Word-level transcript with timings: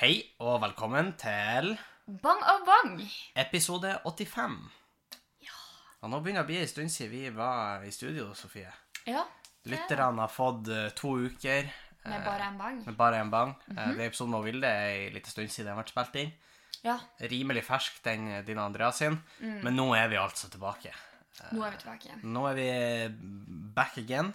Hei 0.00 0.14
og 0.42 0.58
velkommen 0.64 1.12
til 1.20 1.74
Bang 2.22 2.40
og 2.52 2.64
bang! 2.66 2.96
episode 3.40 3.94
85. 4.04 4.56
Ja. 5.44 5.54
Og 6.02 6.10
nå 6.12 6.18
begynner 6.20 6.42
det 6.42 6.44
å 6.44 6.50
bli 6.50 6.58
en 6.60 6.68
stund 6.70 6.92
siden 6.92 7.12
vi 7.14 7.22
var 7.36 7.84
i 7.86 7.92
studio, 7.94 8.30
Sofie. 8.36 8.70
Ja, 9.08 9.22
Lytterne 9.70 10.20
har 10.26 10.32
fått 10.32 10.68
eh, 10.68 10.90
to 10.98 11.14
uker 11.30 11.70
med 12.04 12.24
bare 12.26 12.50
en 12.50 12.58
bang. 12.60 12.82
med 12.84 12.96
bare 12.98 13.20
en 13.24 13.30
bang. 13.32 13.54
Eh, 13.72 13.94
Det 13.96 14.10
episoden 14.10 14.34
med 14.34 14.44
Vilde 14.44 14.68
er 14.68 15.06
en 15.06 15.14
liten 15.16 15.32
stund 15.32 15.48
siden 15.54 15.70
den 15.72 15.78
ble 15.80 15.88
spilt 15.94 16.18
inn. 16.20 16.34
Ja, 16.84 16.98
Rimelig 17.32 17.62
fersk, 17.64 18.02
den 18.04 18.26
eh, 18.28 18.42
din 18.44 18.58
og 18.60 18.66
Andreas 18.66 18.98
sin. 19.00 19.16
Men 19.40 19.76
nå 19.78 19.86
er 19.96 20.10
vi 20.12 20.18
altså 20.20 20.50
tilbake. 20.52 20.92
nå 21.54 21.64
er 21.64 21.70
vi 21.70 21.80
tilbake. 21.80 22.18
Nå 22.28 22.44
er 22.50 22.58
vi 22.58 22.68
back 23.78 23.96
again. 24.02 24.34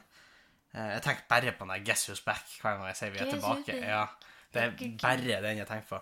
Eh, 0.74 0.96
Jeg 0.96 1.04
tenker 1.06 1.30
bare 1.30 1.52
på 1.54 1.68
den 1.68 1.76
der 1.76 1.86
Guess 1.86 2.10
Who's 2.10 2.24
Back 2.26 2.48
hver 2.64 2.80
gang 2.80 2.88
jeg 2.90 2.98
sier 3.04 3.14
vi 3.14 3.20
er 3.22 3.30
Guess 3.30 3.38
tilbake. 3.38 3.78
Ja, 3.86 4.08
det 4.54 4.62
er 4.66 4.74
bare 5.02 5.42
den 5.46 5.58
jeg 5.62 5.68
tenker 5.70 5.88
på. 5.92 6.00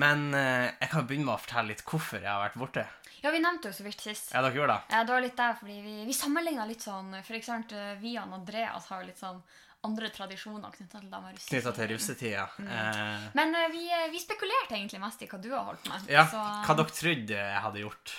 Men 0.00 0.28
eh, 0.34 0.68
jeg 0.80 0.90
kan 0.92 1.06
begynne 1.08 1.26
med 1.26 1.34
å 1.34 1.42
fortelle 1.42 1.72
litt 1.72 1.82
hvorfor 1.84 2.20
jeg 2.22 2.30
har 2.30 2.44
vært 2.46 2.58
borte. 2.62 2.84
Ja, 3.20 3.30
vi 3.34 3.40
nevnte 3.42 3.68
jo 3.68 3.76
så 3.76 3.84
vidt 3.84 4.00
sist. 4.00 4.30
Ja, 4.32 4.40
dere 4.44 4.56
gjorde 4.56 4.76
det? 4.78 4.94
Ja, 4.94 5.00
det 5.04 5.12
var 5.12 5.20
litt 5.24 5.36
der, 5.36 5.56
fordi 5.58 5.80
vi, 5.84 5.96
vi 6.08 6.14
sammenligna 6.16 6.64
litt 6.70 6.80
sånn 6.86 7.10
For 7.26 7.36
eksempel 7.36 7.98
vi 8.00 8.14
og 8.16 8.32
Andreas 8.38 8.86
har 8.88 9.02
jo 9.02 9.10
litt 9.10 9.18
sånn 9.20 9.42
andre 9.84 10.08
tradisjoner 10.12 10.72
knytta 10.74 10.98
til 11.00 11.10
dem 11.12 11.26
russetida. 11.26 11.32
russetid. 11.32 11.52
Knytta 11.52 11.72
til 11.76 11.92
russetida. 11.94 12.46
Mm. 12.60 12.72
Eh, 12.78 13.28
Men 13.38 13.54
eh, 13.60 13.68
vi, 13.72 13.84
eh, 13.96 14.08
vi 14.12 14.20
spekulerte 14.20 14.76
egentlig 14.76 15.00
mest 15.00 15.22
i 15.24 15.28
hva 15.30 15.38
du 15.40 15.50
har 15.52 15.64
holdt 15.70 15.88
med. 15.88 16.08
ja, 16.12 16.24
så, 16.28 16.40
hva 16.66 16.76
dere 16.80 16.96
trodde 16.96 17.38
jeg 17.38 17.62
hadde 17.66 17.84
gjort? 17.84 18.12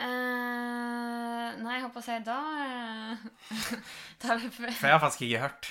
eh, 0.00 1.50
Nei, 1.60 1.74
jeg 1.76 1.84
holdt 1.84 1.96
på 1.96 2.00
å 2.00 2.06
si 2.06 2.16
da 2.24 2.38
eh, 2.64 3.28
da 4.22 4.36
For 4.40 4.88
jeg 4.88 4.94
har 4.94 5.02
faktisk 5.02 5.26
ikke 5.26 5.42
hørt 5.44 5.70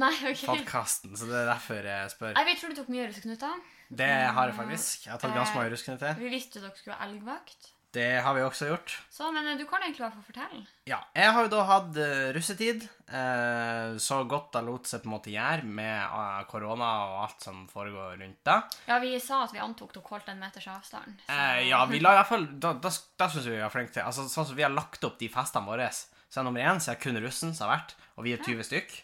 Nei, 0.00 0.12
OK. 0.30 0.46
podkasten, 0.48 1.12
så 1.20 1.26
det 1.28 1.36
er 1.42 1.50
derfor 1.50 1.84
jeg 1.84 2.10
spør. 2.14 2.32
Nei, 2.38 2.44
Vi 2.48 2.54
tror 2.60 2.72
du 2.72 2.78
tok 2.80 2.88
mye 2.94 3.06
russeknuter. 3.10 3.60
Det 3.92 4.08
har 4.32 4.48
jeg 4.48 4.56
faktisk. 4.56 5.04
Jeg 5.04 5.12
har 5.12 5.20
tatt 5.20 5.34
ganske 5.36 5.58
mange 5.58 5.72
russeknuter. 5.74 6.14
Vi 6.16 6.30
visste 6.32 6.62
dere 6.62 6.72
skulle 6.78 6.96
ha 6.96 7.04
elgvakt. 7.10 7.68
Det 7.92 8.22
har 8.24 8.32
vi 8.32 8.40
også 8.40 8.70
gjort. 8.70 8.94
Så, 9.12 9.26
men 9.36 9.44
eh, 9.50 9.58
du 9.60 9.66
kan 9.68 9.82
egentlig 9.84 10.00
bare 10.00 10.14
få 10.16 10.22
fortelle. 10.24 10.62
Ja, 10.88 10.96
jeg 11.12 11.28
har 11.36 11.44
jo 11.44 11.50
da 11.52 11.64
hatt 11.68 11.98
eh, 12.00 12.30
russetid, 12.32 12.86
eh, 13.12 13.98
så 14.00 14.22
godt 14.24 14.48
det 14.56 14.62
lot 14.64 14.88
seg 14.88 15.02
på 15.02 15.10
en 15.10 15.12
måte 15.12 15.28
gjøre 15.34 15.66
med 15.68 15.98
eh, 16.00 16.38
korona 16.48 16.88
og 17.10 17.18
alt 17.26 17.44
som 17.44 17.66
foregår 17.68 18.16
rundt 18.22 18.40
det. 18.48 18.56
Ja, 18.88 18.96
vi 19.04 19.12
sa 19.20 19.42
at 19.44 19.52
vi 19.52 19.60
antok 19.60 19.92
dere 19.92 20.08
holdt 20.08 20.32
en 20.32 20.40
meters 20.40 20.70
avstand. 20.72 21.20
så- 21.26 21.36
Eh, 21.36 21.68
ja, 21.68 21.84
vi 21.84 22.00
la 22.00 22.14
i 22.16 22.20
hvert 22.22 22.32
fall, 22.32 22.46
da, 22.64 22.72
da, 22.80 22.88
da 23.20 23.28
synes 23.28 23.44
vi 23.44 23.58
vi 23.58 23.60
var 23.60 23.74
flinke 23.76 23.92
til, 23.98 24.08
altså 24.08 24.24
sånn 24.24 24.48
som 24.48 24.56
vi 24.56 24.64
har 24.64 24.72
lagt 24.72 25.04
opp 25.04 25.18
de 25.20 25.28
festene 25.28 25.68
våre, 25.68 25.90
så 25.92 26.40
er 26.40 26.44
nummer 26.48 26.64
én, 26.64 26.80
så 26.80 26.92
er 26.96 27.00
kun 27.04 27.20
russen 27.20 27.52
som 27.54 27.68
har 27.68 27.76
vært, 27.76 27.92
og 28.16 28.24
vi 28.24 28.32
er 28.32 28.40
20 28.40 28.64
stykk, 28.72 29.02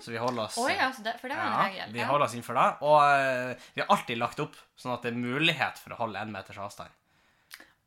så 0.00 0.10
vi 0.14 0.18
holder 0.22 0.44
oss... 0.44 0.58
Oi, 0.62 0.74
altså 0.78 1.02
det, 1.02 1.16
for 1.20 1.28
det 1.32 1.36
var 1.38 1.46
en 1.46 1.52
Ja, 1.56 1.64
regel. 1.66 1.92
vi 1.96 2.04
holder 2.06 2.24
oss 2.28 2.34
innenfor 2.36 2.54
det, 2.60 2.66
og 2.86 3.02
eh, 3.02 3.66
vi 3.74 3.82
har 3.82 3.88
alltid 3.96 4.18
lagt 4.20 4.40
opp 4.44 4.54
sånn 4.78 4.92
at 4.94 5.02
det 5.06 5.10
er 5.12 5.18
mulighet 5.18 5.80
for 5.82 5.94
å 5.96 5.98
holde 6.04 6.22
en 6.22 6.30
meters 6.34 6.58
avstand. 6.62 6.94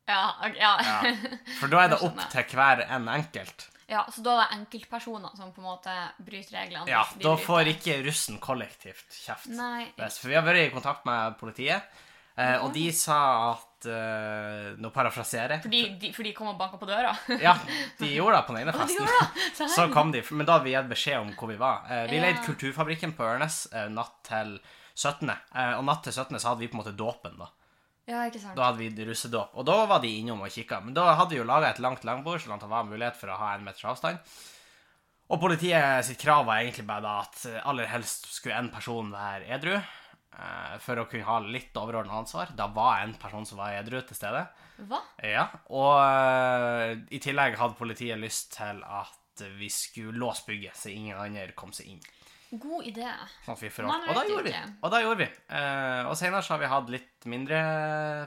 Ja, 0.10 0.24
okay, 0.42 0.58
ja. 0.58 0.72
Ja. 0.82 1.14
For 1.60 1.70
da 1.70 1.84
er 1.86 1.92
det 1.94 2.00
opp 2.02 2.18
til 2.34 2.46
hver 2.58 2.80
en 2.90 3.06
enkelt. 3.14 3.68
ja, 3.90 4.02
så 4.10 4.24
da 4.26 4.32
er 4.36 4.40
det 4.42 4.56
enkeltpersoner 4.58 5.36
som 5.38 5.52
på 5.54 5.62
en 5.62 5.68
måte 5.70 5.94
bryter 6.26 6.56
reglene. 6.58 6.90
Ja, 6.90 7.04
da 7.22 7.36
får 7.38 7.70
ikke 7.76 8.00
russen 8.08 8.40
kollektivt 8.42 9.06
kjeft. 9.22 9.52
Nei. 9.54 9.86
For 10.02 10.32
vi 10.32 10.38
har 10.40 10.46
vært 10.48 10.64
i 10.64 10.72
kontakt 10.74 11.06
med 11.06 11.38
politiet, 11.38 11.86
eh, 12.36 12.58
og 12.66 12.74
de 12.74 12.88
sa 12.92 13.20
at 13.52 13.69
eh, 13.88 14.74
Nå 14.82 14.90
parafraserer 14.96 15.56
jeg. 15.56 15.64
Fordi 15.64 15.82
de, 16.02 16.12
for 16.16 16.24
de 16.28 16.34
kom 16.36 16.50
og 16.52 16.58
banka 16.60 16.80
på 16.82 16.90
døra. 16.90 17.14
Ja, 17.46 17.54
de 18.00 18.10
gjorde 18.16 18.36
det 18.40 18.44
på 18.48 18.56
den 18.58 18.62
ene 18.64 18.74
de 18.76 18.82
festen. 18.82 19.06
det! 19.06 19.70
Så 19.76 19.88
kom 19.94 20.12
de, 20.12 20.24
men 20.32 20.46
da 20.50 20.58
hadde 20.58 20.68
vi 20.68 20.74
gitt 20.76 20.90
beskjed 20.92 21.20
om 21.22 21.32
hvor 21.40 21.52
vi 21.54 21.60
var. 21.62 21.86
Uh, 21.88 22.04
vi 22.12 22.18
Ja. 22.20 22.26
leide 22.28 22.44
Kulturfabrikken 22.48 23.14
på 23.16 23.24
Ørnes 23.30 23.62
uh, 23.76 23.86
natt 23.94 24.18
til 24.28 24.58
17. 25.00 25.30
Eh, 25.32 25.74
og 25.78 25.86
natt 25.88 26.04
til 26.04 26.12
17. 26.12 26.36
så 26.40 26.50
hadde 26.52 26.60
vi 26.66 26.68
på 26.68 26.76
en 26.76 26.82
måte 26.84 26.96
dåpen, 27.00 27.38
da. 27.40 27.48
Ja, 28.10 28.24
ikke 28.28 28.42
sant. 28.42 28.58
Da 28.58 28.66
hadde 28.72 28.82
vi 28.82 29.06
russedåp. 29.06 29.54
Og 29.62 29.64
da 29.70 29.86
var 29.88 30.02
de 30.04 30.10
innom 30.20 30.42
og 30.44 30.50
kikka. 30.52 30.80
Men 30.84 30.96
da 30.98 31.12
hadde 31.14 31.36
vi 31.36 31.38
jo 31.40 31.46
laga 31.48 31.70
et 31.70 31.80
langt 31.80 32.04
langbord, 32.04 32.42
sånn 32.42 32.56
at 32.58 32.64
det 32.66 32.72
var 32.72 32.88
mulighet 32.90 33.16
for 33.16 33.30
å 33.32 33.38
ha 33.38 33.52
en 33.54 33.64
meters 33.68 33.86
avstand. 33.86 34.18
Og 35.30 35.38
politiet 35.40 36.02
sitt 36.08 36.18
krav 36.24 36.48
var 36.48 36.64
egentlig 36.64 36.88
bare 36.90 37.06
da 37.06 37.20
at 37.22 37.44
aller 37.70 37.86
helst 37.92 38.26
skulle 38.34 38.58
en 38.58 38.72
person 38.74 39.12
være 39.14 39.46
edru. 39.54 39.76
Eh, 40.34 40.76
For 40.84 41.02
å 41.02 41.08
kunne 41.10 41.28
ha 41.28 41.40
litt 41.46 41.76
overordna 41.80 42.20
ansvar. 42.22 42.54
Da 42.58 42.68
var 42.74 43.04
en 43.04 43.16
person 43.20 43.46
som 43.46 43.62
var 43.62 43.78
edru, 43.80 44.02
til 44.06 44.18
stede. 44.18 44.46
Hva? 44.90 45.02
Ja, 45.26 45.48
og 45.76 45.98
eh, 46.04 46.94
i 47.16 47.20
tillegg 47.24 47.58
hadde 47.60 47.80
politiet 47.80 48.22
lyst 48.22 48.54
til 48.56 48.84
at 48.86 49.46
vi 49.60 49.70
skulle 49.72 50.20
låse 50.20 50.44
bygget, 50.48 50.76
så 50.76 50.92
ingen 50.92 51.20
andre 51.20 51.52
kom 51.56 51.72
seg 51.76 51.94
inn. 51.94 52.02
God 52.50 52.82
idé. 52.90 53.06
Sånn 53.46 53.86
Man 53.86 54.08
Og 54.10 54.16
da 54.18 54.24
gjorde 54.26 54.48
vi. 54.48 54.54
Og 54.82 54.90
da 54.90 55.00
gjorde 55.04 55.20
vi. 55.22 55.28
Eh, 55.54 56.08
og 56.10 56.16
senere 56.18 56.42
så 56.42 56.56
har 56.56 56.62
vi 56.64 56.70
hatt 56.72 56.90
litt 56.90 57.28
mindre 57.30 57.60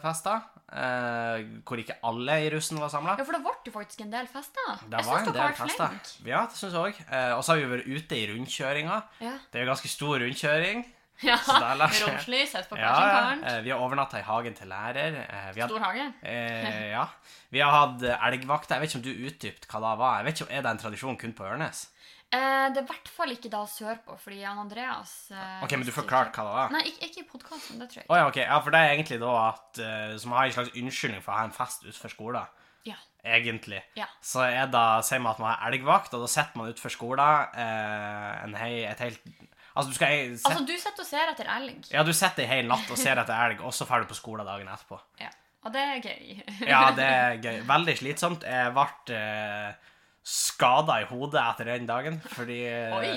fester, 0.04 0.44
eh, 0.70 1.42
hvor 1.66 1.82
ikke 1.82 1.96
alle 2.06 2.36
i 2.44 2.52
russen 2.54 2.78
var 2.78 2.92
samla. 2.92 3.16
Ja, 3.18 3.26
for 3.26 3.34
det 3.34 3.42
ble 3.42 3.56
jo 3.66 3.74
faktisk 3.74 4.04
en 4.04 4.14
del 4.14 4.30
fester. 4.30 4.78
Det 4.86 5.00
Jeg 5.00 5.08
var 5.08 5.18
en 5.18 5.26
del 5.26 5.40
vært 5.42 5.58
fester. 5.64 6.14
Ja, 6.28 6.44
det 6.46 6.60
syns 6.60 6.78
jeg 6.78 6.92
òg. 6.92 7.02
Eh, 7.08 7.32
og 7.34 7.42
så 7.42 7.54
har 7.56 7.64
vi 7.64 7.70
vært 7.74 7.90
ute 7.90 8.20
i 8.20 8.28
rundkjøringa. 8.30 9.02
Ja. 9.26 9.34
Det 9.50 9.58
er 9.58 9.66
jo 9.66 9.72
ganske 9.72 9.90
stor 9.90 10.22
rundkjøring. 10.22 10.86
ja. 11.30 11.38
Romslig, 11.38 12.42
sett 12.50 12.68
på 12.70 12.78
Ja, 12.80 12.92
sin 12.96 13.44
ja. 13.44 13.52
Eh, 13.52 13.60
vi 13.64 13.72
har 13.72 13.82
overnatta 13.84 14.20
i 14.20 14.26
hagen 14.26 14.54
til 14.58 14.70
lærer. 14.72 15.20
Eh, 15.22 15.48
vi 15.56 15.64
Stor 15.66 15.86
hage. 15.86 16.08
Eh, 16.22 16.90
ja. 16.96 17.06
Vi 17.52 17.60
har 17.62 17.72
hatt 17.74 18.04
elgvakter. 18.32 18.76
Jeg 18.76 18.84
vet 18.84 18.94
ikke 18.94 19.00
om 19.02 19.06
du 19.08 19.26
utdypte 19.30 19.70
hva 19.72 19.82
det 19.86 19.96
var. 20.02 20.20
Jeg 20.20 20.28
vet 20.28 20.40
ikke 20.40 20.48
om 20.48 20.54
Er 20.56 20.66
det 20.66 20.72
en 20.76 20.82
tradisjon 20.86 21.18
kun 21.20 21.34
på 21.36 21.48
Ørnes? 21.48 21.86
Eh, 22.32 22.66
det 22.72 22.80
er 22.80 22.86
i 22.86 22.88
hvert 22.88 23.10
fall 23.12 23.32
ikke 23.34 23.50
da 23.52 23.58
sørpå, 23.68 24.14
fordi 24.22 24.38
Jan 24.40 24.60
Andreas 24.62 25.10
eh, 25.36 25.58
Ok, 25.66 25.74
men 25.76 25.84
du 25.84 25.92
forklarte 25.92 26.40
hva 26.40 26.46
det 26.46 26.54
var? 26.56 26.70
Nei, 26.72 26.86
ikke, 26.88 27.08
ikke 27.10 27.20
i 27.20 27.26
podkasten, 27.28 27.82
det 27.82 27.90
tror 27.92 28.00
jeg 28.00 28.08
Å 28.08 28.20
ja, 28.22 28.28
ok. 28.30 28.38
Ja, 28.40 28.56
for 28.64 28.72
det 28.72 28.80
er 28.80 28.92
egentlig 28.94 29.18
da 29.20 29.32
at 29.50 29.80
eh, 29.84 30.14
Som 30.22 30.32
har 30.32 30.48
en 30.48 30.54
slags 30.56 30.72
unnskyldning 30.80 31.20
for 31.20 31.34
å 31.34 31.42
ha 31.42 31.44
en 31.50 31.52
fest 31.52 31.84
utenfor 31.84 32.14
skolen. 32.14 32.58
Ja. 32.88 32.96
Egentlig. 33.22 33.82
Ja. 34.00 34.08
Så 34.24 34.46
er 34.46 34.72
da, 34.72 35.02
sier 35.04 35.20
man 35.22 35.36
at 35.36 35.42
man 35.44 35.52
har 35.52 35.68
elgvakt, 35.68 36.16
og 36.16 36.24
da 36.24 36.30
setter 36.32 36.56
man 36.58 36.72
utenfor 36.72 36.96
skolen 36.96 37.52
eh, 37.52 38.32
en 38.46 38.56
hei, 38.58 38.72
et 38.88 39.04
helt 39.04 39.28
Altså, 39.74 39.88
du 39.90 39.94
skal 39.96 40.08
set, 40.36 40.46
Altså, 40.50 40.64
du 40.68 40.74
sitter 40.76 41.04
og 41.04 41.08
ser 41.08 41.30
etter 41.32 41.52
elg. 41.58 41.86
Ja, 41.92 42.02
du 42.04 42.12
sitter 42.12 42.44
ei 42.44 42.50
hel 42.50 42.66
natt 42.68 42.90
og 42.92 42.98
ser 43.00 43.20
etter 43.22 43.46
elg, 43.46 43.62
og 43.64 43.72
så 43.76 43.86
drar 43.88 44.04
du 44.04 44.10
på 44.10 44.18
skolen 44.18 44.48
dagen 44.48 44.68
etterpå. 44.68 44.98
Ja. 45.22 45.30
Og 45.62 45.72
det 45.72 45.80
er 45.80 46.02
gøy. 46.02 46.42
Ja, 46.72 46.82
det 46.96 47.06
er 47.06 47.38
gøy. 47.40 47.62
Veldig 47.68 47.94
slitsomt. 48.00 48.44
Jeg 48.44 48.72
ble 48.74 49.16
eh, 49.16 49.90
skada 50.22 50.96
i 51.02 51.06
hodet 51.10 51.40
etter 51.42 51.68
den 51.70 51.86
dagen, 51.86 52.18
fordi 52.34 52.58
eh, 52.70 52.92
Oi! 52.94 53.12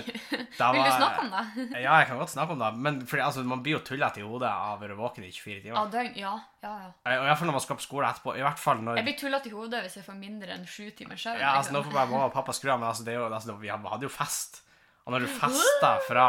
da 0.57 0.71
Vil 0.73 0.81
du 0.85 0.89
snakke 0.89 1.25
om 1.25 1.33
det? 1.33 1.65
Ja, 1.85 1.97
jeg 1.99 2.07
kan 2.09 2.21
godt 2.21 2.33
snakke 2.33 2.55
om 2.55 2.61
det. 2.63 2.69
Men 2.87 2.99
fordi, 3.09 3.23
altså, 3.25 3.43
man 3.49 3.63
blir 3.65 3.75
jo 3.79 3.81
tullete 3.85 4.21
i 4.21 4.25
hodet 4.25 4.49
av 4.49 4.77
å 4.77 4.81
være 4.81 4.97
våken 4.99 5.25
i 5.27 5.31
24 5.33 5.65
timer. 5.65 5.79
Av 5.81 5.89
døgn? 5.93 6.13
Ja. 6.21 6.35
ja, 6.65 6.75
ja. 6.85 6.91
Eh, 7.05 7.17
Og 7.17 7.25
i 7.25 7.29
hvert 7.31 7.41
fall 7.41 7.49
når 7.51 7.57
man 7.59 7.65
skal 7.65 7.79
på 7.81 7.87
skole 7.87 8.09
etterpå. 8.13 8.37
I 8.37 8.45
hvert 8.45 8.61
fall 8.61 8.85
når 8.85 9.01
Jeg 9.01 9.09
blir 9.09 9.19
tullete 9.25 9.51
i 9.51 9.55
hodet 9.57 9.83
hvis 9.85 9.97
jeg 9.99 10.07
får 10.07 10.19
mindre 10.21 10.55
enn 10.57 10.69
sju 10.69 10.85
timer 10.97 11.19
søvn. 11.19 11.41
Ja, 11.41 11.57
altså, 11.59 11.73
nå 11.75 11.81
liksom. 11.81 11.91
får 11.91 11.99
bare 11.99 12.13
mamma 12.13 12.29
og 12.29 12.37
pappa 12.37 12.55
skru 12.57 12.71
av, 12.73 12.79
men 12.79 12.91
altså, 12.93 13.05
det 13.09 13.17
er 13.17 13.19
jo, 13.23 13.27
altså, 13.33 13.57
vi 13.61 13.73
hadde 13.73 14.05
jo 14.05 14.13
fest. 14.13 14.61
Og 15.05 15.13
når 15.13 15.21
du 15.21 15.27
fester 15.29 15.99
fra 16.07 16.23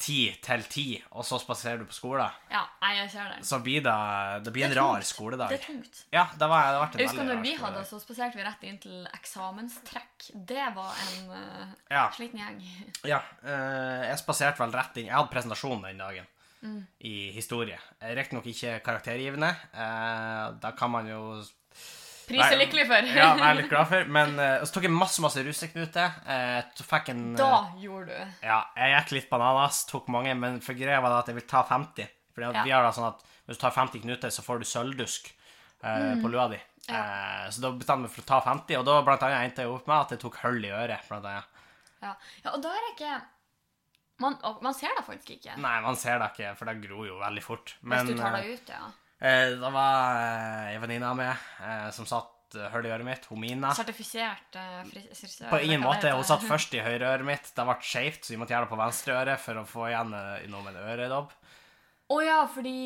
ti 0.00 0.14
til 0.40 0.62
ti, 0.72 0.84
og 1.12 1.26
så 1.28 1.36
spaserer 1.42 1.82
du 1.82 1.84
på 1.84 1.92
skole, 1.92 2.24
Ja, 2.50 2.62
jeg 2.94 3.10
ser 3.12 3.26
det. 3.34 3.42
så 3.44 3.58
blir 3.60 3.82
det, 3.84 3.96
det 4.46 4.52
blir 4.54 4.64
en 4.64 4.70
Det 4.72 4.78
rar 4.80 5.04
skoledag. 5.04 5.50
Det 5.52 5.58
er 5.60 5.66
tungt. 5.66 6.00
Ja, 6.12 6.22
det 6.32 6.48
var, 6.48 6.70
det 6.72 6.78
var 6.80 6.96
Jeg 7.02 7.08
husker 7.10 7.28
når 7.28 7.42
vi 7.44 7.52
hadde, 7.60 7.82
så 7.84 8.00
spaserte 8.00 8.40
vi 8.40 8.46
rett 8.48 8.64
inn 8.64 8.78
til 8.80 9.06
eksamenstrekk. 9.12 10.30
Det 10.48 10.64
var 10.74 10.94
en 11.04 11.30
uh, 11.30 11.76
Ja. 11.90 12.08
sliten 12.16 12.40
gjeng. 12.40 12.64
Ja, 13.04 13.20
Uh, 13.44 14.04
jeg 14.08 14.18
spaserte 14.24 14.58
vel 14.64 14.72
rett 14.72 14.96
inn. 14.96 15.06
Jeg 15.12 15.14
hadde 15.14 15.30
presentasjon 15.32 15.82
den 15.84 15.98
dagen 15.98 16.26
Mm. 16.60 16.80
i 17.06 17.30
historie. 17.30 17.76
Riktignok 18.02 18.46
ikke 18.50 18.80
karaktergivende. 18.82 19.52
Uh, 19.72 20.56
da 20.58 20.72
kan 20.74 20.90
man 20.90 21.06
jo 21.06 21.20
Pris 22.28 22.44
er 22.44 22.60
lykkelig 22.60 22.84
for. 22.90 23.08
Ja, 23.16 23.30
jeg 23.38 23.46
er 23.48 23.58
litt 23.62 23.70
glad 23.72 23.88
for. 23.90 24.12
Men 24.18 24.36
uh, 24.36 24.60
så 24.64 24.76
tok 24.76 24.88
jeg 24.88 24.94
masse 24.94 25.24
masse 25.24 25.42
russeknuter. 25.46 26.20
Uh, 26.28 26.84
fikk 26.92 27.12
en 27.14 27.24
uh, 27.32 27.38
Da 27.40 27.50
gjorde 27.80 28.12
du. 28.12 28.36
Ja, 28.44 28.60
jeg 28.76 28.94
gikk 28.96 29.14
litt 29.16 29.30
bananas, 29.32 29.82
tok 29.88 30.10
mange, 30.12 30.36
men 30.38 30.60
for 30.64 30.78
greia 30.78 31.00
var 31.04 31.14
det 31.14 31.22
at 31.24 31.32
jeg 31.32 31.40
vil 31.40 31.48
ta 31.50 31.64
50. 31.68 32.14
Fordi 32.36 32.52
Ja. 32.54 32.64
vi 32.66 32.74
har 32.76 32.84
da 32.86 32.94
sånn 32.94 33.08
at 33.08 33.24
hvis 33.48 33.58
du 33.58 33.64
tar 33.64 33.74
50 33.74 34.04
knuter, 34.04 34.30
så 34.30 34.44
får 34.44 34.60
du 34.60 34.68
sølvdusk 34.68 35.32
mm. 35.82 36.20
på 36.22 36.30
lua 36.30 36.50
di. 36.52 36.60
Ja. 36.88 37.00
Eh, 37.44 37.50
så 37.50 37.64
da 37.64 37.72
bestemte 37.76 38.08
vi 38.08 38.14
for 38.14 38.24
å 38.24 38.28
ta 38.28 38.38
50, 38.44 38.78
og 38.80 38.86
da 38.88 39.00
blant 39.04 39.24
annet 39.26 39.48
endte 39.48 39.64
jeg 39.64 39.72
opp 39.72 39.88
med 39.88 39.96
at 39.98 40.14
jeg 40.14 40.22
tok 40.22 40.38
hull 40.44 40.62
i 40.64 40.70
øret. 40.72 41.08
Blant 41.08 41.28
annet. 41.28 41.58
Ja. 41.98 42.14
ja, 42.44 42.52
og 42.54 42.62
da 42.64 42.72
er 42.72 42.86
det 42.86 42.94
ikke 42.94 43.16
man, 44.22 44.34
man 44.62 44.74
ser 44.74 44.94
det 44.98 45.04
faktisk 45.06 45.36
ikke. 45.36 45.56
Nei, 45.62 45.76
man 45.84 45.98
ser 45.98 46.18
det 46.22 46.32
ikke, 46.32 46.54
for 46.58 46.70
det 46.70 46.80
gror 46.82 47.04
jo 47.06 47.18
veldig 47.20 47.42
fort. 47.44 47.74
Hvis 47.82 48.08
du 48.08 48.16
tar 48.18 48.38
eh, 48.38 48.46
det 48.48 48.56
ut, 48.56 48.72
ja. 48.74 48.88
Eh, 49.20 49.54
det 49.58 49.70
var 49.74 50.18
eh, 50.18 50.74
en 50.74 50.82
venninne 50.84 51.10
av 51.10 51.18
meg 51.18 51.48
eh, 51.64 51.88
som 51.94 52.08
satt 52.08 52.56
eh, 52.58 52.70
hull 52.72 52.86
i 52.88 52.92
øret 52.94 53.06
mitt, 53.06 53.28
hun 53.30 53.40
Mina. 53.42 53.74
Sertifisert 53.76 54.58
frisør. 55.12 55.50
På 55.52 55.60
ingen 55.64 55.84
måte. 55.84 56.12
Hun 56.14 56.26
satt 56.26 56.46
først 56.52 56.74
i 56.78 56.82
høyre 56.84 57.14
øret 57.14 57.28
mitt. 57.28 57.52
Det 57.54 57.68
ble 57.68 57.78
skjevt, 57.84 58.24
så 58.24 58.34
vi 58.34 58.40
måtte 58.40 58.56
gjøre 58.56 58.68
det 58.68 58.72
på 58.72 58.80
venstre 58.80 59.18
øre 59.18 59.38
for 59.42 59.62
å 59.62 59.68
få 59.68 59.88
igjen 59.92 60.14
eh, 60.16 60.48
noe 60.52 60.64
med 60.66 60.76
en 60.76 60.90
øredobb. 60.94 61.32
Å 62.08 62.20
ja, 62.24 62.42
fordi 62.48 62.78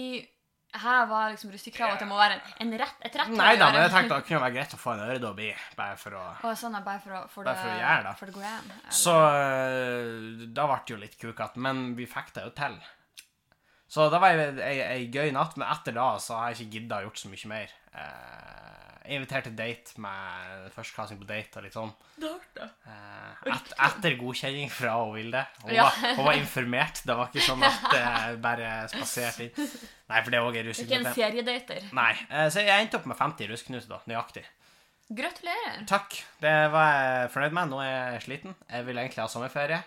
her 0.73 1.07
var 1.07 1.35
liksom 1.35 1.53
russekravet 1.53 1.99
at 1.99 2.01
det 2.01 2.09
må 2.09 2.17
være 2.17 2.39
en, 2.39 2.55
en 2.65 2.79
rett, 2.81 3.03
et 3.05 3.17
rett 3.21 3.33
Nei 3.37 3.51
da, 3.61 3.69
men 3.75 3.83
jeg 3.85 3.93
tenkte 3.93 4.17
det 4.17 4.25
kunne 4.25 4.41
være 4.41 4.55
greit 4.55 4.73
å 4.73 4.79
få 4.81 4.95
en 4.95 5.03
øredobb 5.05 5.43
i, 5.45 5.51
bare 5.77 5.99
for 6.01 6.17
å 6.17 6.23
oh, 6.33 6.55
sånn 6.57 6.79
bare 6.81 7.03
for 7.03 7.19
å, 7.19 7.21
for 7.29 7.45
Bare 7.45 7.59
det, 7.59 7.61
for 7.61 7.75
å 7.75 7.83
gjøre 7.83 8.07
det. 8.07 8.15
For 8.17 8.31
det 8.31 8.37
går 8.39 8.47
igjen, 8.49 8.73
eller? 8.73 8.97
Så 9.03 9.17
da 10.57 10.67
ble 10.71 10.79
det 10.81 10.95
jo 10.95 11.01
litt 11.03 11.19
kukete, 11.21 11.63
men 11.69 11.85
vi 11.99 12.09
fikk 12.09 12.33
det 12.39 12.47
jo 12.49 12.55
til. 12.57 12.81
Så 13.93 14.07
det 14.09 14.21
var 14.23 14.39
ei, 14.65 15.03
gøy 15.13 15.33
natt, 15.37 15.59
men 15.61 15.69
etter 15.69 15.93
da 15.93 16.15
så 16.23 16.39
har 16.39 16.53
jeg 16.55 16.63
ikke 16.63 16.79
gidda 16.79 17.03
gjort 17.05 17.19
så 17.21 17.29
mye 17.29 17.51
mer. 17.51 17.75
Eh, 17.93 18.79
jeg 19.03 19.19
inviterte 19.19 19.51
date 19.59 19.99
med 20.01 20.71
førsteklasing 20.73 21.19
på 21.21 21.27
date 21.29 21.59
og 21.61 21.67
litt 21.67 21.75
sånn. 21.77 21.91
Eh, 22.23 23.51
et, 23.53 23.73
etter 23.89 24.17
godkjenning 24.21 24.71
fra 24.73 24.95
hun 25.03 25.13
Vilde. 25.19 25.43
Hun, 25.65 25.75
Ja. 25.75 25.85
var, 25.91 26.15
hun 26.17 26.25
var 26.31 26.39
informert. 26.39 27.03
Det 27.05 27.17
var 27.19 27.29
ikke 27.29 27.45
sånn 27.45 27.67
at 27.69 27.85
det 27.93 28.41
bare 28.45 28.71
spaserte 28.95 29.49
inn. 29.51 29.71
Nei, 30.09 30.23
for 30.23 30.31
det 30.31 30.39
er 30.41 30.47
òg 30.49 30.57
ei 30.57 30.63
Ikke 30.63 30.63
en 30.63 30.73
russeknute. 30.73 31.15
seriedater. 31.19 31.89
Nei, 31.93 32.13
eh, 32.31 32.49
så 32.55 32.65
jeg 32.65 32.87
endte 32.87 33.01
opp 33.01 33.07
med 33.13 33.19
50 33.21 33.51
russeknuter, 33.53 33.89
da. 33.93 34.01
Nøyaktig. 34.09 34.45
Gratulerer. 35.13 35.83
Takk. 35.91 36.15
Det 36.41 36.55
var 36.73 36.93
jeg 36.97 37.33
fornøyd 37.35 37.53
med. 37.59 37.69
Nå 37.75 37.83
er 37.85 38.15
jeg 38.17 38.23
sliten. 38.31 38.55
Jeg 38.71 38.87
vil 38.87 38.97
egentlig 39.03 39.21
ha 39.21 39.29
sommerferie. 39.29 39.83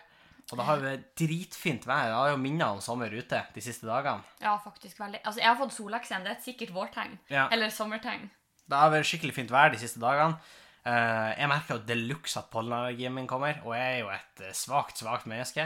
Og 0.51 0.59
det 0.59 0.65
har 0.67 0.77
jo 0.83 0.91
dritfint 1.17 1.85
vær. 1.89 2.05
Det 2.11 2.17
har 2.19 2.29
jo 2.35 2.37
minnet 2.37 2.67
om 2.67 2.81
sommer 2.83 3.09
ute 3.09 3.39
de 3.55 3.61
siste 3.65 3.87
dagene. 3.89 4.21
Ja, 4.43 4.57
faktisk 4.61 4.99
veldig. 5.01 5.23
Altså, 5.25 5.39
jeg 5.41 5.49
har 5.49 5.57
fått 5.57 5.73
sollaks. 5.73 6.09
Det 6.13 6.19
er 6.21 6.35
et 6.35 6.45
sikkert 6.45 6.73
vårtegn. 6.75 7.17
Ja. 7.33 7.47
Eller 7.51 7.73
sommertegn. 7.73 8.27
Det 8.69 8.77
har 8.77 8.93
vært 8.93 9.09
skikkelig 9.09 9.33
fint 9.33 9.51
vær 9.53 9.73
de 9.73 9.81
siste 9.81 9.99
dagene. 10.01 10.37
Eh, 10.85 11.31
jeg 11.39 11.49
merker 11.49 11.79
jo 11.79 11.83
de 11.89 11.95
luxe 11.97 12.37
at 12.37 12.51
pollenallergien 12.53 13.13
min 13.13 13.25
kommer, 13.29 13.57
og 13.65 13.73
jeg 13.73 13.95
er 13.95 13.99
jo 14.03 14.09
et 14.13 14.43
eh, 14.45 14.53
svakt, 14.53 14.97
svakt 15.01 15.25
menneske. 15.25 15.65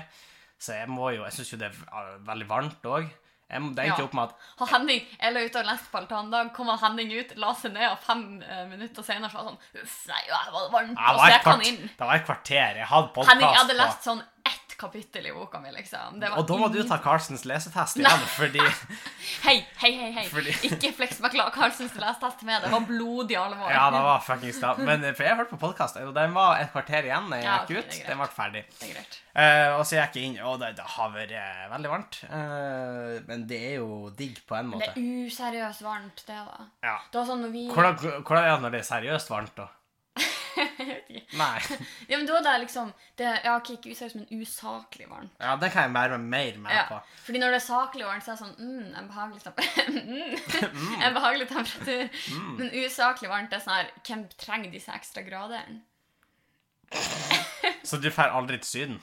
Så 0.60 0.76
jeg 0.76 0.88
må 0.92 1.12
jo 1.16 1.24
Jeg 1.24 1.34
syns 1.38 1.52
jo 1.54 1.58
det 1.60 1.70
er 1.72 2.18
veldig 2.28 2.48
varmt 2.48 2.88
òg. 2.88 3.10
Det 3.50 3.58
endte 3.58 3.84
Ja. 3.88 3.96
opp 4.04 4.14
med 4.14 4.24
at 4.30 4.36
Og 4.62 4.68
Henning, 4.70 5.00
Jeg 5.20 5.34
la 5.34 5.40
ut 5.42 5.56
og 5.56 5.66
leste 5.66 5.88
på 5.92 5.98
altandag, 5.98 6.52
kom 6.54 6.68
Henning 6.70 7.12
ut, 7.20 7.32
la 7.38 7.54
seg 7.58 7.72
ned, 7.74 7.88
og 7.92 7.98
fem 8.04 8.44
uh, 8.44 8.66
minutter 8.70 9.02
senere 9.04 9.32
så 9.32 9.40
var 9.40 9.44
det 9.44 9.50
sånn 9.50 9.84
Uff, 9.84 9.96
nei, 10.08 10.20
det 10.28 10.54
var 10.54 10.68
varmt. 10.76 10.94
det 10.94 11.00
Og 11.00 11.16
så 11.16 11.18
var, 11.18 11.32
gikk 11.34 11.48
han 11.50 11.64
inn. 11.66 11.80
det 11.98 12.06
var 12.06 12.16
et 12.20 12.26
kvarter. 12.28 12.76
Jeg 12.78 12.86
hadde 12.92 13.08
Henning, 13.10 13.26
jeg 13.26 13.40
podkast 13.40 13.62
hadde 13.64 13.78
lest 13.80 14.04
sånn 14.06 14.22
ett 14.46 14.59
kapittel 14.80 15.28
i 15.30 15.34
boka 15.36 15.60
mi, 15.62 15.72
liksom. 15.76 16.20
Det 16.22 16.30
var 16.32 16.40
Og 16.42 16.48
da 16.50 16.58
må 16.62 16.70
du 16.74 16.80
ta 16.88 16.98
Carlsens 17.04 17.44
lesetest 17.50 18.00
igjen, 18.00 18.24
fordi 18.36 18.64
Hei, 19.46 19.58
hei, 19.82 19.92
hei. 20.00 20.10
hei. 20.16 20.26
Fordi- 20.32 20.56
Ikke 20.70 20.92
fleks 20.98 21.20
meg 21.24 21.36
klar 21.36 21.52
Carlsens 21.56 21.96
lesetest 22.00 22.44
med. 22.48 22.64
Det 22.64 22.72
var 22.74 22.86
blodig 22.88 23.38
alvor. 23.40 23.70
Ja, 23.72 23.90
det 23.94 24.02
var 24.08 24.24
fuckings 24.26 24.60
da. 24.64 24.74
Men 24.80 25.04
eh, 25.04 25.14
for 25.18 25.28
jeg 25.28 25.38
hørte 25.40 25.54
på 25.56 25.62
podkast, 25.68 26.00
og 26.02 26.14
den 26.18 26.34
var 26.38 26.60
et 26.64 26.72
kvarter 26.74 27.08
igjen. 27.10 27.28
Jeg 27.36 27.44
Ja, 27.46 27.58
gikk 27.64 27.64
ok, 27.64 27.70
det 27.70 27.80
er 27.80 28.04
ut. 28.04 28.08
Den 28.10 28.22
ble 28.24 28.30
ferdig. 28.40 28.64
Er. 28.90 29.18
Eh, 29.40 29.78
og 29.78 29.84
så 29.88 30.00
gikk 30.00 30.16
jeg 30.20 30.30
inn, 30.32 30.38
og 30.44 30.60
det, 30.64 30.74
det 30.80 30.86
har 30.96 31.12
vært 31.14 31.36
eh, 31.38 31.66
veldig 31.76 31.92
varmt. 31.94 32.22
Uh, 32.30 33.20
men 33.30 33.44
det 33.50 33.60
er 33.72 33.76
jo 33.80 34.10
digg 34.18 34.40
på 34.50 34.58
en 34.60 34.72
måte. 34.74 34.90
Det 34.96 35.04
er 35.04 35.28
useriøst 35.30 35.84
varmt, 35.86 36.24
det, 36.28 36.40
da. 36.50 36.66
Ja. 36.84 36.96
Det 37.12 37.20
var 37.22 37.28
sånn 37.30 37.44
når 37.46 37.54
vi 37.56 37.66
Hvordan, 37.70 38.24
hvordan 38.24 38.44
er 38.44 38.50
det 38.56 38.64
når 38.66 38.74
det 38.76 38.82
er 38.84 38.90
seriøst 38.90 39.30
varmt, 39.32 39.54
da? 39.60 39.68
Nei. 41.40 41.60
Ja, 42.10 42.18
men 42.18 42.26
da 42.28 42.38
er 42.40 42.46
det 42.46 42.54
liksom 42.66 42.92
det, 43.20 43.30
Ja, 43.46 43.56
ok, 43.58 43.70
ikke 43.78 43.94
useriøst, 43.94 44.18
men 44.20 44.42
usaklig 44.42 45.08
varmt. 45.10 45.34
Ja, 45.40 45.56
det 45.62 45.72
kan 45.74 45.88
jeg 45.88 45.94
være 45.96 46.18
mer 46.22 46.58
med 46.64 46.74
Ja. 46.76 46.86
på. 46.90 47.00
Fordi 47.26 47.42
når 47.42 47.56
det 47.56 47.60
er 47.62 47.66
saklig 47.68 48.08
varmt, 48.08 48.26
så 48.26 48.34
er 48.34 48.38
det 48.38 48.44
sånn 48.44 48.56
mm, 48.60 48.96
en 49.00 49.10
behagelig 49.12 49.44
temperatur. 49.44 50.74
mm. 50.80 50.96
En 51.08 51.18
behagelig 51.20 51.48
temperatur. 51.52 52.10
Mm. 52.36 52.52
Men 52.60 52.74
usaklig 52.84 53.32
varmt 53.32 53.54
er 53.56 53.64
sånn 53.64 53.78
her 53.78 53.94
Hvem 54.08 54.26
trenger 54.40 54.74
disse 54.74 54.96
ekstra 54.96 55.24
gradene? 55.28 55.82
Så 57.86 58.00
du 58.02 58.10
drar 58.10 58.34
aldri 58.34 58.58
til 58.64 58.70
Syden? 58.70 59.02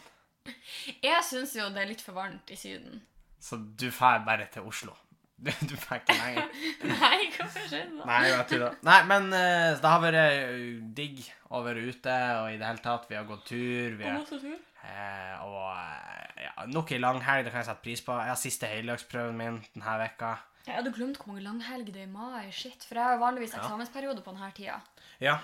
Jeg 1.02 1.22
syns 1.26 1.54
jo 1.56 1.68
det 1.74 1.82
er 1.82 1.90
litt 1.90 2.02
for 2.02 2.16
varmt 2.18 2.50
i 2.50 2.58
Syden. 2.58 3.02
Så 3.42 3.58
du 3.58 3.88
drar 3.90 4.24
bare 4.26 4.46
til 4.52 4.66
Oslo? 4.66 4.94
Du, 5.46 5.50
du 5.68 5.74
drar 5.76 5.98
ikke 6.00 6.14
lenger? 6.16 6.46
Nei, 7.02 7.18
hvorfor 7.34 7.66
skjedde 7.68 7.98
det? 7.98 8.06
Nei, 8.08 8.22
jeg 8.30 8.46
tror. 8.54 8.78
Nei, 8.88 9.00
men 9.10 9.26
uh, 9.34 9.74
det 9.82 9.90
har 9.92 10.00
vært 10.00 10.20
eh, 10.22 10.54
digg 10.96 11.20
å 11.52 11.60
være 11.66 11.84
ute, 11.90 12.16
og 12.40 12.48
i 12.54 12.56
det 12.56 12.70
hele 12.70 12.82
tatt, 12.84 13.04
vi 13.10 13.18
har 13.18 13.28
gått 13.28 13.44
tur. 13.50 13.98
Vi 14.00 14.08
har, 14.08 14.24
eh, 14.24 15.44
og 15.44 15.60
eh, 15.76 16.42
ja, 16.46 16.66
nok 16.72 16.90
ei 16.96 17.02
langhelg, 17.02 17.44
det 17.44 17.52
kan 17.52 17.62
jeg 17.62 17.68
sette 17.68 17.84
pris 17.84 18.02
på. 18.06 18.16
Jeg 18.16 18.32
har 18.32 18.40
siste 18.40 18.72
heldagsprøven 18.72 19.36
min 19.38 19.60
denne 19.74 20.00
vekka. 20.06 20.34
Jeg 20.66 20.80
hadde 20.80 20.96
glemt 20.96 21.20
hvor 21.20 21.30
mange 21.30 21.44
langhelger 21.44 21.94
det 21.94 22.06
er 22.06 22.08
i 22.08 22.12
mai. 22.16 22.48
Shit, 22.50 22.88
For 22.88 22.98
jeg 22.98 23.12
har 23.12 23.20
vanligvis 23.22 23.54
eksamensperiode 23.54 24.24
på 24.24 24.34
denne 24.34 24.50
tida. 24.56 24.80
Ja, 25.22 25.36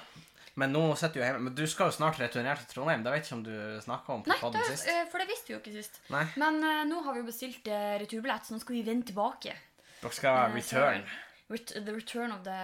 men 0.59 0.75
nå 0.75 0.83
sitter 1.01 1.21
du 1.21 1.23
hjemme. 1.23 1.45
Men 1.47 1.55
du 1.57 1.63
skal 1.71 1.89
jo 1.89 1.97
snart 1.97 2.19
returnere 2.21 2.61
til 2.61 2.75
Trondheim. 2.75 3.05
Det 3.05 3.13
vet 3.15 3.29
ikke 3.29 3.39
om 3.39 3.45
du 3.47 3.55
snakka 3.85 4.17
om 4.17 4.25
på 4.27 4.39
poden 4.41 4.67
sist. 4.69 4.89
Nei, 4.91 5.05
for 5.13 5.23
det 5.23 5.29
visste 5.31 5.49
vi 5.49 5.55
jo 5.55 5.61
ikke 5.63 5.77
sist. 5.77 6.01
Nei. 6.13 6.25
Men 6.43 6.59
uh, 6.61 6.83
nå 6.89 7.05
har 7.07 7.17
vi 7.17 7.23
jo 7.23 7.29
bestilt 7.29 7.71
uh, 7.71 7.95
returbillett, 8.03 8.49
så 8.49 8.57
nå 8.57 8.61
skal 8.65 8.77
vi 8.77 8.83
vende 8.89 9.09
tilbake. 9.09 9.55
Dere 10.03 10.13
skal 10.17 10.39
Eh, 10.51 10.55
return. 10.57 11.05
Ret 11.53 11.73
the 11.87 11.93
return 11.95 12.33
of 12.33 12.43
the 12.47 12.59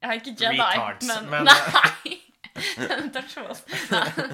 Jeg 0.00 0.08
har 0.08 0.16
ikke 0.16 0.32
Jedi, 0.40 0.56
Retards, 0.60 1.06
men, 1.06 1.30
men- 1.30 1.44
Nei! 1.50 2.16
Was. 3.48 3.60
Nei. 3.92 4.26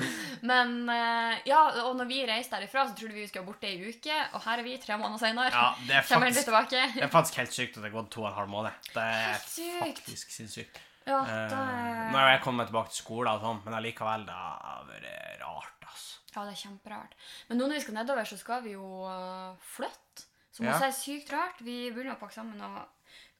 Men 0.46 0.70
eh, 0.90 1.34
ja, 1.50 1.58
og 1.84 1.96
når 1.98 2.08
vi 2.08 2.20
reiste 2.26 2.56
derifra, 2.56 2.86
så 2.88 2.94
trodde 2.96 3.14
vi 3.14 3.20
vi 3.24 3.28
skulle 3.28 3.44
borte 3.46 3.68
ei 3.68 3.90
uke, 3.90 4.16
og 4.32 4.40
her 4.46 4.62
er 4.62 4.66
vi 4.66 4.76
tre 4.82 4.96
måneder 4.98 5.20
senere. 5.20 5.50
Ja, 5.52 5.66
det 5.86 5.98
er 5.98 6.06
faktisk, 6.10 6.48
det 6.72 7.02
er 7.04 7.12
faktisk 7.12 7.38
helt 7.42 7.54
sykt 7.54 7.76
at 7.76 7.82
det 7.84 7.90
har 7.90 7.96
gått 7.98 8.10
to 8.14 8.24
og 8.24 8.30
en 8.30 8.38
halv 8.38 8.50
måned. 8.54 8.88
Det 8.94 9.04
er 9.04 9.36
faktisk 9.82 10.32
sinnssykt. 10.38 10.80
Ja, 11.06 11.20
det... 11.22 11.36
uh, 11.52 12.08
nå 12.10 12.18
har 12.18 12.32
jeg 12.32 12.40
kommet 12.42 12.66
tilbake 12.70 12.90
til 12.94 13.02
skolen 13.04 13.30
og 13.36 13.44
sånn, 13.44 13.60
men 13.66 13.76
allikevel, 13.78 14.24
det 14.26 14.34
har 14.34 14.88
vært 14.88 15.44
rart, 15.44 15.86
altså. 15.86 16.22
Ja, 16.36 16.44
det 16.44 16.52
er 16.54 16.68
kjemperart. 16.68 17.14
Men 17.48 17.58
nå 17.58 17.66
når 17.68 17.74
vi 17.80 17.84
skal 17.86 17.94
nedover, 17.94 18.24
så 18.28 18.38
skal 18.38 18.62
vi 18.62 18.72
jo 18.76 18.88
eh, 19.10 19.56
flytte. 19.76 20.26
Som 20.52 20.66
Ja. 20.66 20.72
også 20.72 20.86
er 20.88 20.92
sykt 20.96 21.32
rart. 21.32 21.58
Vi 21.60 21.90
begynner 21.92 22.14
å 22.16 22.20
pakke 22.20 22.32
sammen, 22.32 22.60
og 22.60 22.86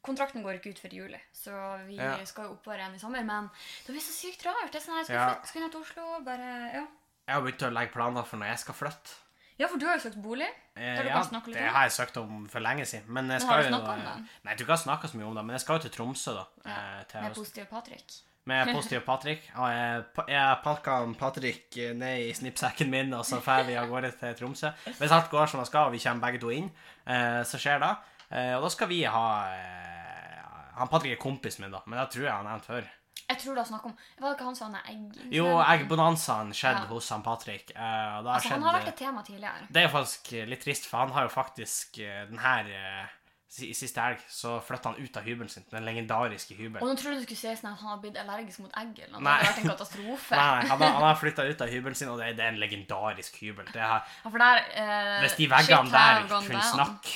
kontrakten 0.05 0.43
går 0.45 0.59
ikke 0.61 0.71
ut 0.75 0.79
før 0.83 0.93
juli. 0.93 1.21
Så 1.33 1.51
vi 1.87 1.97
Ja. 1.97 2.25
skal 2.29 2.45
jo 2.45 2.53
oppover 2.59 2.77
igjen 2.79 2.95
i 2.95 2.99
sommer. 2.99 3.25
Men 3.25 3.49
det 3.87 3.95
blir 3.95 4.01
så 4.05 4.13
sykt 4.13 4.45
rart. 4.45 4.71
Det 4.73 4.81
er 4.83 4.85
sånn 4.85 4.97
her, 4.99 5.05
skal 5.05 5.17
Ja. 5.17 5.29
flytte, 5.35 5.47
skal 5.49 5.63
ned 5.63 5.73
til 5.73 5.81
Oslo, 5.81 6.21
bare 6.25 6.73
Ja. 6.75 6.87
Jeg 7.29 7.35
har 7.35 7.43
begynt 7.43 7.63
å 7.67 7.73
legge 7.73 7.93
planer 7.93 8.23
for 8.25 8.37
når 8.37 8.47
jeg 8.53 8.59
skal 8.59 8.75
flytte. 8.75 9.11
Ja, 9.59 9.67
for 9.69 9.79
du 9.79 9.87
har 9.87 9.97
jo 9.97 10.11
søkt 10.11 10.21
bolig. 10.23 10.47
Eh, 10.77 10.97
ja, 11.07 11.23
det 11.47 11.57
har 11.73 11.89
jeg 11.89 11.93
søkt 11.97 12.17
om 12.21 12.47
for 12.47 12.61
lenge 12.61 12.85
siden. 12.85 13.09
Men 13.09 13.27
jeg 13.31 13.41
Men 13.41 13.49
har 13.49 13.63
du 13.63 13.63
jo 13.63 13.71
snakket 13.73 13.89
om 13.89 13.99
det? 14.05 14.29
Nei, 14.45 14.53
jeg 14.53 14.59
tror 14.59 14.67
ikke 14.67 14.77
jeg 14.77 14.77
har 14.77 14.85
snakka 14.85 15.09
så 15.09 15.15
mye 15.17 15.27
om 15.27 15.35
det, 15.35 15.45
men 15.47 15.55
jeg 15.57 15.61
skal 15.61 15.79
jo 15.79 15.83
til 15.89 15.91
Tromsø, 15.97 16.35
da. 16.35 16.45
eh, 16.71 17.05
til 17.05 17.21
Med 17.23 17.35
positive 17.35 17.67
Patrick. 17.67 18.13
Med 18.47 18.69
positiv 18.73 19.01
Patrick. 19.07 19.43
Jeg, 19.57 20.05
jeg 20.31 20.59
pakka 20.63 20.99
Patrick 21.19 21.77
ned 21.99 22.29
i 22.29 22.33
snippsekken 22.33 22.91
min, 22.93 23.13
og 23.19 23.25
så 23.27 23.41
drar 23.43 23.65
vi 23.67 23.75
av 23.77 23.89
gårde 23.91 24.13
til 24.21 24.35
Tromsø. 24.39 24.71
Hvis 25.01 25.11
alt 25.17 25.31
går 25.33 25.47
som 25.51 25.61
det 25.61 25.67
skal, 25.67 25.89
og 25.89 25.97
vi 25.97 25.99
kommer 25.99 26.29
begge 26.29 26.39
to 26.45 26.53
inn, 26.55 26.69
eh, 27.07 27.41
så 27.43 27.59
skjer 27.59 27.81
det. 27.83 27.91
Eh, 28.31 28.53
og 28.57 28.63
da 28.63 28.71
skal 28.71 28.89
vi 28.91 29.01
ha 29.07 29.27
eh, 29.51 30.47
Han 30.79 30.89
Patrick 30.93 31.17
er 31.17 31.21
kompisen 31.23 31.63
min, 31.67 31.75
da, 31.75 31.81
men 31.87 31.99
det 31.99 32.09
tror 32.15 32.25
jeg 32.29 32.33
han 32.37 32.47
har 32.47 32.57
nevnt 32.59 32.67
før. 32.71 32.87
Jeg 33.27 33.39
tror 33.43 33.55
det 33.57 33.59
var 33.65 33.67
snakk 33.67 33.87
om 33.89 33.93
Var 34.21 34.27
det 34.29 34.35
ikke 34.37 34.45
han 34.47 34.57
som 34.59 34.75
hadde 34.77 34.93
egg? 34.93 35.21
Jo, 35.35 35.47
eggbonanzaen 35.65 36.51
skjedde 36.55 36.85
Ja. 36.85 36.91
hos 36.93 37.09
han 37.11 37.23
Patrick. 37.27 37.71
eh, 37.75 37.81
har 37.83 38.23
Altså, 38.37 38.51
han 38.55 38.63
har 38.63 38.77
vært 38.79 38.89
et 38.93 38.97
tema 39.01 39.23
tidligere. 39.27 39.67
Det 39.73 39.83
er 39.83 39.89
faktisk 39.91 40.31
litt 40.47 40.63
trist, 40.63 40.87
for 40.87 40.99
han 41.03 41.11
har 41.17 41.27
jo 41.27 41.33
faktisk 41.35 41.99
eh, 41.99 42.27
den 42.31 42.39
her 42.39 42.65
si- 42.71 43.13
Siste 43.49 44.03
helg 44.03 44.19
så 44.29 44.57
flytta 44.61 44.91
han 44.91 44.99
ut 44.99 45.17
av 45.17 45.23
hybelen 45.23 45.49
sin, 45.49 45.63
den 45.71 45.85
legendariske 45.87 46.57
Og 46.59 46.83
nå 46.83 46.95
trodde 46.99 47.21
du 47.21 47.23
skulle 47.23 47.39
si 47.39 47.53
sånn 47.55 47.71
at 47.73 47.79
han 47.79 47.93
har 47.93 48.01
blitt 48.03 48.17
allergisk 48.19 48.59
mot 48.65 48.73
egg. 48.77 48.99
eller 48.99 49.13
noe. 49.15 49.23
Nei. 49.23 49.37
Det 49.39 49.47
hadde 49.47 49.53
vært 49.55 49.63
en 49.65 49.71
katastrofe. 49.71 50.35
Nei, 50.35 50.49
nei, 50.57 50.67
han 50.73 50.83
har, 50.83 50.91
han 50.97 51.07
har 51.07 51.15
flytta 51.21 51.45
ut 51.47 51.63
av 51.63 51.69
hybelen 51.71 51.95
sin, 51.95 52.09
og 52.11 52.19
det 52.19 52.33
det 52.37 52.45
er 52.45 52.49
en 52.49 52.59
legendarisk 52.59 53.39
hybel. 53.41 53.65
Det 53.73 53.81
har, 53.81 54.03
Ja, 54.25 54.31
for 54.31 54.39
der, 54.39 54.63
eh, 54.75 55.21
hvis 55.23 55.37
de 55.39 55.47
veggene 55.55 55.91
der 55.95 56.27
kunne 56.29 56.63
snakke, 56.73 57.15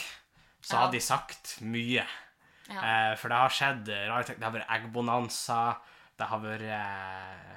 så 0.63 0.73
Ja. 0.75 0.79
hadde 0.85 0.93
de 0.93 1.01
sagt 1.01 1.57
mye. 1.63 2.07
Ja. 2.71 2.81
Eh, 3.11 3.17
for 3.17 3.29
det 3.29 3.37
har 3.37 3.49
skjedd 3.51 3.89
rare 4.09 4.25
ting. 4.25 4.37
Det 4.39 4.45
har 4.45 4.53
vært 4.55 4.71
eggbonanza, 4.71 5.77
det 6.17 6.27
har 6.31 6.39
vært 6.39 6.63
eh, 6.63 7.57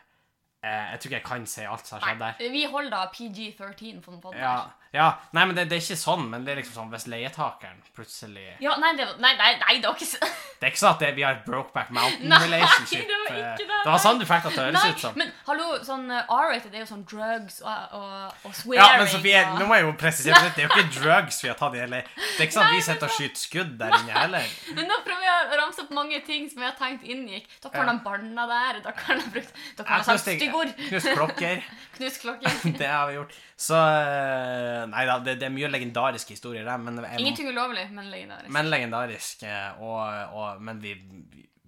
eh, 0.64 0.92
Jeg 0.92 1.00
tror 1.00 1.10
ikke 1.12 1.20
jeg 1.22 1.24
kan 1.30 1.46
si 1.46 1.62
alt 1.66 1.86
som 1.86 2.00
har 2.00 2.08
skjedd 2.10 2.20
der. 2.20 2.50
Vi 2.52 2.66
holder 2.66 2.90
da 2.90 3.06
PG-13 3.14 4.02
på 4.02 4.12
den 4.12 4.22
podden 4.22 4.40
Ja. 4.40 4.72
Ja. 4.94 5.08
Nei, 5.34 5.46
men 5.50 5.58
det, 5.58 5.66
det 5.72 5.80
er 5.80 5.82
ikke 5.82 5.98
sånn, 5.98 6.28
men 6.30 6.44
det 6.46 6.54
er 6.54 6.60
liksom 6.62 6.76
sånn 6.78 6.92
hvis 6.94 7.08
leietakeren 7.10 7.80
plutselig 7.98 8.44
Ja, 8.62 8.76
nei, 8.82 8.92
det, 9.00 9.08
nei, 9.18 9.32
nei, 9.40 9.52
nei, 9.58 9.78
det 9.82 9.90
var 9.90 9.98
ikke 9.98 10.10
sånn. 10.12 10.34
Det 10.64 10.70
er 10.70 10.72
ikke 10.72 10.80
sånn 10.80 10.94
at 10.94 11.02
det, 11.02 11.08
vi 11.18 11.24
har 11.26 11.34
et 11.36 11.42
Brokeback 11.44 11.90
Mountain 11.92 12.30
Nei, 12.30 12.38
det 12.46 12.60
var 12.62 12.76
ikke 12.86 13.00
eh, 13.02 13.48
det, 13.60 13.66
det 13.68 13.90
var 13.90 14.00
sånn 14.00 14.22
du 14.22 14.26
fikk 14.30 14.46
det 14.46 14.52
til 14.54 14.62
å 14.62 14.68
høres 14.70 14.86
ut 14.94 15.02
som. 15.02 15.18
men 15.20 15.34
hallo, 15.48 15.66
sånn 15.84 16.06
uh, 16.08 16.38
R-rated 16.38 16.78
er 16.78 16.84
jo 16.86 16.90
sånn 16.94 17.02
drugs 17.10 17.58
og, 17.66 17.98
og, 17.98 18.38
og 18.48 18.56
swearing. 18.56 18.80
Ja, 18.80 19.02
men 19.02 19.10
Sofie, 19.12 19.42
og... 19.42 19.58
nå 19.60 19.68
må 19.68 19.80
jeg 19.80 19.88
jo 19.88 19.92
presisere 20.00 20.40
litt. 20.46 20.56
Det 20.56 20.64
er 20.64 20.70
jo 20.70 20.78
ikke 20.78 20.94
drugs 21.02 21.42
vi 21.44 21.52
har 21.52 21.60
tatt 21.60 21.76
i 21.76 21.82
hele 21.84 22.00
Det 22.06 22.38
er 22.38 22.48
ikke 22.48 22.56
sånn 22.56 22.70
at 22.70 22.78
vi 22.78 22.86
sitter 22.88 23.10
og 23.10 23.18
skyter 23.18 23.44
skudd 23.44 23.76
der 23.82 23.98
inne 23.98 24.16
heller. 24.16 24.56
Men 24.78 24.88
nå 24.94 25.02
prøver 25.04 25.23
jeg 25.52 25.60
ramsa 25.62 25.84
opp 25.86 25.92
mange 25.96 26.20
ting 26.26 26.50
som 26.52 26.62
jeg 26.64 26.72
har 26.72 26.78
tenkt 26.80 27.04
inngikk. 27.08 27.48
Dere 27.64 27.76
har 27.82 27.86
Ja. 27.90 27.94
de 27.94 28.04
barna 28.06 28.46
der, 28.52 28.80
dere 28.88 29.06
har 29.08 29.22
de 29.22 29.30
brukt 29.36 29.54
Dere 29.78 29.88
har 29.92 30.04
sagt 30.08 30.24
styggord. 30.26 30.74
Klokker. 31.14 31.64
Knus 31.98 32.18
klokker. 32.24 32.60
Det 32.82 32.88
har 32.90 33.08
vi 33.12 33.20
gjort. 33.20 33.38
Så 33.64 33.78
eh, 33.78 34.84
Nei 34.92 35.06
da, 35.08 35.20
det, 35.24 35.38
det 35.42 35.48
er 35.50 35.54
mye 35.56 35.70
legendariske 35.72 36.36
historier 36.36 36.66
der, 36.68 36.78
men, 36.82 36.98
jeg, 37.04 37.20
Ingenting 37.22 37.50
ulovlig, 37.54 37.88
men 37.94 38.10
legendarisk. 38.12 38.52
men 38.56 38.70
legendarisk. 38.74 39.44
eh, 39.48 39.82
Og, 39.84 40.34
og, 40.34 40.62
men 40.62 40.80
vi, 40.84 40.96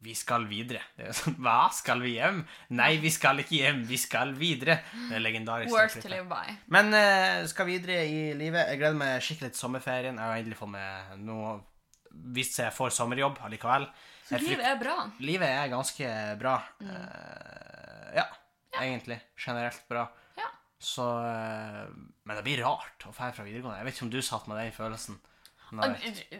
vi 0.06 0.14
skal 0.18 0.44
videre. 0.50 0.82
Det 0.98 1.08
er 1.10 1.16
sånn 1.18 1.38
Hva? 1.42 1.70
Skal 1.74 2.02
vi 2.04 2.12
hjem? 2.20 2.44
Nei, 2.78 2.92
vi 3.02 3.10
skal 3.14 3.40
ikke 3.42 3.56
hjem. 3.58 3.80
Vi 3.90 3.98
skal 3.98 4.34
videre. 4.38 4.80
Det 5.10 5.16
er 5.18 5.24
legendarisk. 5.24 5.74
Work 5.74 5.96
to 6.04 6.12
live 6.12 6.28
by. 6.30 6.58
Men 6.76 6.92
uh, 6.94 7.46
skal 7.50 7.66
videre 7.72 8.04
i 8.06 8.20
livet. 8.38 8.68
Jeg 8.70 8.82
gleder 8.84 9.00
meg 9.00 9.24
skikkelig 9.26 9.56
til 9.56 9.64
sommerferien. 9.64 10.20
Jeg 10.22 10.30
har 10.30 10.42
endelig 10.44 10.60
fått 10.60 10.74
med 10.76 11.24
noe 11.26 11.56
Seg 12.46 12.68
jeg 12.68 12.76
får 12.76 12.94
sommerjobb 12.96 13.40
allikevel. 13.46 13.88
Så 14.26 14.38
Jeg 14.38 14.48
livet 14.48 14.66
er 14.66 14.80
bra. 14.82 14.96
Livet 15.22 15.52
er 15.52 15.70
ganske 15.70 16.12
bra. 16.42 16.56
Mm. 16.82 16.90
Uh, 16.90 18.08
ja, 18.18 18.26
egentlig. 18.82 19.20
Generelt 19.38 19.84
bra. 19.92 20.08
Ja. 20.40 20.50
Så 20.82 21.06
uh, 21.06 21.86
Men 22.24 22.40
det 22.40 22.46
blir 22.48 22.64
rart 22.66 23.06
å 23.06 23.14
dra 23.14 23.32
fra 23.36 23.46
videregående. 23.46 23.78
Jeg 23.82 23.90
vet 23.90 23.98
ikke 23.98 24.08
om 24.08 24.14
du 24.16 24.22
satt 24.26 24.50
med 24.50 24.62
den 24.62 24.74
følelsen. 24.76 25.20
Når, 25.76 25.96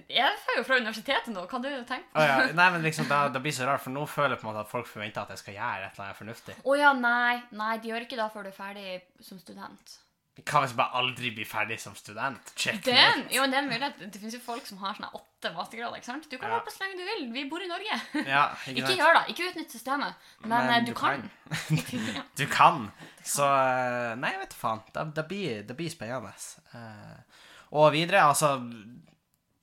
Jeg 0.10 0.22
er 0.22 0.58
jo 0.60 0.64
fra 0.68 0.78
universitetet 0.78 1.32
nå, 1.34 1.44
kan 1.50 1.64
du 1.64 1.68
tenke 1.90 2.06
på? 2.12 2.22
Oh, 2.22 2.24
ja, 2.24 2.52
nei, 2.56 2.68
men 2.76 2.84
liksom, 2.86 3.08
det, 3.10 3.18
det 3.34 3.42
blir 3.42 3.56
så 3.58 3.66
rart, 3.68 3.82
for 3.84 3.94
nå 3.94 4.06
føler 4.08 4.36
jeg 4.36 4.42
på 4.44 4.46
en 4.46 4.52
måte 4.52 4.62
at 4.62 4.70
folk 4.70 4.88
forventer 4.88 5.26
at 5.26 5.34
jeg 5.34 5.42
skal 5.42 5.58
gjøre 5.58 5.88
et 5.88 5.98
eller 5.98 6.06
annet 6.06 6.20
fornuftig. 6.20 6.58
Å 6.62 6.76
ja, 6.78 6.92
nei. 6.98 7.40
Nei, 7.58 7.72
de 7.82 7.92
gjør 7.92 8.06
ikke 8.06 8.20
det 8.22 8.28
før 8.36 8.46
du 8.46 8.52
er 8.52 8.58
ferdig 8.58 9.00
som 9.26 9.42
student. 9.42 9.96
Hva 10.36 10.60
hvis 10.62 10.74
jeg 10.74 10.78
bare 10.82 11.00
aldri 11.00 11.30
blir 11.32 11.48
ferdig 11.48 11.78
som 11.80 11.94
student? 11.96 12.50
Check. 12.60 12.82
Er 12.92 13.22
jo, 13.32 13.46
det 13.48 13.56
er 13.56 13.62
en 13.62 13.70
mulighet. 13.70 14.02
Det 14.12 14.20
finnes 14.20 14.36
jo 14.36 14.42
folk 14.44 14.66
som 14.68 14.82
har 14.82 14.98
sånne 14.98 15.08
åtte 15.16 15.52
mastergrader. 15.56 15.96
ikke 16.02 16.10
sant? 16.10 16.28
Du 16.28 16.36
kan 16.38 16.52
Ja. 16.52 16.58
på 16.60 16.74
så 16.74 16.84
lenge 16.84 16.98
du 17.00 17.06
vil. 17.08 17.24
Vi 17.32 17.46
bor 17.50 17.64
i 17.64 17.70
Norge. 17.72 18.00
Ja, 18.28 18.50
ikke 18.68 18.76
Ikke 18.84 18.98
gjør 19.00 19.16
det. 19.16 19.24
Ikke 19.32 19.48
utnytt 19.48 19.72
systemet. 19.72 20.28
Men, 20.44 20.68
men 20.68 20.86
du, 20.90 20.92
kan. 20.94 21.24
kan. 21.92 22.28
Du 22.36 22.46
kan. 22.52 22.92
Så 23.24 23.48
eh, 23.48 24.12
Nei, 24.20 24.34
jeg 24.36 24.44
vet 24.44 24.58
faen. 24.60 24.84
Det, 24.92 25.08
det, 25.16 25.28
blir, 25.32 25.64
det 25.72 25.78
blir 25.80 25.90
spennende. 25.94 26.34
Eh, 26.76 27.44
og 27.72 27.94
videre, 27.96 28.28
altså 28.28 28.58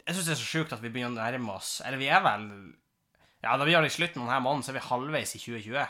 Jeg 0.07 0.17
syns 0.17 0.27
det 0.27 0.33
er 0.35 0.41
så 0.41 0.49
sjukt 0.57 0.73
at 0.75 0.81
vi 0.83 0.91
begynner 0.91 1.15
å 1.15 1.21
nærme 1.23 1.53
oss 1.55 1.77
Eller 1.87 2.01
vi 2.01 2.09
er 2.11 2.19
vel 2.25 2.49
Ja, 3.45 3.55
da 3.57 3.63
vi 3.65 3.71
gjør 3.77 3.85
det 3.87 3.93
i 3.93 3.95
slutten 3.95 4.25
av 4.25 4.33
denne 4.33 4.43
måneden, 4.43 4.65
så 4.67 4.73
er 4.73 4.81
vi 4.81 4.89
halvveis 4.89 5.37
i 5.37 5.43
2020. 5.45 5.85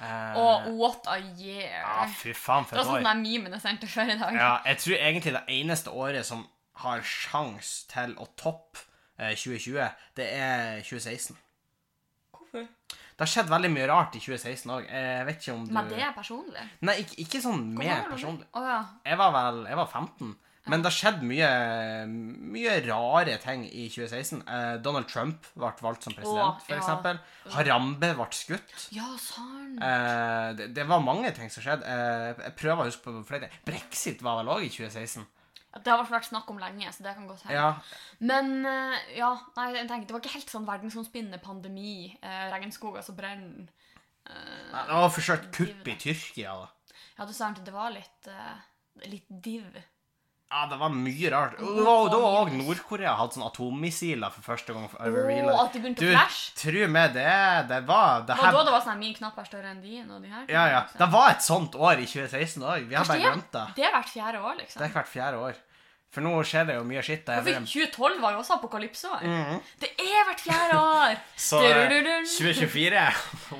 Eh, 0.00 0.36
Og 0.40 0.78
what 0.78 1.06
a 1.06 1.18
year. 1.38 1.68
Ja, 1.82 2.06
fy 2.08 2.32
faen, 2.34 2.64
for 2.64 2.76
det 2.76 2.86
var 2.86 2.94
sånn 2.96 3.04
år. 3.04 3.08
den 3.12 3.22
memen 3.22 3.52
jeg 3.52 3.60
sendte 3.62 3.86
før 3.86 4.10
i 4.14 4.18
dag. 4.18 4.34
Ja, 4.34 4.52
jeg 4.66 4.78
tror 4.78 4.96
egentlig 4.96 5.32
det 5.36 5.44
eneste 5.48 5.90
året 5.94 6.26
som 6.26 6.46
har 6.82 7.02
sjans 7.06 7.84
til 7.92 8.14
å 8.18 8.26
toppe 8.36 8.78
eh, 9.18 9.34
2020, 9.36 9.90
det 10.18 10.28
er 10.32 10.80
2016. 10.82 11.36
Hvorfor? 12.32 12.66
Det 13.12 13.20
har 13.20 13.30
skjedd 13.30 13.50
veldig 13.52 13.70
mye 13.70 13.86
rart 13.90 14.16
i 14.16 14.20
2016 14.24 14.70
òg. 14.72 14.86
Jeg 14.88 15.26
vet 15.28 15.42
ikke 15.44 15.52
om 15.54 15.66
du 15.68 15.72
Med 15.76 15.90
det 15.92 16.08
personlig? 16.16 16.64
Nei, 16.88 16.94
ikke, 17.04 17.18
ikke 17.22 17.42
sånn 17.44 17.66
du? 17.76 18.10
personlig. 18.10 18.46
Oh, 18.56 18.64
ja. 18.66 18.80
Jeg 19.06 19.18
var 19.20 19.30
vel 19.36 19.60
jeg 19.68 19.76
var 19.78 19.86
15. 19.92 20.32
Men 20.70 20.82
det 20.82 20.92
har 20.92 20.94
skjedd 20.94 21.22
mye, 21.26 21.48
mye 22.06 22.74
rare 22.86 23.34
ting 23.42 23.64
i 23.66 23.88
2016. 23.90 24.44
Eh, 24.46 24.74
Donald 24.84 25.08
Trump 25.10 25.48
ble 25.58 25.72
valgt 25.82 26.06
som 26.06 26.14
president, 26.14 26.62
f.eks. 26.62 26.90
ja. 26.92 27.14
Harambe 27.56 28.12
ble 28.14 28.26
skutt. 28.36 28.86
Ja, 28.94 29.08
sant. 29.18 29.82
Eh, 29.82 30.48
det, 30.60 30.68
det 30.76 30.86
var 30.86 31.02
mange 31.02 31.32
ting 31.34 31.50
som 31.50 31.64
skjedde. 31.66 31.82
Eh, 31.82 32.44
jeg 32.46 32.54
prøver 32.60 32.84
å 32.84 32.90
huske 32.92 33.08
på 33.08 33.24
flere. 33.26 33.50
Brexit 33.66 34.22
var 34.22 34.38
vel 34.38 34.52
òg 34.54 34.68
i 34.68 34.70
2016. 34.70 35.26
Det 35.72 35.88
har 35.88 36.02
vært 36.04 36.28
snakk 36.28 36.50
om 36.52 36.58
lenge, 36.60 36.90
så 36.92 37.04
det 37.06 37.14
kan 37.16 37.26
godt 37.26 37.46
hende. 37.46 37.56
Ja, 37.56 37.70
Men 38.20 38.66
eh, 38.68 38.98
ja, 39.16 39.32
nei, 39.56 39.70
jeg 39.80 39.88
tenker, 39.88 40.06
det 40.06 40.14
var 40.14 40.22
ikke 40.22 40.36
helt 40.36 40.52
sånn 40.52 40.68
verdensomspinnende 40.68 41.40
pandemi. 41.42 42.12
Eh, 42.20 42.42
regnskoger 42.52 43.02
som 43.02 43.16
brenner. 43.18 43.70
Eh, 44.28 44.68
det 44.76 44.98
var 45.00 45.10
forsøkt 45.10 45.48
kupp 45.56 45.88
i 45.88 45.96
Tyrkia. 45.98 46.54
da. 46.60 46.94
ja, 47.16 47.26
det, 47.26 47.34
sa 47.34 47.50
det 47.56 47.74
var 47.74 47.90
litt, 47.96 48.30
litt 49.08 49.32
div. 49.42 49.80
Ja, 50.52 50.66
det 50.68 50.76
var 50.76 50.90
mye 50.92 51.30
rart. 51.32 51.54
Og 51.64 51.78
da 51.80 51.94
det 52.12 52.58
Nord-Korea 52.58 53.14
hadde 53.16 53.38
sånne 53.38 53.48
atommissiler 53.48 54.34
for 54.34 54.44
første 54.44 54.74
gang. 54.76 54.84
For 54.92 55.00
oh, 55.00 55.62
at 55.62 55.72
de 55.72 55.80
begynte 55.80 56.04
Du, 56.04 56.10
å 56.10 56.18
flashe. 56.18 56.52
tro 56.60 56.82
meg, 56.92 57.14
det, 57.16 57.24
det 57.70 57.78
var 57.88 58.26
det 58.26 58.34
Det 58.34 58.36
her, 58.42 58.52
da 58.58 58.64
det 58.68 58.74
var 58.76 58.84
sånn 58.84 59.00
min 59.00 59.14
knapp 59.16 59.40
er 59.40 59.48
større 59.48 59.72
enn 59.72 59.80
din, 59.80 60.04
og 60.12 60.20
de 60.20 60.28
her. 60.28 60.44
Ja, 60.52 60.66
ja. 60.68 60.82
Det 60.90 60.98
liksom. 60.98 61.14
var 61.16 61.32
et 61.32 61.46
sånt 61.46 61.78
år 61.88 62.04
i 62.04 62.04
2016 62.04 62.66
òg. 62.68 62.84
Vi 62.90 62.98
har 63.00 63.08
bare 63.08 63.24
glemt 63.24 63.48
det. 63.56 63.64
Det 63.80 63.88
er 63.88 63.96
hvert 63.96 64.12
fjerde 64.12 64.42
år, 64.44 64.58
liksom. 64.60 64.82
Det 64.82 64.88
er 64.90 64.96
hvert 64.98 65.12
fjerde 65.14 65.44
år. 65.48 65.62
For 66.12 66.20
nå 66.20 66.30
skjer 66.44 66.66
det 66.68 66.74
jo 66.76 66.82
mye 66.84 67.00
skitt. 67.00 67.24
Vel- 67.24 67.54
2012 67.64 68.18
var 68.20 68.34
jo 68.34 68.40
også 68.42 68.58
apokalypseår. 68.58 69.22
Mhm. 69.24 69.60
Det 69.80 69.88
er 69.96 70.26
hvert 70.28 70.42
fjerde 70.44 70.76
år! 70.76 71.14
Så 71.48 71.60
eh, 71.64 71.88
Du-du-du-du. 71.88 72.26
2024 72.28 73.04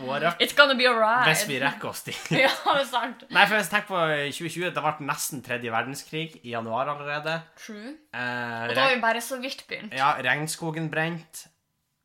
What 0.04 0.22
up? 0.28 0.40
It's 0.44 0.52
gonna 0.56 0.74
be 0.76 0.84
a 0.84 0.92
ride. 0.92 1.30
Hvis 1.30 1.46
vi 1.48 1.56
rekker 1.62 1.88
oss 1.88 2.02
dit. 2.04 2.18
ja, 2.30 2.50
det 2.52 2.74
er 2.82 2.90
sant. 2.90 3.24
Nei, 3.32 3.46
for 3.46 3.56
hvis 3.56 3.70
jeg 3.70 3.72
tenker 3.72 3.88
på 3.88 4.02
2020, 4.36 4.66
det 4.76 4.82
ble 4.84 5.06
nesten 5.08 5.40
tredje 5.46 5.72
verdenskrig 5.72 6.26
i 6.42 6.52
januar 6.52 6.90
allerede. 6.92 7.38
True. 7.56 7.94
Eh, 8.12 8.68
Og 8.68 8.74
da 8.76 8.84
har 8.84 8.92
vi 8.96 9.00
bare 9.00 9.22
så 9.24 9.38
vidt 9.40 9.64
begynt. 9.70 9.96
ja, 9.96 10.12
regnskogen 10.20 10.90
brent. 10.92 11.46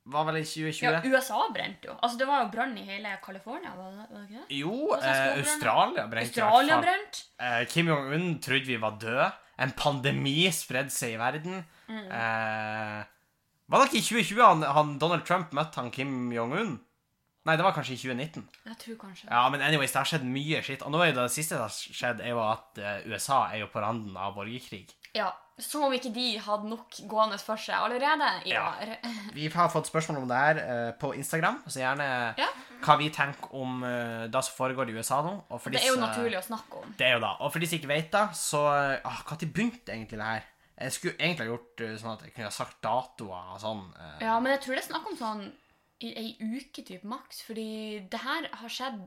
Var 0.08 0.24
vel 0.30 0.38
i 0.40 0.44
2020? 0.48 0.86
Ja, 0.88 1.02
USA 1.04 1.42
brente 1.52 1.90
jo. 1.90 1.98
Altså, 2.00 2.16
det 2.22 2.28
var 2.30 2.46
jo 2.46 2.48
brann 2.54 2.78
i 2.80 2.86
hele 2.88 3.10
California, 3.26 3.74
var 3.76 3.90
det, 3.92 4.06
var 4.08 4.22
det 4.22 4.30
ikke 4.30 4.46
det? 4.46 4.56
Jo, 4.62 4.94
eh. 4.96 5.42
Australia 5.42 6.06
brente. 6.08 6.40
Australia 6.46 6.78
brent. 6.86 7.20
Eh, 7.44 7.66
Kim 7.68 7.90
Jong-un 7.92 8.30
trodde 8.40 8.66
vi 8.72 8.78
var 8.80 8.96
døde. 9.02 9.28
En 9.58 9.74
pandemi 9.78 10.48
spredd 10.54 10.92
seg 10.94 11.16
i 11.16 11.22
verden. 11.22 11.64
Mm. 11.90 12.04
Eh, 12.14 13.00
var 13.68 13.84
det 13.84 13.90
ikke 13.90 14.00
i 14.00 14.06
2020 14.06 14.44
han, 14.44 14.68
han 14.78 14.98
Donald 15.02 15.26
Trump 15.28 15.56
møtte 15.56 15.82
han 15.82 15.90
Kim 15.92 16.30
Jong-un? 16.36 16.78
Nei, 17.48 17.56
det 17.56 17.64
var 17.64 17.74
kanskje 17.76 17.96
i 17.96 18.00
2019. 18.02 18.44
Jeg 18.68 18.78
tror 18.82 18.96
kanskje. 19.06 19.28
Ja, 19.32 19.46
men 19.52 19.62
anyways, 19.64 19.94
det 19.94 20.02
har 20.02 20.10
skjedd 20.10 20.26
mye 20.28 20.60
skitt. 20.68 20.82
Og 20.84 20.92
nå 20.92 21.00
er 21.00 21.14
jo 21.14 21.20
det 21.22 21.30
siste 21.32 21.56
som 21.56 21.64
har 21.64 21.72
skjedd, 21.72 22.20
er 22.20 22.34
jo 22.34 22.42
at 22.44 22.82
eh, 22.82 23.06
USA 23.08 23.46
er 23.54 23.62
jo 23.62 23.70
på 23.72 23.84
randen 23.84 24.18
av 24.20 24.36
borgerkrig. 24.36 24.92
Ja, 25.18 25.34
Som 25.58 25.88
om 25.88 25.94
ikke 25.96 26.12
de 26.14 26.24
hadde 26.38 26.68
nok 26.70 26.94
gående 27.10 27.40
for 27.42 27.58
seg 27.58 27.74
allerede 27.74 28.26
i 28.46 28.52
Ja. 28.52 28.68
år. 28.78 28.92
Vi 29.34 29.48
har 29.50 29.70
fått 29.74 29.88
spørsmål 29.90 30.20
om 30.22 30.28
det 30.30 30.38
her 30.38 30.60
eh, 30.62 30.92
på 31.02 31.10
Instagram, 31.18 31.64
så 31.66 31.80
gjerne 31.82 32.10
Ja. 32.38 32.46
hva 32.86 32.98
vi 33.00 33.08
tenker 33.10 33.56
om 33.58 33.80
eh, 33.84 34.28
det 34.30 34.44
som 34.46 34.54
foregår 34.54 34.92
i 34.92 34.94
USA 35.00 35.24
nå. 35.26 35.34
For 35.58 35.72
Det 35.74 35.82
er 35.82 35.88
jo 35.90 35.98
naturlig 35.98 36.38
å 36.38 36.46
snakke 36.46 36.84
om. 36.84 36.94
Det 37.00 37.08
er 37.08 37.14
jo 37.18 37.24
da. 37.26 37.32
Og 37.42 37.52
for 37.52 37.60
de 37.60 37.66
som 37.72 37.80
ikke 37.80 37.90
vet 37.90 38.12
da, 38.14 38.28
så 38.38 38.62
ah, 39.04 39.24
Når 39.32 39.50
begynte 39.52 39.90
egentlig 39.98 40.20
det 40.22 40.30
her? 40.30 40.44
Jeg 40.78 40.92
skulle 40.94 41.18
egentlig 41.18 41.48
ha 41.48 41.54
gjort 41.56 41.82
eh, 41.82 41.98
sånn 41.98 42.14
at 42.14 42.22
jeg 42.22 42.34
kunne 42.36 42.52
ha 42.52 42.54
sagt 42.54 42.82
datoer 42.86 43.54
og 43.56 43.60
sånn. 43.66 43.82
eh. 43.98 44.26
Ja, 44.28 44.40
men 44.40 44.52
jeg 44.54 44.62
tror 44.62 44.76
det 44.78 44.84
er 44.84 44.92
snakk 44.94 45.08
om 45.10 45.18
sånn 45.18 45.48
i 46.06 46.12
ei 46.14 46.36
uke 46.40 46.86
typ 46.86 47.02
maks, 47.04 47.42
fordi 47.42 48.06
det 48.12 48.20
her 48.22 48.46
har 48.54 48.70
skjedd 48.70 49.02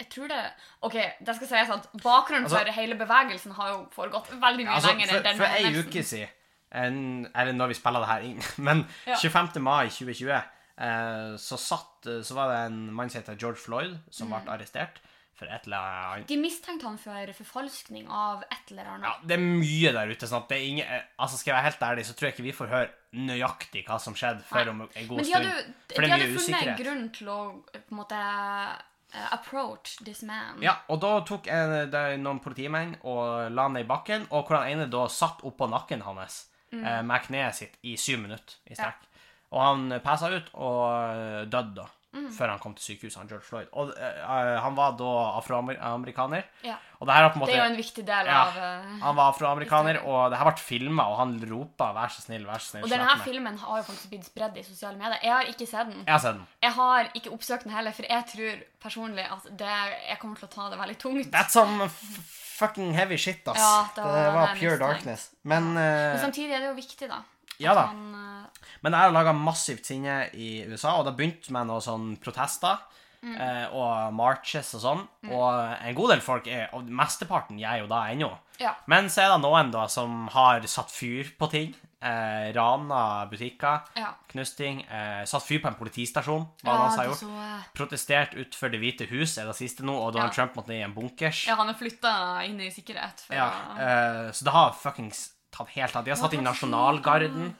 jeg 0.00 0.08
tror 0.14 0.28
det 0.32 0.40
Ok, 0.88 0.94
det 1.26 1.34
skal 1.36 1.50
sies 1.50 1.70
at 1.76 1.88
bakgrunnen 2.02 2.44
Altså- 2.48 2.62
for 2.64 2.72
hele 2.80 2.96
bevegelsen 2.98 3.52
har 3.58 3.68
jo 3.74 3.80
foregått 3.94 4.30
veldig 4.32 4.64
mye 4.66 4.74
Altså, 4.78 4.94
lenger 4.94 5.12
enn 5.18 5.22
den 5.28 5.36
for 5.36 5.44
ei 5.46 5.74
uke 5.82 6.02
siden, 6.02 7.28
eller 7.34 7.52
når 7.52 7.68
vi 7.68 7.74
spiller 7.78 8.00
det 8.00 8.08
her 8.14 8.20
inn, 8.30 8.42
men 8.66 8.86
Ja. 9.06 9.16
25. 9.20 9.60
mai 9.62 9.88
2020, 9.88 10.30
eh, 10.32 11.36
så, 11.36 11.58
satt, 11.58 12.06
eh, 12.06 12.22
så 12.24 12.34
var 12.34 12.48
det 12.54 12.58
en 12.72 12.82
mann 12.94 13.10
som 13.10 13.20
heter 13.22 13.36
George 13.38 13.58
Floyd, 13.60 13.98
som 14.10 14.28
Mm. 14.30 14.44
ble 14.44 14.52
arrestert 14.56 15.00
for 15.40 15.46
et 15.48 15.64
eller 15.64 15.78
annet 15.80 16.26
De 16.28 16.36
mistenkte 16.36 16.84
han 16.84 16.98
for 17.00 17.32
forfalskning 17.32 18.08
av 18.12 18.42
et 18.52 18.70
eller 18.72 18.84
annet. 18.84 19.06
Ja, 19.08 19.14
det 19.26 19.38
er 19.38 19.42
mye 19.44 19.92
der 19.92 20.10
ute. 20.12 20.26
sånn 20.28 20.42
at 20.42 20.48
det 20.50 20.58
er 20.58 20.66
ingen, 20.68 20.86
eh, 20.86 21.02
altså 21.18 21.38
Skal 21.38 21.54
jeg 21.54 21.56
være 21.62 21.70
helt 21.72 21.80
ærlig, 21.90 22.04
så 22.06 22.14
tror 22.14 22.28
jeg 22.28 22.34
ikke 22.36 22.44
vi 22.44 22.52
får 22.52 22.68
høre 22.68 22.90
nøyaktig 23.14 23.84
hva 23.86 23.98
som 24.00 24.14
skjedde 24.14 24.44
før 24.44 24.68
om 24.70 24.82
en 24.82 25.06
god 25.08 25.16
Men 25.16 25.24
de 25.24 25.30
stund. 25.30 25.44
hadde, 25.44 25.64
de 25.88 25.94
det 25.96 26.10
hadde 26.10 26.28
funnet 26.28 26.40
usikkerhet. 26.40 26.78
grunn 26.84 27.10
til 27.10 27.26
å 27.26 27.38
på 27.72 27.90
en 27.90 27.96
måte 27.98 28.20
eh, 28.20 28.76
approach 29.30 29.98
this 30.04 30.22
man. 30.22 30.60
Ja, 30.62 30.76
og 30.88 31.00
da 31.02 31.12
tok 31.26 31.48
en, 31.50 31.94
noen 32.22 32.40
politimenn 32.42 32.96
og 33.02 33.50
la 33.52 33.66
han 33.68 33.76
ned 33.76 33.86
i 33.86 33.90
bakken, 33.90 34.26
og 34.30 34.46
hvor 34.46 34.60
han 34.60 34.72
ene 34.74 34.90
da 34.90 35.06
satt 35.10 35.44
oppå 35.46 35.68
nakken 35.70 36.04
hans 36.06 36.44
eh, 36.72 37.00
med 37.06 37.26
kneet 37.26 37.58
sitt 37.58 37.78
i 37.82 37.96
syv 38.00 38.22
minutter 38.26 38.58
i 38.70 38.78
strekk. 38.78 39.06
Og 39.50 39.62
han 39.64 39.96
passa 40.04 40.30
ut 40.30 40.52
og 40.54 40.84
eh, 40.94 41.42
døde 41.50 41.74
da, 41.80 41.88
før 42.10 42.50
han 42.50 42.58
kom 42.58 42.74
til 42.74 42.90
sykehuset, 42.90 43.18
han 43.20 43.28
George 43.30 43.46
Floyd. 43.46 43.68
Og 43.78 43.92
uh, 43.94 44.56
han 44.64 44.76
var 44.76 44.96
da 44.98 45.10
afroamerikaner. 45.38 46.48
Ja. 46.66 46.74
Og 46.98 47.06
det 47.06 47.14
her 47.14 47.22
har 47.22 47.30
på 47.30 47.38
en 47.38 47.42
måte 47.44 47.52
Det 47.52 47.58
er 47.58 47.62
jo 47.62 47.70
en 47.70 47.78
viktig 47.78 48.02
del 48.04 48.28
Ja, 48.28 48.40
av 48.42 48.58
uh, 48.58 48.88
Han 49.04 49.16
var 49.16 49.30
afroamerikaner, 49.32 50.00
og 50.04 50.32
det 50.32 50.40
her 50.40 50.50
ble 50.50 50.64
filma, 50.64 51.06
og 51.12 51.20
han 51.22 51.36
ropa 51.52 51.92
'vær 51.96 52.12
så 52.16 52.26
snill, 52.26 52.44
vær 52.48 52.58
så 52.58 52.74
snill'. 52.74 52.84
Og 52.88 52.92
denne 52.92 53.16
filmen 53.24 53.58
har 53.62 53.80
jo 53.80 53.86
faktisk 53.86 54.10
blitt 54.10 54.26
spredd 54.26 54.58
i 54.58 54.66
sosiale 54.66 54.98
medier. 54.98 55.18
Jeg 55.22 55.32
har 55.36 55.54
ikke 55.54 55.70
sett 55.70 55.92
den. 55.92 56.04
Jeg 56.04 56.14
har 56.16 56.22
sett 56.26 56.38
den. 56.40 56.46
Jeg 56.66 56.76
har 56.80 57.10
ikke 57.14 57.34
oppsøkt 57.38 57.64
den 57.64 57.76
heller, 57.78 57.96
for 57.96 58.10
jeg 58.10 58.28
tror 58.34 58.62
personlig 58.82 59.26
at 59.30 59.50
det, 59.62 59.74
jeg 60.10 60.18
kommer 60.20 60.36
til 60.36 60.50
å 60.50 60.54
ta 60.54 60.70
det 60.70 60.78
veldig 60.82 60.98
tungt. 60.98 61.32
That's 61.32 61.54
some 61.54 61.88
fucking 62.60 62.94
heavy 62.94 63.16
shit, 63.16 63.46
ass. 63.48 63.58
Ja, 63.58 63.88
det 63.94 64.04
var 64.04 64.24
det 64.24 64.32
var 64.34 64.56
pure 64.58 64.78
darkness. 64.78 65.30
Men, 65.42 65.74
Men 65.74 66.14
eh, 66.14 66.20
samtidig 66.20 66.56
er 66.56 66.66
det 66.66 66.72
jo 66.72 66.78
viktig, 66.80 67.08
da. 67.08 67.22
Ja 67.60 67.74
da. 67.76 67.86
Han, 67.92 68.14
uh... 68.14 68.62
men 68.82 68.96
her 68.96 69.08
har 69.08 69.12
laga 69.16 69.32
massivt 69.36 69.86
sinne 69.86 70.22
i 70.34 70.64
USA, 70.68 70.96
og 71.00 71.06
det 71.08 71.16
begynte 71.18 71.52
med 71.52 71.68
noen 71.70 71.84
sånn 71.84 72.08
protester. 72.22 72.80
Mm. 73.20 73.34
eh, 73.36 73.66
og 73.76 74.14
marches 74.16 74.70
og 74.78 74.80
sånn. 74.80 75.00
Og 75.28 75.56
en 75.84 75.94
god 75.98 76.08
del 76.14 76.22
folk 76.24 76.46
er 76.48 76.70
Og 76.72 76.86
mesteparten 76.88 77.58
gjør 77.60 77.82
jo 77.82 77.88
da 77.90 77.98
ennå. 78.08 78.30
ja. 78.62 78.70
Men 78.88 79.10
så 79.12 79.20
er 79.26 79.34
det 79.34 79.42
noen 79.42 79.68
da 79.74 79.82
som 79.92 80.22
har 80.32 80.64
satt 80.64 80.88
fyr 80.90 81.28
på 81.36 81.50
ting. 81.52 81.74
Eh, 82.00 82.46
rana 82.56 83.26
butikker. 83.28 83.82
Ja. 84.00 84.14
Knust 84.32 84.56
ting. 84.56 84.80
Eh, 84.88 85.26
satt 85.28 85.44
fyr 85.44 85.60
på 85.60 85.68
en 85.68 85.76
politistasjon. 85.76 86.46
Hva 86.64 86.72
ja, 86.72 86.78
han 86.86 86.96
har 86.96 87.10
gjort. 87.10 87.20
så, 87.26 87.58
Protestert 87.76 88.32
utenfor 88.38 88.72
Det 88.72 88.80
hvite 88.80 89.04
hus 89.12 89.36
er 89.36 89.44
det 89.50 89.56
siste 89.58 89.84
nå, 89.84 89.92
og 89.92 90.14
Donald 90.14 90.32
Ja. 90.32 90.38
Trump 90.38 90.56
måtte 90.56 90.72
ned 90.72 90.80
i 90.80 90.86
en 90.88 90.94
bunkers. 90.96 91.42
ja, 91.46 91.56
han 91.60 91.68
er 91.68 91.76
flytta 91.76 92.14
inn 92.48 92.56
i 92.58 92.70
sikkerhet. 92.72 93.20
For, 93.26 93.34
Ja, 93.36 93.50
eh, 93.76 94.30
så 94.32 94.44
det 94.48 94.52
har 94.56 94.72
fuckings 94.72 95.26
tatt 95.54 95.74
helt 95.76 95.96
av. 95.96 96.06
De 96.06 96.12
har 96.14 96.20
satt 96.20 96.36
inn 96.36 96.46
Nasjonalgarden. 96.46 97.50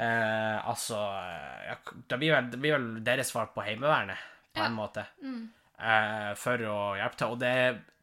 Eh, 0.00 0.68
altså 0.68 0.96
ja, 0.96 1.76
det, 2.08 2.18
blir 2.18 2.34
vel, 2.34 2.50
det 2.52 2.60
blir 2.60 2.76
vel 2.76 2.90
deres 3.04 3.32
svar 3.32 3.50
på 3.54 3.64
Heimevernet, 3.66 4.20
på 4.56 4.64
en 4.64 4.76
måte. 4.76 5.04
Mm. 5.22 5.42
Eh, 5.80 6.30
for 6.40 6.66
å 6.68 6.78
hjelpe 6.98 7.20
til. 7.20 7.34
Og 7.34 7.40
det 7.40 7.54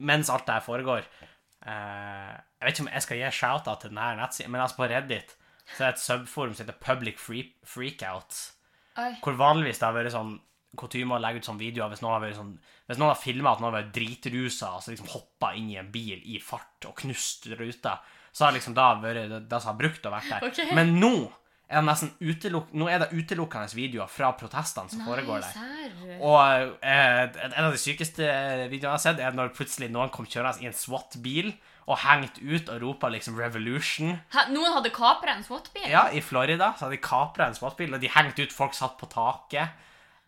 mens 0.05 0.31
alt 0.34 0.48
det 0.48 0.57
her 0.57 0.65
foregår 0.65 1.03
eh, 1.05 2.31
Jeg 2.34 2.65
vet 2.65 2.74
ikke 2.74 2.86
om 2.88 2.91
jeg 2.93 3.05
skal 3.05 3.19
gi 3.22 3.31
shout-out 3.39 3.84
til 3.84 3.93
denne 3.93 4.15
nettsiden, 4.22 4.53
men 4.53 4.63
altså 4.63 4.81
på 4.81 4.89
Reddit 4.91 5.36
så 5.67 5.84
er 5.84 5.89
det 5.89 5.98
et 5.98 6.03
subforum 6.03 6.53
som 6.55 6.63
heter 6.63 6.79
Public 6.79 7.17
Free 7.19 7.50
Freakouts. 7.67 8.43
Oi. 8.98 9.12
Hvor 9.22 9.36
vanligvis 9.38 9.81
det 9.81 9.86
har 9.86 9.98
vært 9.98 10.15
sånn 10.15 10.38
kutyme 10.77 11.17
å 11.17 11.22
legge 11.22 11.41
ut 11.41 11.48
sånne 11.48 11.63
videoer 11.63 11.91
hvis 11.91 12.03
noen 12.03 12.15
har 12.17 12.36
sånn 12.38 12.53
Hvis 12.88 13.00
noen 13.00 13.12
har 13.12 13.19
filma 13.19 13.53
at 13.53 13.62
noen 13.62 13.72
har 13.72 13.81
vært 13.81 13.96
dritrusa 13.98 14.74
og 14.77 14.84
så 14.84 14.93
liksom 14.93 15.10
hoppa 15.12 15.51
inn 15.60 15.72
i 15.74 15.79
en 15.81 15.91
bil 15.91 16.22
i 16.24 16.39
fart 16.43 16.88
og 16.88 16.96
knust 17.01 17.50
ruta, 17.60 17.98
så 18.31 18.48
har 18.48 18.55
liksom 18.55 18.75
da 18.77 18.93
vært 19.01 19.50
det, 19.50 19.60
som 19.62 19.74
har 19.74 19.79
brukt 19.79 20.05
å 20.07 20.13
vært 20.13 20.31
der. 20.31 20.48
Okay. 20.51 20.74
Men 20.77 20.96
nå 21.01 21.13
er 21.67 21.84
Nå 21.84 22.86
er 22.88 23.01
det 23.01 23.10
utelukkende 23.12 23.75
videoer 23.75 24.07
fra 24.07 24.29
protestene 24.39 24.88
som 24.88 25.01
foregår 25.03 25.41
der. 25.43 25.51
Sær. 25.51 26.22
Og 26.24 26.77
eh, 26.79 27.24
en 27.50 27.65
av 27.65 27.74
de 27.75 27.81
sykeste 27.81 28.24
videoene 28.72 28.93
jeg 28.93 28.93
har 28.93 29.03
sett, 29.03 29.19
er 29.19 29.36
når 29.36 29.51
plutselig 29.57 29.89
noen 29.91 30.13
kom 30.13 30.25
kjørende 30.29 30.63
i 30.63 30.69
en 30.69 30.77
SWAT-bil 30.77 31.51
og 31.88 32.00
hengt 32.03 32.39
ut 32.39 32.69
og 32.72 32.81
ropa 32.84 33.10
liksom 33.12 33.36
'revolution'. 33.39 34.15
Hæ, 34.31 34.48
Noen 34.51 34.74
hadde 34.75 34.91
kapra 34.96 35.36
en 35.36 35.43
SWAT-bil? 35.43 35.89
Ja, 35.91 36.07
i 36.12 36.22
Florida 36.22 36.74
så 36.75 36.86
hadde 36.88 36.98
de 36.98 37.03
kapra 37.03 37.48
en 37.48 37.55
SWAT-bil, 37.55 37.93
og 37.96 38.01
de 38.01 38.12
hengte 38.12 38.43
ut 38.43 38.55
folk 38.55 38.75
satt 38.75 38.98
på 39.00 39.07
taket. 39.12 39.69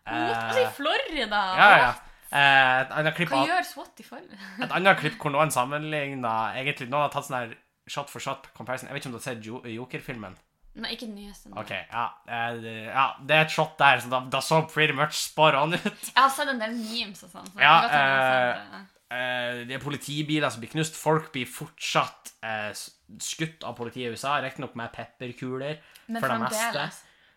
What? 0.08 0.56
I 0.56 0.64
Florida? 0.76 1.42
Ja, 1.56 1.68
ja. 1.76 1.90
Eh, 2.30 3.24
Hva 3.26 3.42
gjør 3.42 3.64
SWAT 3.66 4.00
i 4.00 4.04
Florida? 4.06 4.36
et 4.62 4.70
annet 4.70 5.00
klipp 5.00 5.16
hvor 5.18 5.32
noen 5.34 5.50
sammenligna 5.50 6.54
Egentlig 6.54 6.86
noen 6.86 7.08
har 7.08 7.10
tatt 7.10 7.26
sånn 7.26 7.40
her 7.40 7.56
shot 7.90 8.10
for 8.12 8.22
shot 8.22 8.46
comparison. 8.56 8.88
Jeg 8.88 8.96
vet 8.96 9.02
ikke 9.04 9.10
om 9.12 9.16
du 9.16 9.20
har 9.20 9.26
sett 9.26 9.44
Jo- 9.46 9.64
Joker-filmen? 9.66 10.38
Nei, 10.80 10.92
ikke 10.94 11.08
den 11.08 11.16
nyeste. 11.18 11.50
OK, 11.58 11.72
ja. 11.74 12.04
eh, 12.30 12.86
ja. 12.86 13.08
Det 13.26 13.34
er 13.36 13.42
et 13.48 13.50
shot 13.50 13.72
der, 13.80 13.98
så 14.04 14.12
da, 14.12 14.20
da 14.30 14.38
så 14.46 14.60
pretty 14.70 14.94
much 14.94 15.16
spot 15.18 15.56
on 15.58 15.74
ut. 15.74 15.82
Jeg 15.82 16.14
har 16.16 16.30
sett 16.30 16.48
en 16.52 16.62
del 16.62 16.76
memes 16.78 17.24
og 17.26 17.32
sånn. 17.34 17.48
Så 17.50 17.58
Ja, 17.64 17.74
det. 17.90 18.86
Eh, 19.10 19.64
det 19.66 19.74
er 19.74 19.82
politibiler 19.82 20.46
som 20.54 20.62
blir 20.62 20.70
knust. 20.70 20.94
Folk 20.94 21.32
blir 21.34 21.48
fortsatt 21.50 22.30
eh, 22.46 22.70
skutt 23.18 23.66
av 23.66 23.74
politiet 23.78 24.06
i 24.06 24.14
USA, 24.14 24.36
riktignok 24.44 24.76
med 24.78 24.92
pepperkuler 24.94 25.80
Men 26.06 26.22
for 26.22 26.30
det 26.30 26.38
meste. 26.44 26.84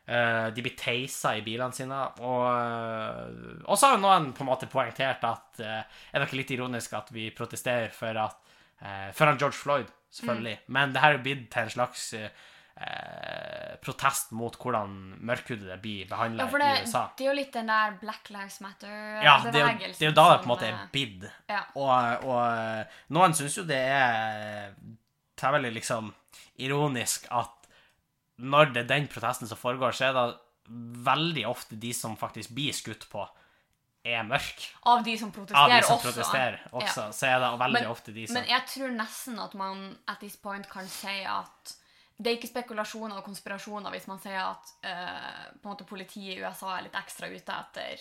Eh, 0.05 0.49
de 0.53 0.61
blir 0.67 0.75
teisa 0.77 1.31
i 1.39 1.41
bilene 1.41 1.73
sine. 1.73 1.97
Og, 2.21 2.45
eh, 2.53 3.65
og 3.65 3.73
så 3.79 3.89
har 3.89 3.97
jo 3.97 4.03
noen 4.05 4.29
på 4.37 4.45
en 4.45 4.51
måte 4.51 4.69
poengtert 4.69 5.25
at 5.25 5.63
eh, 5.63 5.81
Er 6.13 6.21
det 6.21 6.27
ikke 6.29 6.41
litt 6.43 6.53
ironisk 6.59 6.93
at 6.99 7.09
vi 7.15 7.29
protesterer 7.33 7.89
for 7.95 8.21
at 8.21 8.37
eh, 8.83 9.09
For 9.17 9.25
han 9.31 9.41
George 9.41 9.57
Floyd, 9.57 9.89
selvfølgelig. 10.13 10.57
Mm. 10.67 10.73
Men 10.77 10.93
det 10.95 11.01
her 11.03 11.13
er 11.17 11.23
blitt 11.25 11.45
til 11.53 11.61
en 11.67 11.73
slags 11.73 12.07
eh, 12.17 12.29
eh, 12.81 13.75
protest 13.83 14.31
mot 14.37 14.55
hvordan 14.59 14.93
mørkhudede 15.29 15.77
blir 15.83 16.07
behandla 16.09 16.45
Ja, 16.45 16.49
i 16.49 16.61
det, 16.63 16.87
USA. 16.87 17.03
det 17.17 17.25
er 17.25 17.29
jo 17.31 17.37
litt 17.39 17.53
den 17.53 17.71
der 17.71 17.97
Black 18.01 18.29
Lives 18.33 18.59
Matter-bevegelsen. 18.63 19.51
det 19.53 19.61
er, 19.61 19.71
jo, 19.71 19.93
det 19.99 20.07
er 20.07 20.11
jo 20.11 20.17
da 20.19 20.27
det 20.31 20.37
på 20.43 20.47
en 20.47 20.53
måte 20.53 20.69
er 20.69 20.87
bidd. 20.93 21.23
eh, 21.29 21.55
Ja. 21.55 21.63
Og, 21.75 22.27
og 22.29 23.13
noen 23.17 23.33
syns 23.37 23.57
jo 23.57 23.65
det 23.69 23.81
er 23.81 24.73
Det 25.33 25.43
er 25.49 25.55
veldig 25.57 25.73
liksom 25.75 26.13
ironisk 26.63 27.25
at 27.33 27.59
når 28.43 28.73
det 28.73 28.81
er 28.83 28.89
den 28.89 29.07
protesten 29.11 29.47
som 29.47 29.57
foregår, 29.57 29.91
så 29.93 30.07
er 30.09 30.13
det 30.17 30.39
veldig 31.05 31.43
ofte 31.47 31.75
de 31.79 31.91
som 31.93 32.15
faktisk 32.17 32.53
blir 32.55 32.73
skutt 32.73 33.05
på, 33.11 33.25
er 34.05 34.23
mørk. 34.27 34.65
Av 34.85 35.03
de 35.03 35.13
som 35.17 35.31
protesterer 35.31 35.79
de 35.79 35.85
som 35.87 35.95
også. 35.97 36.09
protesterer 36.11 36.57
også, 36.73 37.05
Ja. 37.05 37.11
så 37.11 37.27
er 37.27 37.39
det 37.39 37.51
veldig 37.59 37.81
Men- 37.81 37.91
ofte 37.91 38.13
de 38.13 38.27
som 38.27 38.33
Men 38.33 38.45
jeg 38.49 38.65
tror 38.67 38.89
nesten 38.97 39.39
at 39.39 39.53
man 39.55 39.97
at 40.07 40.19
this 40.19 40.35
point 40.35 40.69
kan 40.69 40.87
si 40.87 41.23
at 41.23 41.75
det 42.21 42.27
er 42.31 42.37
ikke 42.37 42.51
spekulasjoner 42.53 43.17
og 43.17 43.23
konspirasjoner 43.25 43.89
hvis 43.91 44.07
man 44.07 44.19
sier 44.19 44.39
at 44.41 44.73
uh, 44.85 45.45
på 45.61 45.69
en 45.69 45.75
måte 45.75 45.85
politiet 45.87 46.37
i 46.37 46.43
USA 46.43 46.77
er 46.77 46.83
litt 46.83 46.93
ekstra 46.99 47.27
ute 47.27 47.51
etter 47.51 47.99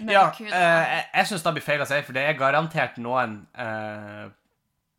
Ja, 0.00 0.30
mørkhudede. 0.30 0.52
eh, 0.52 0.96
jeg, 0.96 1.06
jeg 1.14 1.26
syns 1.26 1.42
det 1.42 1.54
blir 1.54 1.62
feil 1.62 1.80
å 1.80 1.86
si, 1.86 2.02
for 2.02 2.12
det 2.12 2.22
er 2.28 2.38
garantert 2.38 2.96
noen 2.98 3.46
uh, 3.58 4.28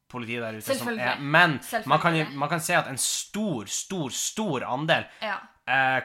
politi 0.07 0.39
der 0.39 0.53
ute 0.57 0.75
som 0.77 0.87
er 0.99 1.17
Men 1.19 1.59
man 1.85 1.99
kan, 1.99 2.37
man 2.37 2.49
kan 2.49 2.59
si 2.61 2.73
at 2.73 2.87
en 2.87 2.97
stor, 2.97 3.65
stor, 3.67 4.09
stor 4.09 4.61
andel, 4.63 5.05
ja. 5.21 5.37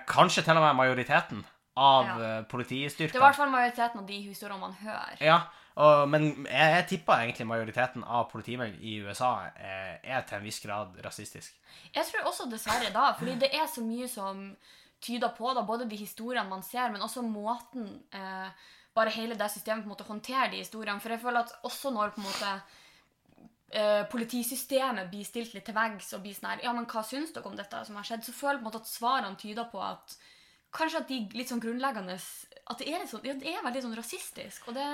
kanskje 0.08 0.42
til 0.44 0.56
og 0.56 0.62
med 0.66 0.74
majoriteten, 0.76 1.44
av 1.76 2.04
Ja. 2.06 2.16
eh, 2.38 2.44
Det 2.44 3.00
er 3.00 3.16
i 3.16 3.18
hvert 3.18 3.36
fall 3.36 3.50
majoriteten 3.50 3.98
av 4.00 4.06
de 4.06 4.20
historiene 4.22 4.60
man 4.60 4.72
hører. 4.72 5.16
Ja, 5.20 5.38
og, 5.74 6.08
men 6.08 6.46
jeg, 6.46 6.74
jeg 6.76 6.86
tipper 6.88 7.22
egentlig 7.22 7.46
majoriteten 7.48 8.04
av 8.04 8.26
politimenn 8.30 8.74
i 8.80 8.98
USA 9.00 9.46
er, 9.56 10.00
er 10.04 10.20
til 10.28 10.36
en 10.38 10.44
viss 10.44 10.60
grad 10.60 10.98
rasistisk. 11.04 11.54
Jeg 11.94 12.04
tror 12.10 12.28
også 12.28 12.50
dessverre 12.50 12.90
da, 12.92 13.12
fordi 13.18 13.38
det 13.40 13.48
er 13.56 13.66
så 13.66 13.80
mye 13.80 14.08
som 14.08 14.56
tyder 15.00 15.32
på 15.38 15.54
da, 15.54 15.62
både 15.66 15.88
de 15.88 15.96
historiene 15.96 16.48
man 16.48 16.62
ser, 16.62 16.90
men 16.92 17.00
også 17.02 17.22
måten 17.24 18.02
eh, 18.12 18.50
bare 18.94 19.10
hele 19.10 19.34
det 19.34 19.48
systemet 19.50 19.82
på 19.84 19.88
en 19.88 19.94
måte 19.96 20.04
håndterer 20.06 20.50
de 20.52 20.60
historiene. 20.60 21.00
For 21.00 21.08
jeg 21.08 21.20
føler 21.24 21.40
at 21.40 21.54
også 21.64 21.90
når 21.90 22.12
på 22.12 22.20
en 22.20 22.26
måte 22.28 22.52
eh, 23.72 24.04
politisystemet 24.12 25.08
blir 25.10 25.24
stilt 25.24 25.54
litt 25.56 25.64
til 25.64 25.74
veggs 25.76 26.12
og 26.12 26.22
blir 26.22 26.36
sånn 26.36 26.50
her 26.52 26.62
Ja, 26.66 26.72
men 26.76 26.84
hva 26.86 27.02
syns 27.06 27.32
dere 27.32 27.48
om 27.48 27.56
dette 27.56 27.80
som 27.88 27.96
har 27.96 28.04
skjedd? 28.04 28.24
Så 28.28 28.34
føler 28.36 28.58
jeg 28.58 28.62
på 28.62 28.66
en 28.66 28.70
måte 28.70 28.82
at 28.84 28.92
svarene 28.92 29.40
tyder 29.40 29.70
på 29.72 29.80
at 29.82 30.16
Kanskje 30.72 31.02
at 31.02 31.08
de 31.12 31.18
litt 31.36 31.50
sånn 31.52 31.60
grunnleggende 31.60 32.14
At 32.70 32.78
det 32.80 32.86
er, 32.88 33.02
litt 33.02 33.10
sånn, 33.10 33.24
ja, 33.26 33.34
det 33.36 33.50
er 33.50 33.64
veldig 33.66 33.82
sånn 33.84 33.96
rasistisk. 33.98 34.68
Og 34.70 34.76
det, 34.76 34.84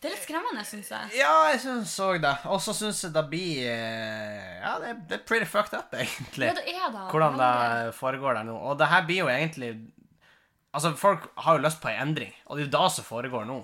det 0.00 0.06
er 0.10 0.12
litt 0.14 0.22
skremmende, 0.22 0.62
syns 0.68 0.90
jeg. 0.92 1.14
Ja, 1.18 1.32
jeg 1.50 1.62
syns 1.64 1.94
òg 2.04 2.20
det. 2.22 2.34
Og 2.52 2.60
så 2.62 2.74
syns 2.76 3.00
jeg 3.06 3.14
det 3.16 3.22
blir 3.32 3.64
eh, 3.72 4.60
Ja, 4.62 4.74
det, 4.82 4.90
er- 4.92 5.00
det 5.10 5.16
er 5.18 5.24
pretty 5.26 5.48
fucked 5.50 5.74
up, 5.78 5.94
egentlig. 6.02 6.46
Ja, 6.50 6.54
det 6.60 6.66
er 6.76 6.90
da. 6.94 7.06
Hvordan 7.10 7.38
det 7.40 7.94
foregår 7.98 8.38
der 8.38 8.46
nå. 8.50 8.58
Og 8.70 8.76
det 8.78 8.90
her 8.92 9.06
blir 9.08 9.22
jo 9.24 9.30
egentlig 9.32 9.72
Altså, 10.76 10.90
folk 11.00 11.30
har 11.40 11.56
jo 11.56 11.62
lyst 11.64 11.80
på 11.80 11.88
en 11.88 12.02
endring, 12.10 12.34
og 12.44 12.58
det 12.58 12.66
er 12.66 12.66
jo 12.66 12.72
det 12.74 12.88
som 12.92 13.04
foregår 13.08 13.46
nå. 13.48 13.54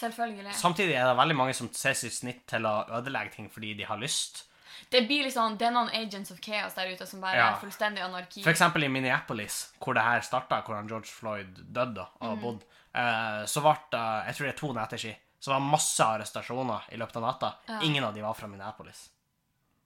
Selvfølgelig. 0.00 0.52
Samtidig 0.54 0.94
er 0.94 1.08
det 1.10 1.16
veldig 1.18 1.34
mange 1.36 1.54
som 1.58 1.66
ser 1.74 1.96
sitt 1.98 2.14
snitt 2.14 2.44
til 2.48 2.64
å 2.68 2.76
ødelegge 3.00 3.34
ting 3.34 3.48
fordi 3.50 3.72
de 3.80 3.88
har 3.88 3.98
lyst. 3.98 4.44
Det 4.90 5.02
blir 5.06 5.24
liksom, 5.26 5.56
det 5.58 5.66
er 5.68 5.74
noen 5.74 5.90
agents 5.94 6.30
of 6.32 6.38
chaos 6.40 6.74
der 6.74 6.92
ute 6.94 7.06
som 7.06 7.20
bare 7.20 7.36
Ja. 7.36 7.48
er 7.52 7.60
fullstendig 7.60 8.02
anarki. 8.02 8.42
For 8.42 8.50
eksempel 8.52 8.84
i 8.84 8.88
Minneapolis, 8.88 9.72
hvor 9.78 9.94
det 9.94 10.02
her 10.02 10.20
starta, 10.20 10.62
hvor 10.66 10.76
han 10.76 10.88
George 10.88 11.06
Floyd 11.12 11.60
døde 11.72 12.06
og 12.20 12.40
bodde, 12.40 12.64
eh, 12.94 13.44
så 13.46 13.60
ble 13.62 13.76
det 13.90 14.26
Jeg 14.26 14.34
tror 14.36 14.46
det 14.46 14.54
er 14.54 14.58
to 14.58 14.72
netter 14.72 14.96
siden. 14.98 15.16
Så 15.40 15.50
var 15.52 15.60
det 15.60 15.70
masse 15.70 16.00
arrestasjoner 16.04 16.80
i 16.92 16.96
løpet 17.00 17.16
av 17.16 17.22
natta. 17.22 17.54
Ja. 17.68 17.80
Ingen 17.82 18.04
av 18.04 18.14
de 18.14 18.20
var 18.20 18.34
fra 18.34 18.46
Minneapolis. 18.46 19.08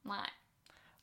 Nei. 0.05 0.27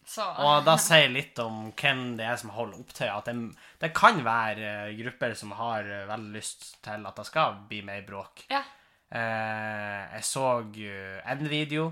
Så 0.06 0.26
Og 0.40 0.66
da 0.66 0.76
sier 0.82 1.08
litt 1.10 1.38
om 1.40 1.72
hvem 1.72 2.18
det 2.18 2.26
er 2.26 2.36
som 2.36 2.50
holder 2.50 2.80
opptøyer. 2.82 3.14
At 3.18 3.26
det, 3.26 3.56
det 3.80 3.94
kan 3.96 4.20
være 4.26 4.90
eh, 4.90 4.96
grupper 4.98 5.34
som 5.36 5.52
har 5.56 5.80
eh, 5.88 6.06
veldig 6.10 6.34
lyst 6.36 6.82
til 6.84 7.06
at 7.08 7.16
det 7.16 7.26
skal 7.30 7.54
bli 7.70 7.82
mer 7.88 8.02
bråk. 8.02 8.44
Ja. 8.50 8.64
Eh, 9.12 10.16
jeg 10.18 10.24
så 10.28 10.46
eh, 10.76 11.22
en 11.32 11.48
video 11.48 11.92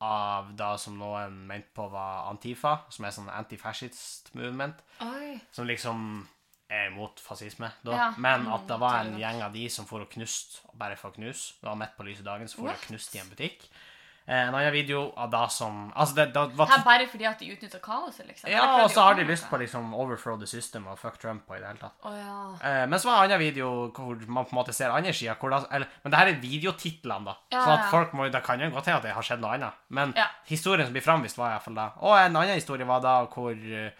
av 0.00 0.54
det 0.56 0.70
som 0.80 0.96
noen 0.98 1.34
mente 1.48 1.72
på 1.76 1.86
var 1.92 2.30
Antifa, 2.30 2.78
som 2.92 3.04
er 3.04 3.14
sånn 3.14 3.28
anti-fascist 3.32 4.32
movement. 4.34 4.80
Oi. 5.04 5.36
Som 5.52 5.68
liksom 5.68 6.06
er 6.70 6.88
imot 6.88 7.20
fascisme, 7.20 7.68
da. 7.84 7.96
Ja, 7.96 8.08
Men 8.16 8.46
mm, 8.46 8.52
at 8.54 8.66
det 8.70 8.78
var 8.80 9.00
en 9.02 9.14
er 9.16 9.24
gjeng 9.24 9.40
av 9.42 9.54
de 9.56 9.66
som 9.72 9.88
for 9.88 10.04
å 10.04 10.08
knust, 10.10 10.60
bare 10.78 10.96
for 10.96 11.10
å 11.10 11.16
knuse. 11.18 11.56
Det 11.60 11.68
var 11.68 11.78
midt 11.80 11.96
på 11.98 12.06
lyse 12.06 12.24
dagen, 12.26 12.48
så 12.48 12.60
for 12.60 12.70
å 12.70 12.76
knuste 12.76 12.92
knust 12.92 13.16
i 13.18 13.22
en 13.22 13.32
butikk. 13.32 13.66
Eh, 14.30 14.36
en 14.46 14.54
annen 14.54 14.70
video 14.72 15.00
av 15.18 15.30
det 15.32 15.40
som 15.50 15.78
Altså, 15.96 16.14
det, 16.14 16.26
det 16.36 16.42
var 16.54 16.68
Her 16.70 16.84
bare 16.86 17.06
fordi 17.10 17.24
at 17.26 17.40
de 17.42 17.48
utnytter 17.50 17.80
kaoset, 17.82 18.28
liksom? 18.28 18.48
Ja, 18.52 18.84
og 18.84 18.90
så 18.94 19.02
har 19.02 19.14
de 19.18 19.24
lyst 19.26 19.48
på 19.50 19.58
liksom 19.58 19.88
overthrow 19.94 20.36
the 20.38 20.46
system 20.46 20.86
og 20.86 21.00
fuck 21.00 21.18
Trump 21.18 21.48
og 21.50 21.56
i 21.56 21.58
det 21.60 21.66
hele 21.66 21.80
tatt. 21.82 21.96
Å 22.06 22.12
ja. 22.14 22.36
Eh, 22.62 22.84
men 22.86 22.98
så 23.02 23.08
var 23.10 23.16
det 23.16 23.24
en 23.24 23.34
annen 23.34 23.42
video 23.42 23.70
hvor 23.96 24.22
man 24.28 24.46
på 24.46 24.54
en 24.54 24.60
måte 24.60 24.72
ser 24.76 24.90
andre 24.94 25.12
sida. 25.12 25.34
det- 25.34 25.88
Men 26.04 26.10
det 26.12 26.18
her 26.20 26.28
er 26.28 26.38
videotitlene, 26.44 27.24
da. 27.24 27.34
Ja, 27.50 27.64
så 27.64 27.70
at 27.78 27.90
folk 27.90 28.12
må, 28.12 28.30
Det 28.30 28.44
kan 28.44 28.60
jo 28.60 28.70
godt 28.70 28.86
hende 28.86 28.96
at 28.98 29.02
det 29.02 29.12
har 29.18 29.22
skjedd 29.22 29.40
noe 29.40 29.54
annet. 29.58 29.72
Men 29.88 30.12
Ja. 30.16 30.26
historien 30.46 30.86
som 30.86 30.92
blir 30.94 31.02
framvist, 31.02 31.36
var 31.36 31.50
iallfall 31.58 31.74
det. 31.74 31.90
Og 31.98 32.14
en 32.16 32.36
annen 32.36 32.54
historie 32.54 32.86
var 32.86 33.00
da 33.00 33.26
hvor 33.26 33.50
eh, 33.50 33.90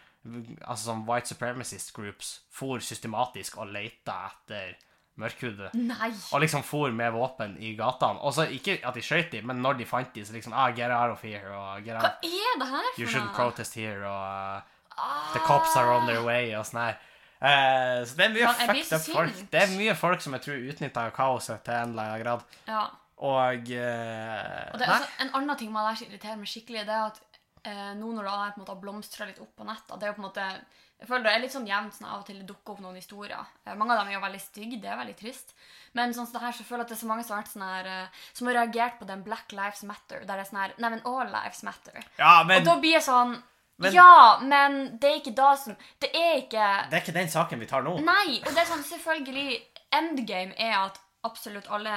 altså 0.68 0.92
sånn 0.92 1.06
white 1.06 1.26
supremacist 1.26 1.92
groups 1.92 2.40
for 2.50 2.78
systematisk 2.78 3.58
og 3.58 3.66
leita 3.72 4.30
etter 4.30 4.76
mørkhudede. 5.20 5.70
Nei! 5.76 6.10
Og 6.32 6.42
liksom 6.44 6.64
for 6.66 6.90
med 6.96 7.12
våpen 7.14 7.54
i 7.60 7.74
gatene. 7.78 8.20
Og 8.24 8.34
så 8.36 8.48
ikke 8.48 8.78
at 8.82 8.96
de 8.96 9.04
skøyt 9.04 9.30
dem, 9.36 9.46
men 9.50 9.62
når 9.62 9.78
de 9.80 9.86
fant 9.88 10.10
dem, 10.14 10.24
så 10.26 10.34
liksom 10.36 10.56
ah, 10.56 10.70
Get 10.76 10.90
out 10.90 11.14
of 11.14 11.22
here, 11.22 11.52
og 11.54 11.86
Hva 11.86 12.00
er 12.00 12.58
det 12.60 12.68
her 12.72 12.90
for 12.90 13.00
You 13.02 13.08
shouldn't 13.08 13.34
protest 13.36 13.76
here, 13.78 14.04
og 14.08 14.62
Ah, 15.00 15.32
The 15.32 15.40
cops 15.46 15.76
are 15.76 15.94
on 15.96 16.06
their 16.06 16.24
way 16.26 16.50
og 16.58 16.66
sånn 16.68 16.82
her. 16.82 16.98
Eh, 17.40 18.02
så 18.04 18.16
det 18.18 18.24
er 18.26 18.32
mye 18.34 18.42
ja, 18.42 18.50
fucked 18.52 18.90
up 18.92 19.04
folk. 19.06 19.38
Det 19.52 19.60
er 19.62 19.70
mye 19.78 19.94
folk 19.96 20.20
som 20.24 20.34
jeg 20.36 20.44
tror 20.44 20.66
utnytter 20.72 21.14
kaoset 21.16 21.62
til 21.64 21.76
en 21.78 21.94
eller 21.94 22.10
annen 22.10 22.24
grad. 22.24 22.42
Ja. 22.68 22.82
Og, 23.20 23.70
eh, 23.76 24.68
Og 24.72 24.80
det 24.80 24.88
også 24.88 25.08
en 25.24 25.32
annen 25.38 25.56
ting 25.60 25.72
man 25.72 25.88
irriterer 25.94 26.36
meg 26.40 26.48
skikkelig, 26.48 26.84
det 26.88 26.96
er 26.96 27.08
at 27.08 27.22
eh, 27.68 27.90
nå 27.96 28.12
når 28.16 28.28
det 28.28 28.68
har 28.68 28.80
blomstra 28.80 29.28
litt 29.28 29.40
opp 29.40 29.52
på 29.56 29.66
nettet 29.68 29.96
Det 30.00 30.08
er 30.08 30.12
jo 30.12 30.16
på 30.16 30.22
en 30.24 30.28
måte 30.28 30.46
Jeg 31.00 31.08
føler 31.08 31.24
det 31.24 31.32
er 31.32 31.40
litt 31.40 31.52
sånn 31.54 31.66
jevnt 31.66 31.94
sånn 31.96 32.08
av 32.10 32.18
og 32.20 32.26
til 32.28 32.36
det 32.38 32.46
dukker 32.50 32.74
opp 32.74 32.80
noen 32.84 32.96
historier. 33.00 33.44
Eh, 33.64 33.74
mange 33.74 33.94
av 33.94 34.02
dem 34.02 34.10
er 34.10 34.18
jo 34.18 34.24
veldig 34.24 34.40
stygge, 34.44 34.80
det 34.82 34.90
er 34.92 34.98
veldig 35.00 35.16
trist. 35.16 35.54
Men 35.96 36.12
sånn 36.12 36.26
som 36.28 36.34
det 36.36 36.42
her, 36.44 36.52
så 36.52 36.64
føler 36.68 36.82
jeg 36.84 36.86
at 36.86 36.92
det 36.92 36.96
er 36.98 37.00
så 37.04 37.08
mange 37.08 37.24
som 37.24 37.34
har 37.36 37.42
vært 37.42 37.52
sånn 37.54 37.64
her 37.66 37.86
eh, 37.90 38.18
Som 38.36 38.46
har 38.50 38.54
reagert 38.60 38.98
på 39.00 39.06
den 39.08 39.22
Black 39.26 39.52
Lives 39.56 39.82
Matter, 39.88 40.20
der 40.26 40.36
det 40.36 40.44
er 40.44 40.50
sånn 40.50 40.60
her 40.60 40.74
Nei, 40.78 40.90
men 40.90 41.00
all 41.08 41.32
lives 41.32 41.62
matter. 41.66 41.96
Ja, 42.20 42.34
men 42.44 42.60
og 42.60 42.68
da 42.68 42.76
blir 42.84 42.92
jeg 42.98 43.02
sånn 43.08 43.32
Men- 43.80 43.94
Ja, 43.96 44.38
men 44.44 44.98
det 45.00 45.08
er 45.10 45.18
ikke 45.22 45.34
da 45.34 45.54
som 45.56 45.74
Det 46.04 46.10
er 46.14 46.36
ikke 46.44 46.68
det 46.90 46.98
er 46.98 47.00
ikke 47.02 47.16
den 47.16 47.32
saken 47.32 47.58
vi 47.64 47.66
tar 47.66 47.82
nå. 47.82 47.96
Nei, 48.04 48.38
og 48.44 48.52
det 48.52 48.58
er 48.60 48.68
sånn 48.68 48.84
selvfølgelig 48.84 49.62
Endgame 49.96 50.52
er 50.60 50.76
at 50.84 51.00
absolutt 51.24 51.66
alle 51.72 51.96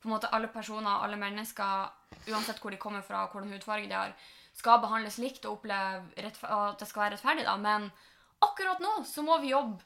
på 0.00 0.08
en 0.08 0.14
måte 0.14 0.30
alle 0.32 0.46
personer, 0.48 1.02
alle 1.02 1.16
mennesker, 1.18 1.90
uansett 2.30 2.60
hvor 2.62 2.70
de 2.70 2.78
kommer 2.78 3.02
fra, 3.02 3.24
og 3.26 3.32
hvordan 3.34 3.50
hudfarge 3.52 3.88
de 3.90 3.94
har, 3.98 4.12
skal 4.54 4.78
behandles 4.80 5.18
likt 5.18 5.44
og 5.44 5.58
oppleve 5.58 6.04
at 6.16 6.78
det 6.78 6.86
skal 6.88 7.02
være 7.02 7.16
rettferdig. 7.16 7.44
da, 7.44 7.56
Men 7.56 7.90
akkurat 8.42 8.80
nå 8.80 9.04
så 9.08 9.22
må 9.26 9.38
vi 9.42 9.52
jobbe 9.54 9.82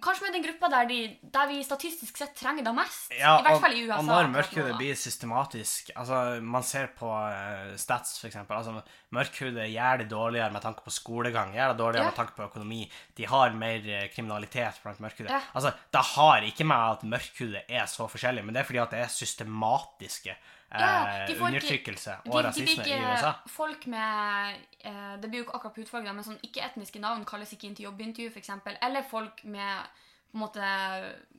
Kanskje 0.00 0.24
med 0.24 0.32
den 0.32 0.44
gruppa 0.46 0.68
der, 0.72 0.86
de, 0.88 0.96
der 1.28 1.46
vi 1.50 1.58
statistisk 1.60 2.16
sett 2.16 2.30
trenger 2.40 2.64
det 2.64 2.72
mest. 2.72 3.10
Ja, 3.12 3.34
I 3.36 3.42
hvert 3.44 3.52
og- 3.58 3.60
fall 3.60 3.74
i 3.76 3.82
USA. 3.84 3.98
Og 3.98 4.06
når 4.08 4.30
mørkhudet 4.32 4.78
blir 4.78 4.94
systematisk 4.96 5.90
Altså, 5.94 6.40
man 6.40 6.62
ser 6.64 6.86
på 6.96 7.10
eh, 7.12 7.74
stats, 7.76 8.14
eksempel. 8.24 8.56
Altså, 8.56 8.80
mørkhudet 9.12 9.68
gjør 9.74 9.98
det 10.00 10.08
dårligere 10.08 10.50
med 10.56 10.62
tanke 10.64 10.80
på 10.86 10.90
skolegang, 10.90 11.52
gjør 11.52 11.74
det 11.74 11.82
dårligere 11.82 12.06
Ja. 12.06 12.08
med 12.08 12.16
tanke 12.16 12.32
på 12.32 12.46
økonomi. 12.48 12.90
De 13.14 13.26
har 13.28 13.50
mer 13.52 13.76
eh, 13.84 14.08
kriminalitet 14.08 14.80
blant 14.82 15.00
mørkhudet. 15.04 15.28
Ja. 15.36 15.42
Altså, 15.54 15.74
det 15.92 16.04
har 16.14 16.40
ikke 16.48 16.64
med 16.64 16.76
at 16.96 17.02
mørkhudet 17.04 17.64
er 17.68 17.84
så 17.84 18.08
forskjellig, 18.08 18.42
men 18.42 18.54
det 18.54 18.60
er 18.64 18.64
fordi 18.72 18.78
at 18.86 18.90
det 18.96 19.00
er 19.04 19.12
systematiske 19.12 20.34
Ja, 20.80 21.26
de 21.28 21.36
får 21.38 21.46
undertrykkelse 21.52 22.16
De, 22.24 22.30
og 22.30 22.38
de 22.38 22.46
rasisme 22.48 22.82
blir 22.82 22.96
i 22.96 23.10
USA. 23.12 23.34
folk 23.50 23.86
med 23.86 24.56
eh, 24.80 25.12
Det 25.22 25.30
blir 25.30 25.40
jo 25.40 25.46
ikke 25.46 25.58
akkurat 25.60 25.78
hudfarge, 25.82 26.14
men 26.16 26.26
sånn 26.26 26.40
ikke-etniske 26.42 27.02
navn 27.02 27.24
kalles 27.28 27.52
ikke 27.54 27.68
inn 27.68 27.76
til 27.78 27.88
jobbintervju, 27.88 28.32
f.eks. 28.34 28.50
Eller 28.80 29.06
folk 29.06 29.44
med 29.44 29.86
på 30.34 30.38
en 30.38 30.42
måte 30.42 30.70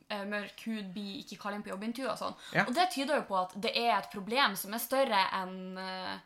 eh, 0.08 0.24
mørk 0.24 0.62
hud 0.64 0.92
blir 0.94 1.20
ikke 1.20 1.36
kalt 1.42 1.58
inn 1.58 1.66
på 1.66 1.74
jobbintervju 1.74 2.08
og 2.08 2.18
sånn. 2.20 2.38
Ja. 2.56 2.64
Og 2.64 2.72
det 2.78 2.88
tyder 2.94 3.20
jo 3.20 3.26
på 3.28 3.36
at 3.42 3.52
det 3.60 3.74
er 3.76 3.92
et 3.98 4.10
problem 4.14 4.56
som 4.56 4.72
er 4.72 4.80
større 4.80 5.20
enn 5.36 5.76
eh, 5.82 6.16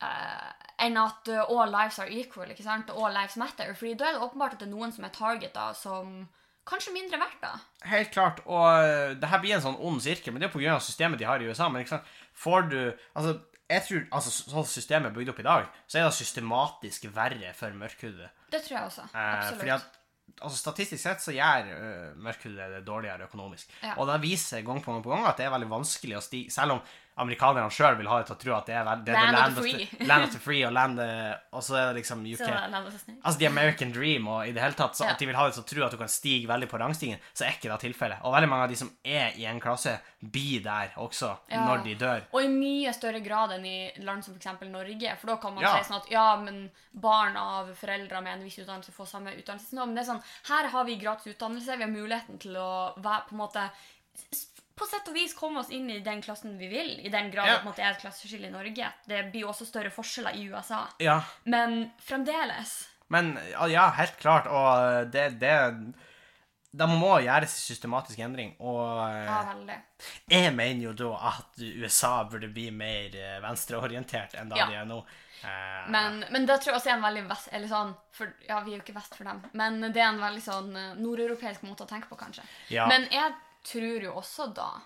eh, 0.00 0.50
enn 0.80 0.96
at 0.96 1.28
eh, 1.28 1.44
all 1.44 1.68
lives 1.68 1.98
are 2.00 2.08
equal, 2.08 2.48
ikke 2.50 2.64
sant? 2.64 2.90
All 2.96 3.12
lives 3.12 3.36
matter. 3.40 3.74
Fordi 3.76 3.94
da 4.00 4.08
er 4.08 4.16
det 4.16 4.24
åpenbart 4.24 4.56
at 4.56 4.62
det 4.64 4.70
er 4.70 4.74
noen 4.74 4.94
som 4.96 5.04
er 5.04 5.12
targeta 5.12 5.70
som 5.76 6.22
kanskje 6.68 6.94
mindre 6.94 7.20
verdt, 7.20 7.38
da. 7.42 7.52
Helt 7.90 8.10
klart. 8.14 8.42
Og 8.46 8.66
uh, 8.66 9.12
det 9.18 9.30
her 9.30 9.42
blir 9.42 9.56
en 9.56 9.64
sånn 9.64 9.78
ond 9.78 10.02
sirkel, 10.04 10.34
men 10.34 10.42
det 10.42 10.50
er 10.50 10.54
pga. 10.54 10.80
systemet 10.84 11.20
de 11.20 11.28
har 11.28 11.42
i 11.42 11.48
USA. 11.48 11.68
Men 11.68 11.84
ikke 11.84 11.96
sant? 11.98 12.10
får 12.40 12.68
du 12.70 12.80
Altså, 13.14 13.38
jeg 13.70 13.86
tror, 13.86 14.04
altså 14.18 14.34
sånn 14.34 14.66
systemet 14.66 15.10
er 15.10 15.14
bygd 15.14 15.30
opp 15.30 15.40
i 15.42 15.46
dag, 15.46 15.66
så 15.86 16.00
er 16.00 16.06
det 16.08 16.18
systematisk 16.18 17.06
verre 17.14 17.52
for 17.54 17.76
mørkhudede. 17.78 18.30
Det 18.50 18.64
tror 18.64 18.76
jeg 18.76 18.86
også. 18.88 19.04
Eh, 19.12 19.26
Absolutt. 19.36 19.60
fordi 19.60 19.74
at 19.76 19.98
altså 20.40 20.58
Statistisk 20.58 21.02
sett 21.02 21.22
så 21.22 21.34
gjør 21.34 21.68
uh, 21.70 22.18
mørkhudede 22.22 22.78
det 22.78 22.82
dårligere 22.86 23.28
økonomisk. 23.28 23.70
Ja. 23.84 23.94
Og 23.98 24.10
det 24.10 24.18
viser 24.24 24.64
gang 24.66 24.82
på 24.82 24.94
gang 24.94 25.04
på 25.04 25.12
gang 25.12 25.28
at 25.28 25.38
det 25.38 25.46
er 25.46 25.54
veldig 25.54 25.70
vanskelig 25.70 26.18
å 26.18 26.24
stige 26.24 26.54
Selv 26.54 26.78
om 26.78 26.82
amerikanerne 27.20 27.70
sjøl 27.70 27.96
vil 27.98 28.08
ha 28.08 28.18
det 28.20 28.26
til 28.30 28.36
å 28.36 28.40
tro 28.40 28.54
at 28.56 28.66
det 28.70 28.74
er, 28.74 28.84
det 29.04 29.14
Land 29.14 29.56
the 29.56 29.60
of 29.60 29.66
the 29.66 30.06
land 30.10 30.24
of 30.24 30.32
the 30.32 30.38
free, 30.42 30.62
og, 30.66 30.72
land, 30.72 30.98
eh, 31.04 31.34
og 31.52 31.62
så 31.62 31.76
er 31.76 31.86
det 31.92 32.00
liksom 32.02 32.24
UK. 32.26 32.42
Altså 33.22 33.38
The 33.38 33.46
American 33.50 33.92
Dream 33.92 34.26
og 34.28 34.46
i 34.48 34.52
det 34.56 34.62
hele 34.62 34.74
tatt, 34.78 34.96
så 34.96 35.04
Ja. 35.04 35.10
at 35.12 35.18
de 35.18 35.26
vil 35.26 35.36
ha 35.36 35.46
det 35.46 35.54
til 35.58 35.62
å 35.62 35.68
tro 35.74 35.84
at 35.86 35.92
du 35.92 35.98
kan 36.00 36.08
stige 36.08 36.48
veldig 36.48 36.68
på 36.70 36.78
rangstigen, 36.80 37.18
så 37.34 37.44
er 37.46 37.52
ikke 37.58 37.70
det 37.72 37.80
tilfellet. 37.84 38.22
Og 38.24 38.32
veldig 38.34 38.48
mange 38.48 38.64
av 38.64 38.72
de 38.72 38.76
som 38.80 38.90
er 39.04 39.36
i 39.36 39.44
en 39.50 39.60
klasse, 39.60 39.98
blir 40.20 40.62
der 40.64 40.92
også 40.96 41.36
Ja. 41.48 41.64
når 41.66 41.84
de 41.84 41.94
dør. 41.94 42.22
Og 42.32 42.42
i 42.44 42.48
mye 42.48 42.92
større 42.92 43.20
grad 43.24 43.52
enn 43.52 43.64
i 43.66 43.92
land 44.04 44.24
som 44.24 44.34
f.eks. 44.34 44.60
Norge. 44.70 45.16
For 45.20 45.26
da 45.26 45.36
kan 45.36 45.54
man 45.54 45.62
Ja. 45.64 45.76
si 45.82 45.88
sånn 45.92 46.00
at 46.02 46.10
ja, 46.10 46.36
men 46.36 46.70
barn 46.92 47.36
av 47.36 47.74
foreldre 47.74 48.20
med 48.22 48.34
en 48.38 48.44
viss 48.44 48.58
utdannelse 48.58 48.92
får 48.92 49.06
samme 49.06 49.32
utdannelsesnivå. 49.36 49.86
Men 49.86 49.94
det 49.94 50.02
er 50.08 50.12
sånn, 50.14 50.22
her 50.48 50.68
har 50.68 50.84
vi 50.84 50.96
gratis 50.96 51.34
utdannelse, 51.34 51.76
vi 51.76 51.84
har 51.84 51.90
muligheten 51.90 52.38
til 52.40 52.52
å 52.56 52.94
være 53.00 53.28
på 53.28 53.32
en 53.32 53.38
måte 53.38 53.70
på 54.80 54.88
sett 54.90 55.08
og 55.12 55.14
vis 55.14 55.34
komme 55.36 55.60
oss 55.62 55.70
inn 55.76 55.88
i 55.92 56.00
den 56.04 56.22
klassen 56.24 56.56
vi 56.58 56.68
vil, 56.72 56.94
i 57.04 57.12
den 57.12 57.30
grad 57.30 57.46
Ja. 57.46 57.58
det 57.58 57.60
en 57.62 57.68
måte 57.70 57.84
er 57.84 57.92
et 57.94 58.00
klasseskille 58.02 58.48
i 58.48 58.54
Norge. 58.54 58.92
Det 59.06 59.22
blir 59.30 59.44
jo 59.44 59.52
også 59.52 59.68
større 59.68 59.92
forskjeller 59.94 60.34
i 60.40 60.46
USA. 60.50 60.86
Ja, 60.98 61.20
Men 61.44 61.90
fremdeles 62.00 62.86
men 63.10 63.32
ja, 63.66 63.88
helt 63.98 64.16
klart. 64.22 64.46
Og 64.46 65.10
det, 65.10 65.40
det 65.40 65.54
Det 66.72 66.86
må 66.86 67.16
gjøres 67.24 67.50
systematisk 67.66 68.20
endring. 68.22 68.52
Og 68.60 68.84
eh, 69.02 69.24
Ja, 69.26 69.40
veldig. 69.48 69.78
jeg 70.30 70.52
mener 70.54 70.84
jo 70.84 70.92
da 70.92 71.08
at 71.32 71.58
USA 71.58 72.12
burde 72.30 72.46
bli 72.54 72.68
mer 72.70 73.10
eh, 73.18 73.40
venstreorientert 73.42 74.36
enn 74.38 74.48
da 74.52 74.56
Ja. 74.60 74.66
de 74.70 74.76
er 74.78 74.84
nå. 74.86 75.00
Eh, 75.42 75.90
Men, 75.90 76.24
men 76.30 76.46
det 76.46 76.60
tror 76.60 76.70
jeg 76.70 76.78
også 76.78 76.90
er 76.92 76.98
en 77.00 77.02
veldig 77.08 77.24
vest... 77.32 77.48
Eller 77.50 77.66
sånn, 77.72 77.90
for 78.14 78.30
ja, 78.46 78.60
vi 78.62 78.74
er 78.74 78.78
jo 78.78 78.84
ikke 78.84 78.94
vest 79.00 79.16
for 79.18 79.24
dem. 79.26 79.42
Men 79.58 79.80
det 79.90 79.96
er 79.98 80.12
en 80.12 80.22
veldig 80.22 80.42
sånn 80.46 80.70
eh, 80.76 80.94
nordeuropeisk 81.02 81.66
måte 81.66 81.82
å 81.82 81.90
tenke 81.90 82.06
på, 82.12 82.16
kanskje. 82.20 82.46
ja, 82.70 82.86
Men 82.86 83.08
jeg 83.10 83.34
tror 83.64 84.02
jo 84.08 84.16
også 84.20 84.46
da 84.54 84.70
um, 84.72 84.82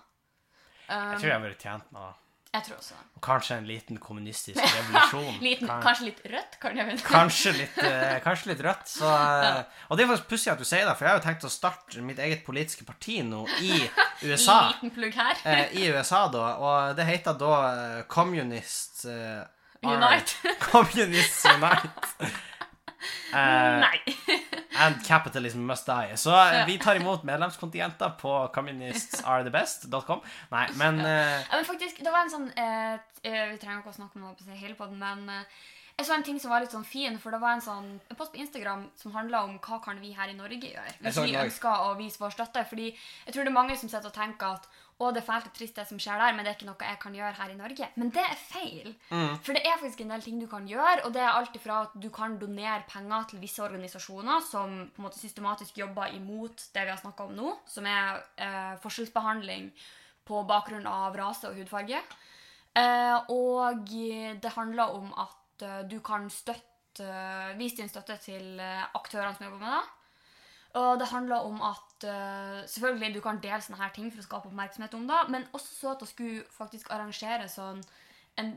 jeg 0.89 1.17
tror 1.19 1.27
jeg 1.29 1.33
hadde 1.39 1.49
vært 1.49 1.59
tjent 1.65 1.91
med 1.91 2.01
det. 2.01 2.13
Jeg 2.55 2.63
tror 2.63 2.77
også 2.79 2.93
det. 2.95 3.05
Og 3.17 3.21
Kanskje 3.25 3.55
en 3.57 3.65
liten 3.67 3.97
kommunistisk 3.99 4.59
revolusjon. 4.77 5.39
Liten, 5.43 5.67
Kan- 5.67 5.81
Kanskje 5.83 6.05
litt 6.07 6.21
rødt, 6.31 6.53
kan 6.61 6.77
jeg. 6.79 6.99
Kanskje 7.03 7.51
litt, 7.57 7.79
eh, 7.89 8.13
kanskje 8.23 8.51
litt 8.53 8.61
rødt. 8.63 8.85
Så, 8.87 9.09
eh, 9.11 9.81
Og 9.89 9.97
det 9.99 10.05
er 10.05 10.11
faktisk 10.13 10.29
pussig 10.29 10.51
at 10.53 10.61
du 10.61 10.63
sier 10.69 10.85
det, 10.87 10.93
for 10.95 11.03
jeg 11.03 11.11
har 11.11 11.19
jo 11.19 11.25
tenkt 11.25 11.43
å 11.43 11.51
starte 11.51 11.99
mitt 12.05 12.21
eget 12.23 12.45
politiske 12.47 12.87
parti 12.87 13.17
nå 13.27 13.41
i 13.59 13.73
USA. 14.29 14.69
Liten 14.71 14.93
plugg 14.95 15.17
her. 15.19 15.35
eh, 15.43 15.75
I 15.81 15.89
USA, 15.91 16.21
da. 16.31 16.45
Og 16.63 16.95
det 16.95 17.09
heter 17.11 17.35
da 17.43 17.51
eh, 17.73 18.01
Communist 18.07 19.03
eh, 19.11 19.43
Unite. 19.83 20.55
Communist 20.69 21.43
Unite. 21.51 22.31
Eh, 23.35 23.83
Nei. 23.83 23.99
And 24.79 25.03
capitalism 25.05 25.65
must 25.67 25.87
die. 25.89 26.17
Så 26.17 26.33
eh, 26.35 26.65
vi 26.67 26.77
tar 26.81 26.99
imot 26.99 27.23
medlemskontingenter 27.27 28.17
på 28.21 28.33
communistsarethebest.com. 28.55 30.21
Nei, 30.51 30.65
men 30.79 30.99
ja. 31.03 31.15
Ja, 31.39 31.55
men 31.55 31.65
faktisk, 31.65 32.03
det 32.03 32.11
var 32.11 32.25
en 32.25 32.33
sånn 32.33 32.49
eh, 32.59 32.97
eh, 33.23 33.45
Vi 33.53 33.61
trenger 33.61 33.81
ikke 33.81 33.93
å 33.93 33.97
snakke 34.01 34.19
om 34.19 34.27
det 34.27 34.43
på 34.43 34.59
hele 34.59 34.77
på 34.77 34.89
den, 34.89 34.99
men 35.01 35.29
eh, 35.31 35.63
jeg 35.95 36.07
så 36.09 36.15
en 36.17 36.25
ting 36.27 36.39
som 36.43 36.51
var 36.51 36.59
litt 36.59 36.73
sånn 36.75 36.83
fin, 36.87 37.15
for 37.23 37.31
det 37.31 37.39
var 37.39 37.55
en 37.55 37.63
sånn 37.63 37.85
en 38.11 38.17
post 38.19 38.33
på 38.33 38.41
Instagram 38.43 38.89
som 38.99 39.13
handla 39.15 39.45
om 39.47 39.53
hva 39.63 39.77
kan 39.83 40.01
vi 40.03 40.11
her 40.17 40.27
i 40.27 40.35
Norge 40.35 40.59
gjøre 40.59 40.97
hvis 40.99 41.19
vi 41.23 41.37
ønsker 41.39 41.85
å 41.85 41.93
vise 41.95 42.19
vår 42.19 42.35
støtte. 42.35 42.65
Fordi 42.67 42.89
jeg 42.89 43.31
tror 43.31 43.47
det 43.47 43.53
er 43.53 43.55
mange 43.55 43.77
som 43.79 43.87
sitter 43.91 44.11
og 44.11 44.17
tenker 44.17 44.57
at 44.57 44.67
å, 44.95 45.09
det 45.11 45.19
er 45.19 45.27
fælt 45.27 45.49
og 45.49 45.55
trist 45.57 45.75
det 45.75 45.83
som 45.89 45.99
skjer 45.99 46.21
der, 46.21 46.35
men 46.35 46.45
det 46.45 46.53
er 46.53 46.55
ikke 46.55 46.67
noe 46.69 46.87
jeg 46.87 46.99
kan 47.01 47.15
gjøre 47.17 47.35
her 47.35 47.51
i 47.51 47.57
Norge. 47.59 47.89
Men 47.99 48.11
det 48.15 48.23
er 48.23 48.37
feil. 48.39 48.93
For 49.43 49.51
det 49.57 49.65
er 49.67 49.81
faktisk 49.81 50.05
en 50.05 50.13
del 50.13 50.23
ting 50.23 50.37
du 50.39 50.47
kan 50.51 50.69
gjøre, 50.69 51.01
og 51.03 51.11
det 51.15 51.23
er 51.23 51.33
alt 51.33 51.57
ifra 51.59 51.81
at 51.87 51.97
du 51.99 52.07
kan 52.15 52.37
donere 52.39 52.85
penger 52.87 53.27
til 53.31 53.43
visse 53.43 53.63
organisasjoner 53.65 54.45
som 54.47 54.77
på 54.95 55.01
en 55.01 55.07
måte 55.09 55.19
systematisk 55.19 55.81
jobber 55.81 56.15
imot 56.15 56.69
det 56.75 56.85
vi 56.87 56.93
har 56.93 57.01
snakka 57.01 57.27
om 57.27 57.35
nå, 57.35 57.51
som 57.67 57.89
er 57.91 58.23
eh, 58.39 58.77
forskjellsbehandling 58.85 59.67
på 60.25 60.45
bakgrunn 60.47 60.87
av 60.89 61.17
rase 61.19 61.49
og 61.51 61.59
hudfarge. 61.59 61.99
Eh, 62.75 63.17
og 63.31 63.91
det 63.91 64.55
handler 64.55 64.95
om 64.97 65.11
at 65.21 65.63
eh, 65.63 65.83
du 65.91 65.99
kan 66.03 66.27
støtte, 66.31 67.11
vise 67.59 67.79
din 67.79 67.91
støtte 67.91 68.17
til 68.23 68.59
eh, 68.59 68.87
aktørene 68.95 69.35
som 69.35 69.47
jobber 69.47 69.63
med 69.63 69.75
det. 69.75 69.83
Og 70.75 70.99
det 70.99 71.07
handler 71.07 71.45
om 71.47 71.61
at 71.63 72.03
uh, 72.03 72.61
selvfølgelig 72.67 73.13
du 73.15 73.21
kan 73.23 73.37
dele 73.43 73.61
sånne 73.63 73.79
her 73.79 73.93
ting 73.95 74.09
for 74.11 74.19
å 74.19 74.25
skape 74.25 74.49
oppmerksomhet 74.51 74.95
om 74.97 75.05
det, 75.07 75.19
men 75.31 75.45
også 75.55 75.71
så 75.79 75.91
at 75.93 76.03
det 76.03 76.09
skulle 76.11 76.43
faktisk 76.51 76.89
arrangere 76.91 77.47
sånn 77.51 77.79
en, 78.41 78.49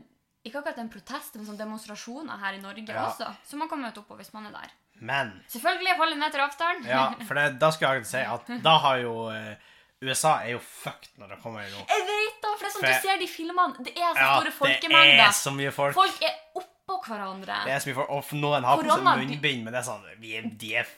ikke 0.43 0.59
akkurat 0.59 0.81
en 0.83 0.91
protest, 0.91 1.37
men 1.39 1.47
sånn 1.47 1.59
demonstrasjoner 1.61 2.41
her 2.43 2.57
i 2.57 2.61
Norge 2.63 2.83
Ja. 2.91 3.05
også, 3.07 3.29
som 3.47 3.63
man 3.63 3.71
kan 3.71 3.79
møte 3.79 4.01
opp 4.03 4.09
på 4.11 4.19
hvis 4.19 4.33
man 4.35 4.49
er 4.49 4.57
der. 4.57 4.75
Men 4.99 5.31
Selvfølgelig 5.47 5.95
holde 5.95 6.17
en 6.17 6.23
meter 6.25 6.43
avstand. 6.43 6.85
Ja, 6.85 7.05
for 7.27 7.39
det, 7.39 7.47
da 7.61 7.71
skulle 7.71 7.93
jeg 8.01 8.09
si 8.11 8.23
at 8.35 8.51
da 8.67 8.75
har 8.83 8.99
jo 8.99 9.13
uh, 9.31 9.55
USA 10.03 10.37
er 10.43 10.53
jo 10.57 10.59
fucked 10.63 11.15
når 11.19 11.33
det 11.35 11.41
kommer 11.43 11.63
nå. 11.71 11.81
Jeg 11.87 12.05
vet 12.07 12.37
da, 12.43 12.51
for 12.55 12.63
det 12.63 12.69
er 12.69 12.75
sånn 12.75 12.83
For- 12.83 12.91
du 12.99 13.07
ser 13.07 13.19
de 13.23 13.27
filmene, 13.31 13.83
det 13.87 13.95
er 13.95 14.11
så 14.11 14.19
Ja, 14.19 14.29
store 14.39 14.77
det 14.79 15.23
er 15.23 15.35
så 15.35 15.51
mye 15.55 15.71
folk. 15.75 15.95
Folk 15.95 16.23
er 16.23 16.35
oppå 16.59 16.99
hverandre. 17.07 17.63
Det 17.67 17.73
er 17.75 17.83
så 17.83 17.91
mye 17.91 17.99
folk, 18.01 18.09
Og 18.15 18.33
noen 18.39 18.67
har 18.67 18.79
på 18.79 18.87
seg 18.91 19.07
munnbind, 19.07 19.63
men 19.63 19.75
det 19.75 19.81
er 19.81 19.87
sånn 19.87 20.05
vi 20.19 20.35
er, 20.39 20.47
De 20.59 20.75
er 20.83 20.91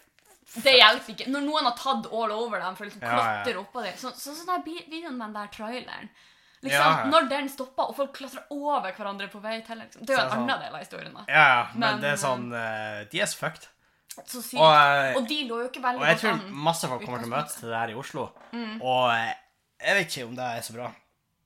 Det 0.53 0.73
hjelper 0.75 1.13
ikke. 1.13 1.29
Når 1.31 1.45
noen 1.45 1.67
har 1.69 1.75
tatt 1.79 2.09
all 2.11 2.31
over 2.35 2.59
dem 2.59 2.75
for 2.75 2.83
å 2.83 2.89
liksom 2.89 3.03
Ja, 3.05 3.11
ja. 3.11 3.15
klatre 3.15 3.61
oppå 3.61 3.83
dem. 3.85 3.95
Så, 3.97 4.11
så, 4.19 4.33
sånn 4.35 4.49
der 4.49 4.63
videoen 4.65 5.15
med 5.15 5.29
den 5.29 5.35
der 5.37 5.51
traileren. 5.53 6.09
Liksom, 6.61 6.97
Ja. 6.97 7.05
Når 7.09 7.29
den 7.29 7.47
stopper, 7.49 7.89
og 7.89 7.95
folk 7.97 8.11
klatrer 8.17 8.43
over 8.53 8.91
hverandre 8.93 9.29
på 9.31 9.39
vei 9.41 9.61
til 9.65 9.79
liksom. 9.79 10.05
Det 10.05 10.13
er 10.13 10.19
jo 10.19 10.23
en 10.25 10.29
sånn- 10.29 10.43
annen 10.43 10.59
del 10.65 10.75
av 10.75 10.83
historien. 10.83 11.13
da. 11.13 11.23
Ja, 11.27 11.67
men, 11.73 11.79
Men, 11.79 12.01
det 12.01 12.09
er 12.11 12.19
sånn 12.21 12.51
uh, 12.53 13.05
De 13.09 13.21
er 13.21 13.25
så 13.31 13.37
fucked. 13.39 13.67
Så 14.27 14.41
sykt. 14.43 14.59
Og, 14.59 14.67
Og, 14.67 15.21
eh, 15.23 15.27
de 15.27 15.39
lå 15.47 15.61
jo 15.63 15.69
ikke 15.69 15.81
veldig 15.81 16.01
og 16.03 16.05
jeg 16.05 16.17
tror 16.19 16.33
an. 16.33 16.53
masse 16.53 16.87
folk 16.87 17.05
kommer 17.05 17.23
til 17.23 17.31
å 17.31 17.35
møtes 17.37 17.55
til 17.55 17.69
det 17.71 17.77
her 17.79 17.89
i 17.89 17.95
Oslo. 17.95 18.27
Og 18.81 19.05
uh, 19.09 19.31
jeg 19.81 19.95
vet 19.97 20.11
ikke 20.11 20.27
om 20.27 20.35
det 20.35 20.49
er 20.51 20.61
så 20.67 20.75
bra. 20.75 20.91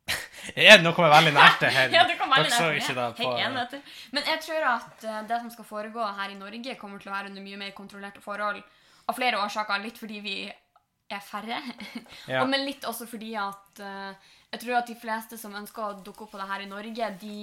Nå 0.83 0.91
kommer 0.93 1.09
jeg 1.13 1.17
veldig 1.21 1.33
nært 1.37 1.59
det 1.61 1.71
her. 1.73 1.89
Ja, 1.95 2.03
du 2.09 2.15
kan 2.17 2.29
veldig 2.29 2.51
nært 2.51 2.83
så 2.83 2.93
det. 2.93 3.69
på. 3.69 3.81
Men 4.11 4.23
jeg 4.23 4.41
tror 4.41 4.65
at 4.73 5.05
det 5.29 5.39
som 5.45 5.49
skal 5.53 5.65
foregå 5.65 6.03
her 6.17 6.29
i 6.33 6.35
Norge, 6.41 6.75
kommer 6.75 6.99
til 6.99 7.13
å 7.13 7.15
være 7.15 7.29
under 7.31 7.41
mye 7.45 7.57
mer 7.57 7.71
kontrollerte 7.71 8.21
forhold. 8.21 8.61
Av 9.05 9.17
flere 9.17 9.41
årsaker. 9.43 9.83
Litt 9.83 9.99
fordi 10.01 10.21
vi 10.23 10.37
er 10.45 11.21
færre. 11.21 11.61
Ja. 12.31 12.41
Og 12.41 12.49
men 12.49 12.65
litt 12.65 12.85
også 12.89 13.05
fordi 13.05 13.35
at 13.37 13.79
uh, 13.83 14.33
jeg 14.49 14.61
tror 14.63 14.79
at 14.79 14.89
de 14.89 14.95
fleste 14.97 15.37
som 15.37 15.53
ønsker 15.57 15.83
å 15.83 16.01
dukke 16.01 16.25
opp 16.25 16.31
på 16.33 16.39
det 16.41 16.47
her 16.49 16.63
i 16.63 16.69
Norge, 16.69 17.09
de, 17.21 17.39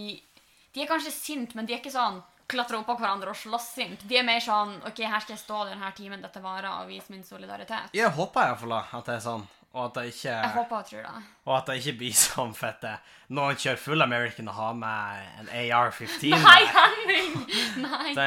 de 0.75 0.83
er 0.83 0.89
kanskje 0.91 1.13
sint, 1.15 1.55
men 1.55 1.69
de 1.69 1.77
er 1.77 1.83
ikke 1.83 1.93
sånn 1.95 2.19
klatre 2.51 2.79
oppå 2.81 2.97
hverandre 2.99 3.33
og 3.33 3.39
slåss 3.39 3.69
sint. 3.77 4.05
De 4.09 4.19
er 4.19 4.27
mer 4.27 4.43
sånn 4.43 4.75
OK, 4.89 5.03
her 5.05 5.23
skal 5.23 5.37
jeg 5.37 5.43
stå 5.43 5.63
denne 5.71 5.91
timen 5.97 6.25
dette 6.25 6.43
varer, 6.43 6.83
og 6.83 6.91
vise 6.91 7.13
min 7.15 7.25
solidaritet. 7.27 7.95
Jeg 7.97 8.11
håper 8.17 8.49
iallfall 8.49 8.77
at 8.81 9.09
det 9.09 9.15
er 9.17 9.23
sånn, 9.25 9.47
og 9.73 9.87
at 9.87 9.95
det 9.97 10.03
ikke 10.13 10.29
Jeg 10.35 10.51
håper 10.55 10.77
og 10.77 10.87
tror 10.91 11.03
det. 11.07 11.23
Og 11.49 11.53
at 11.57 11.67
det 11.71 11.77
ikke 11.81 11.95
blir 12.03 12.13
sånn 12.19 12.53
fette 12.57 12.91
Noen 13.33 13.57
kjører 13.57 13.81
full 13.81 14.05
American 14.05 14.49
og 14.53 14.55
har 14.59 14.75
med 14.77 15.41
en 15.41 15.49
AR-15. 15.63 16.35
Nei, 16.37 16.63
Henning! 16.77 17.37
Nei. 17.87 18.09
Det, 18.17 18.27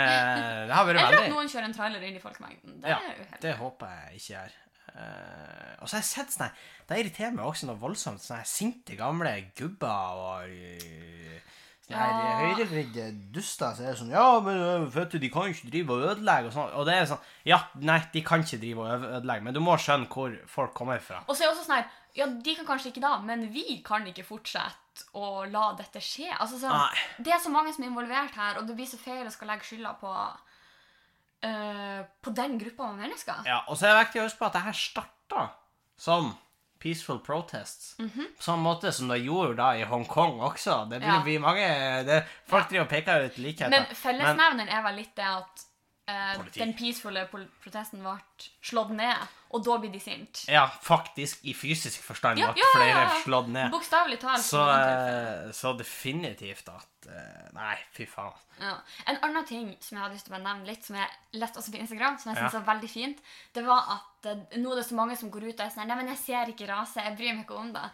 det 0.69 0.73
har 0.73 0.87
vært 0.87 0.97
veldig 0.97 1.07
Eller 1.11 1.25
at 1.27 1.33
noen 1.35 1.51
kjører 1.51 1.67
en 1.69 1.75
trailer 1.77 2.05
inn 2.09 2.17
i 2.17 2.23
folkemengden. 2.23 2.79
Det 2.81 2.89
Ja, 2.89 2.97
er 2.97 3.19
uheldig. 3.19 3.41
det 3.45 3.53
håper 3.61 3.93
jeg 3.99 4.21
ikke 4.21 4.31
gjør. 4.33 4.55
Uh, 4.95 5.71
og 5.83 5.89
så 5.89 5.97
har 5.97 6.01
jeg 6.01 6.07
sett 6.07 6.31
sånn 6.31 6.45
her 6.47 6.67
Det 6.87 6.97
irriterer 7.01 7.33
meg 7.35 7.45
også 7.49 7.67
noe 7.69 7.77
voldsomt. 7.81 8.23
Sånne 8.23 8.45
sinte 8.47 8.95
gamle 8.97 9.33
gubber 9.57 10.21
og 10.23 10.49
eh, 10.49 10.79
sånne 10.79 11.35
her 11.35 11.64
Ja. 11.91 12.05
høyrevridde 12.39 13.03
duster, 13.35 13.75
så 13.77 13.83
er 13.83 13.91
det 13.91 13.99
sånn 13.99 14.13
Ja, 14.13 14.39
men 14.41 14.57
øh, 14.57 14.85
vet 14.95 15.11
du, 15.13 15.19
de 15.21 15.29
kan 15.29 15.45
jo 15.45 15.53
ikke 15.53 15.69
drive 15.69 15.93
og 15.93 16.07
ødelegge 16.13 16.49
og 16.49 16.55
sånn. 16.55 16.71
Og 16.79 16.87
det 16.87 16.95
er 16.95 17.05
sånn 17.11 17.27
Ja, 17.45 17.59
nei, 17.77 17.99
de 18.13 18.23
kan 18.25 18.41
ikke 18.41 18.61
drive 18.63 18.81
og 18.87 19.05
ødelegge, 19.19 19.45
men 19.45 19.53
du 19.53 19.61
må 19.61 19.75
skjønne 19.77 20.09
hvor 20.09 20.33
folk 20.49 20.73
kommer 20.77 21.03
fra. 21.03 21.21
Og 21.27 21.35
så 21.35 21.43
er 21.45 21.51
det 21.51 21.53
også 21.53 21.67
sånn 21.67 21.77
her 21.77 22.01
Ja, 22.17 22.27
de 22.47 22.55
kan 22.57 22.65
kanskje 22.65 22.89
ikke 22.93 23.03
da, 23.03 23.17
men 23.21 23.45
vi 23.53 23.81
kan 23.85 24.07
ikke 24.09 24.25
fortsette 24.25 25.05
å 25.19 25.43
la 25.51 25.73
dette 25.75 25.99
skje. 25.99 26.29
Altså 26.31 26.57
sånn, 26.61 26.71
Nei. 26.71 27.05
Det 27.27 27.33
er 27.35 27.41
så 27.43 27.51
mange 27.51 27.73
som 27.75 27.83
er 27.83 27.91
involvert 27.91 28.37
her, 28.39 28.57
og 28.61 28.69
det 28.69 28.77
blir 28.77 28.87
så 28.87 28.97
feil 28.97 29.27
å 29.27 29.33
skal 29.33 29.51
legge 29.51 29.67
skylda 29.67 29.91
på 29.99 30.13
eh, 31.45 32.01
på 32.23 32.33
den 32.35 32.57
gruppa 32.61 32.89
med 32.93 33.05
mennesker. 33.05 33.43
Ja, 33.45 33.61
og 33.67 33.77
så 33.77 33.89
er 33.89 33.93
det 33.93 34.05
viktig 34.05 34.23
å 34.23 34.27
huske 34.29 34.41
på 34.41 34.47
at 34.49 34.57
det 34.57 34.63
her 34.65 34.79
starta 34.79 35.43
som 35.99 36.31
peaceful 36.85 37.19
protests. 37.25 37.95
Mhm. 37.99 38.27
På 38.37 38.43
samme 38.45 38.63
måte 38.69 38.91
som 38.93 39.07
de 39.09 39.17
gjorde 39.25 39.55
da 39.57 39.71
i 39.79 39.83
Hongkong 39.89 40.39
også. 40.45 40.83
Det 40.89 40.99
blir 41.01 41.33
Ja. 41.33 41.39
mange 41.41 41.67
det, 42.05 42.23
Folk 42.47 42.69
driver 42.69 42.85
og 42.85 42.89
peker 42.93 43.25
ut 43.25 43.37
likheter. 43.37 43.69
Men 43.73 43.85
fellesnevneren 43.95 44.69
er 44.69 44.83
vel 44.85 44.95
litt 45.01 45.15
det 45.17 45.25
at 45.25 45.65
eh, 46.07 46.37
den 46.55 46.73
peacefule 46.77 47.25
protesten 47.31 48.01
ble 48.03 48.15
slått 48.61 48.91
ned, 48.95 49.27
og 49.55 49.63
da 49.65 49.77
blir 49.79 49.91
de 49.93 49.99
sinte. 50.03 50.45
Ja, 50.51 50.65
faktisk, 50.83 51.43
i 51.47 51.53
fysisk 51.55 52.01
forstand 52.03 52.39
Ja, 52.41 52.49
ja, 52.57 52.65
flere 52.75 53.03
ja. 53.05 53.13
slått 53.23 53.47
ned. 53.53 53.71
Bokstavelig 53.71 54.19
talt. 54.19 54.43
Så, 54.43 54.61
eh, 54.69 55.51
så 55.55 55.73
definitivt 55.79 56.67
at 56.73 57.07
eh, 57.09 57.47
Nei, 57.55 57.75
fy 57.95 58.05
faen. 58.09 58.33
Ja. 58.59 58.73
En 59.11 59.17
annen 59.23 59.45
ting 59.47 59.69
som 59.83 59.97
jeg 59.97 60.03
hadde 60.03 60.15
lyst 60.15 60.27
til 60.29 60.35
å 60.37 60.41
nevne 60.43 60.67
litt, 60.67 60.83
som 60.87 60.95
jeg 60.99 61.39
leste 61.41 61.59
også 61.59 61.71
på 61.75 61.81
Instagram, 61.83 62.17
som 62.19 62.31
jeg 62.33 62.37
Ja. 62.41 62.49
synes 62.49 62.59
var 62.65 62.73
veldig 62.75 62.89
fint, 62.91 63.19
det 63.53 63.65
var 63.65 63.83
at 63.97 64.31
eh, 64.31 64.57
nå 64.59 64.71
er 64.71 64.81
det 64.81 64.87
så 64.89 64.95
mange 64.99 65.17
som 65.19 65.31
går 65.31 65.47
ut 65.49 65.59
og 65.59 65.65
er 65.65 65.73
sånn 65.75 65.87
Nei, 65.87 65.95
men 66.01 66.07
jeg 66.13 66.17
ser 66.23 66.51
ikke 66.51 66.67
rase. 66.71 67.01
Jeg 67.03 67.17
bryr 67.17 67.33
meg 67.35 67.45
ikke 67.47 67.59
om 67.59 67.73
det. 67.75 67.85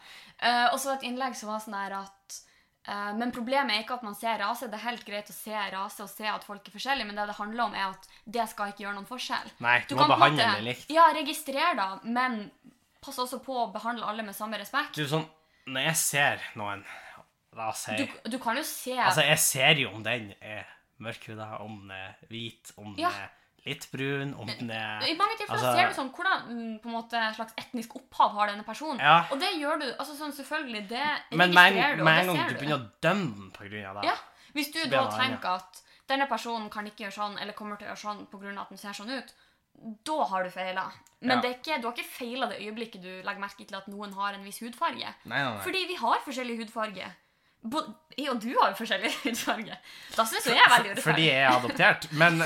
Eh, 0.41 0.67
og 0.73 0.79
så 0.79 0.95
et 0.97 1.03
innlegg 1.09 1.35
som 1.37 1.49
var 1.53 1.59
sånn 1.63 1.77
her 1.77 1.99
at 2.03 2.41
Men 2.87 3.29
problemet 3.29 3.75
er 3.75 3.83
ikke 3.83 3.99
at 3.99 4.03
man 4.03 4.15
ser 4.17 4.39
rase. 4.41 4.65
Det 4.71 4.73
er 4.79 4.85
helt 4.87 5.03
greit 5.05 5.29
å 5.29 5.35
se 5.35 5.53
rase 5.73 6.01
og 6.01 6.09
se 6.09 6.25
at 6.25 6.43
folk 6.43 6.65
er 6.65 6.73
forskjellige, 6.73 7.05
men 7.05 7.19
det 7.19 7.27
det 7.29 7.35
handler 7.37 7.63
om, 7.67 7.75
er 7.77 7.91
at 7.91 8.07
det 8.25 8.47
skal 8.49 8.71
ikke 8.71 8.85
gjøre 8.87 8.95
noen 8.97 9.09
forskjell. 9.09 9.51
Nei, 9.61 9.75
du, 9.85 9.93
må 9.99 10.07
behandle 10.09 10.47
det 10.57 10.65
likt. 10.65 10.89
Ja, 10.93 11.05
registrer 11.13 11.77
da, 11.77 11.87
men 12.03 12.47
pass 13.01 13.19
også 13.21 13.37
på 13.45 13.53
å 13.63 13.67
behandle 13.73 14.07
alle 14.09 14.25
med 14.25 14.37
samme 14.37 14.57
respekt. 14.61 14.97
Du, 14.97 15.05
sånn, 15.09 15.27
når 15.69 15.91
jeg 15.91 15.99
ser 16.01 16.47
noen 16.57 16.81
rase 17.57 17.97
Du, 17.99 18.05
du 18.31 18.37
kan 18.41 18.57
jo 18.57 18.63
se 18.65 18.95
Altså, 18.95 19.25
jeg 19.27 19.39
ser 19.43 19.81
jo 19.83 19.91
om 19.93 20.03
den 20.05 20.31
er 20.39 20.65
mørkhuda, 21.01 21.57
om 21.65 21.81
den 21.83 21.93
er 21.97 22.17
hvit, 22.29 22.73
om 22.77 22.95
den 22.95 23.03
Ja. 23.03 23.11
er 23.11 23.29
litt 23.65 23.85
brun, 23.91 24.33
om 24.33 24.47
den 24.47 24.71
er 24.73 25.03
I 25.05 25.13
mange 25.17 25.37
tilfeller 25.37 25.59
Altså- 25.59 25.75
ser 25.77 25.87
du 25.89 25.93
sånn 25.99 26.09
hvordan 26.15 26.47
mm, 26.49 26.79
på 26.81 26.89
en 26.89 26.95
måte, 26.95 27.21
slags 27.35 27.53
etnisk 27.57 27.95
opphav 27.95 28.31
har 28.37 28.47
denne 28.47 28.63
personen. 28.65 28.99
Ja. 28.99 29.27
Og 29.31 29.39
det 29.39 29.51
gjør 29.59 29.79
du 29.79 29.85
altså 29.91 30.15
sånn 30.17 30.33
selvfølgelig, 30.33 30.87
det 30.89 31.05
Men 31.37 31.51
registrerer 31.53 31.97
du, 31.97 32.03
Men 32.03 32.05
med 32.05 32.29
en 32.29 32.35
gang 32.35 32.49
du 32.49 32.55
begynner 32.55 32.79
å 32.79 32.89
dømme 33.01 33.69
den 33.69 33.85
av 33.85 34.01
det 34.01 34.09
Ja, 34.09 34.17
Hvis 34.53 34.73
du 34.73 34.81
da 34.89 35.05
tenker 35.11 35.55
at 35.61 35.81
denne 36.09 36.27
personen 36.27 36.69
kan 36.69 36.85
ikke 36.85 37.05
gjøre 37.05 37.15
sånn, 37.15 37.39
eller 37.39 37.53
kommer 37.53 37.77
til 37.77 37.87
å 37.87 37.91
gjøre 37.91 38.03
sånn 38.03 38.27
pga. 38.27 38.61
at 38.61 38.69
den 38.69 38.77
ser 38.77 38.93
sånn 38.97 39.09
ut, 39.17 39.33
da 40.03 40.23
har 40.25 40.43
du 40.43 40.49
feila. 40.49 40.91
Men 41.21 41.37
Ja. 41.37 41.41
det 41.41 41.61
ikke, 41.61 41.81
du 41.81 41.87
har 41.87 41.93
ikke 41.93 42.09
feila 42.17 42.49
det 42.49 42.59
øyeblikket 42.59 43.01
du 43.01 43.21
legger 43.23 43.39
merke 43.39 43.65
til 43.65 43.77
at 43.77 43.87
noen 43.87 44.13
har 44.13 44.33
en 44.33 44.43
viss 44.43 44.59
hudfarge. 44.59 45.13
Nei, 45.25 45.43
nei, 45.43 45.43
nei. 45.43 45.61
Fordi 45.63 45.87
vi 45.87 45.95
har 45.95 46.19
forskjellig 46.25 46.57
hudfarge. 46.59 47.07
Bo 47.61 47.81
jeg 48.17 48.27
og 48.31 48.39
du 48.41 48.49
har 48.57 48.71
jo 48.71 48.77
forskjellig 48.79 49.11
hudfarge. 49.25 49.75
Da 50.15 50.25
syns 50.27 50.47
jeg 50.49 50.57
er 50.57 50.71
veldig 50.71 50.89
urettferdig. 50.91 51.05
Fordi 51.05 51.27
jeg 51.27 51.43
er 51.43 51.51
adoptert. 51.53 52.07
Men 52.17 52.41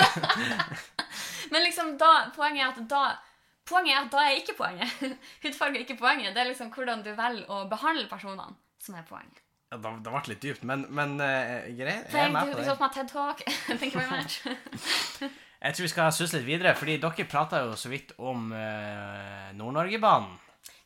Men 1.54 1.63
liksom 1.63 1.95
da, 2.01 2.12
poenget 2.36 2.65
er 2.65 2.73
at 2.73 2.89
da 2.89 3.06
Poenget 3.65 3.95
er 3.95 4.04
at 4.04 4.12
da 4.13 4.23
er 4.28 4.36
ikke 4.38 4.54
poenget. 4.60 4.91
Hudfarge 5.43 5.80
er 5.80 5.86
ikke 5.88 5.97
poenget. 5.97 6.36
Det 6.36 6.41
er 6.43 6.51
liksom 6.51 6.67
hvordan 6.69 6.99
du 7.01 7.10
velger 7.17 7.47
å 7.49 7.63
behandle 7.65 8.06
personene, 8.12 8.54
som 8.78 8.93
er 8.93 9.08
poenget. 9.10 9.41
ja, 9.71 9.80
det, 9.82 9.93
det 10.06 10.12
ble 10.13 10.21
litt 10.30 10.43
dypt. 10.43 10.67
Men, 10.69 10.84
men 10.93 11.15
uh, 11.17 11.65
greit, 11.73 12.12
jeg 12.13 12.28
er 12.28 12.30
med 12.30 12.45
du, 12.45 12.54
på 12.54 12.60
du 12.60 12.62
det. 12.62 12.67
så 12.67 12.75
på 12.78 12.86
meg 12.86 12.93
TED 12.93 13.10
Talk. 13.10 13.41
Thank 13.71 13.95
you 13.95 14.04
very 14.04 14.12
much. 14.12 14.38
Jeg 15.65 15.73
tror 15.73 15.88
vi 15.88 15.89
skal 15.95 16.13
susse 16.13 16.38
litt 16.38 16.45
videre, 16.45 16.75
fordi 16.78 16.99
dere 17.01 17.25
prata 17.25 17.63
jo 17.65 17.73
så 17.80 17.89
vidt 17.89 18.13
om 18.21 18.51
uh, 18.54 19.49
Nord-Norge-banen 19.58 20.38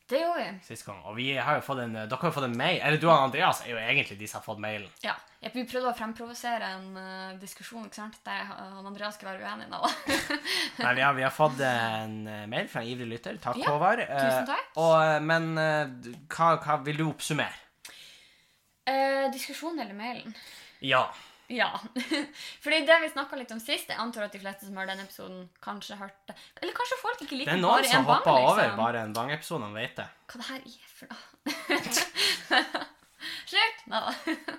Det 0.10 0.20
gjorde 0.24 0.42
vi. 0.42 0.54
sist 0.66 0.86
gang. 0.88 1.04
Og 1.06 1.16
vi 1.20 1.28
har 1.38 1.60
jo 1.60 1.62
fått 1.62 1.84
en, 1.84 1.94
dere 1.94 2.18
har 2.18 2.32
jo 2.32 2.34
fått 2.34 2.48
en 2.48 2.58
mail. 2.58 2.80
Eller 2.82 2.98
du 2.98 3.06
og 3.08 3.14
Andreas 3.14 3.62
er 3.66 3.76
jo 3.76 3.82
egentlig 3.82 4.18
de 4.18 4.30
som 4.30 4.40
har 4.40 4.46
fått 4.48 4.62
mailen. 4.64 4.90
Ja. 5.06 5.14
Vi 5.40 5.64
prøvde 5.70 5.92
å 5.92 5.96
fremprovosere 5.96 6.68
en 6.76 6.88
uh, 6.98 7.38
diskusjon 7.40 7.86
ikke 7.86 8.02
sant? 8.02 8.18
der 8.26 8.42
han 8.50 8.90
Andreas 8.90 9.16
skulle 9.16 9.38
være 9.38 9.54
uenig. 9.54 9.70
nå. 9.72 9.80
Nei, 10.84 10.96
vi 10.98 11.06
har, 11.06 11.14
vi 11.16 11.24
har 11.24 11.32
fått 11.32 11.62
en 11.64 12.18
eh, 12.28 12.44
mail 12.50 12.68
fra 12.68 12.82
en 12.82 12.90
ivrig 12.92 13.08
lytter. 13.14 13.38
Takk, 13.44 13.62
Ja, 13.62 13.72
Håvard. 13.72 14.02
Eh, 14.04 14.10
tusen 14.18 14.50
takk. 14.50 14.74
Og, 14.82 14.96
eh, 14.98 15.20
men 15.30 15.54
uh, 15.56 16.12
hva, 16.34 16.50
hva 16.66 16.80
vil 16.84 17.00
du 17.00 17.06
oppsummere? 17.08 17.56
Eh, 18.90 19.30
diskusjon 19.32 19.78
eller 19.80 19.94
mailen? 19.94 20.34
Ja. 20.82 21.06
Ja. 21.50 21.70
Fordi 22.64 22.84
det 22.86 22.98
vi 23.02 23.10
snakka 23.10 23.38
litt 23.40 23.52
om 23.56 23.62
sist, 23.62 23.90
jeg 23.90 23.98
antar 23.98 24.28
at 24.28 24.36
de 24.36 24.42
fleste 24.42 24.68
som 24.68 24.78
hører 24.78 24.94
den 24.94 25.02
episoden, 25.06 25.48
kanskje 25.64 25.98
hørte 25.98 26.36
Eller 26.62 26.76
kanskje 26.78 27.00
folk 27.02 27.24
ikke 27.26 27.40
liker 27.40 27.58
Bare 27.58 27.58
en 27.58 27.66
bang. 27.66 27.82
Det 27.82 27.90
er 27.90 27.90
noen 27.90 27.90
som 27.90 28.00
en 28.00 28.08
bang, 28.10 28.22
hopper 28.22 28.46
over 28.46 28.62
liksom. 28.62 28.80
bare 28.84 29.02
en 29.02 29.16
Bang-episode, 29.18 29.70
han 29.70 29.78
vet 29.80 29.98
det. 29.98 30.08
Hva 30.30 30.42
det 30.42 30.48
her 30.52 30.62
er 30.70 30.94
for 30.94 31.08
noe? 31.16 32.86
Slutt! 33.50 33.80
Neida. 33.90 34.14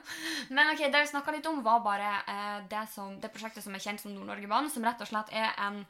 Men 0.56 0.72
ok, 0.72 0.82
det 0.90 1.04
vi 1.04 1.12
snakka 1.12 1.34
litt 1.36 1.46
om, 1.46 1.62
var 1.64 1.84
bare 1.84 2.10
eh, 2.26 2.56
det, 2.70 2.82
som, 2.92 3.14
det 3.22 3.30
prosjektet 3.32 3.64
som 3.64 3.76
er 3.76 3.84
kjent 3.84 4.02
som 4.02 4.14
Nord-Norge-banen, 4.16 4.72
som 4.72 4.84
rett 4.84 5.00
og 5.04 5.12
slett 5.12 5.30
er 5.30 5.54
en 5.62 5.84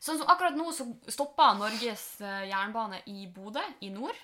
Sånn 0.00 0.16
som 0.16 0.30
akkurat 0.32 0.54
nå 0.56 0.70
så 0.72 0.86
stoppa 1.12 1.50
Norges 1.58 2.04
eh, 2.24 2.46
jernbane 2.48 3.02
i 3.12 3.26
Bodø, 3.28 3.60
i 3.84 3.90
nord. 3.92 4.16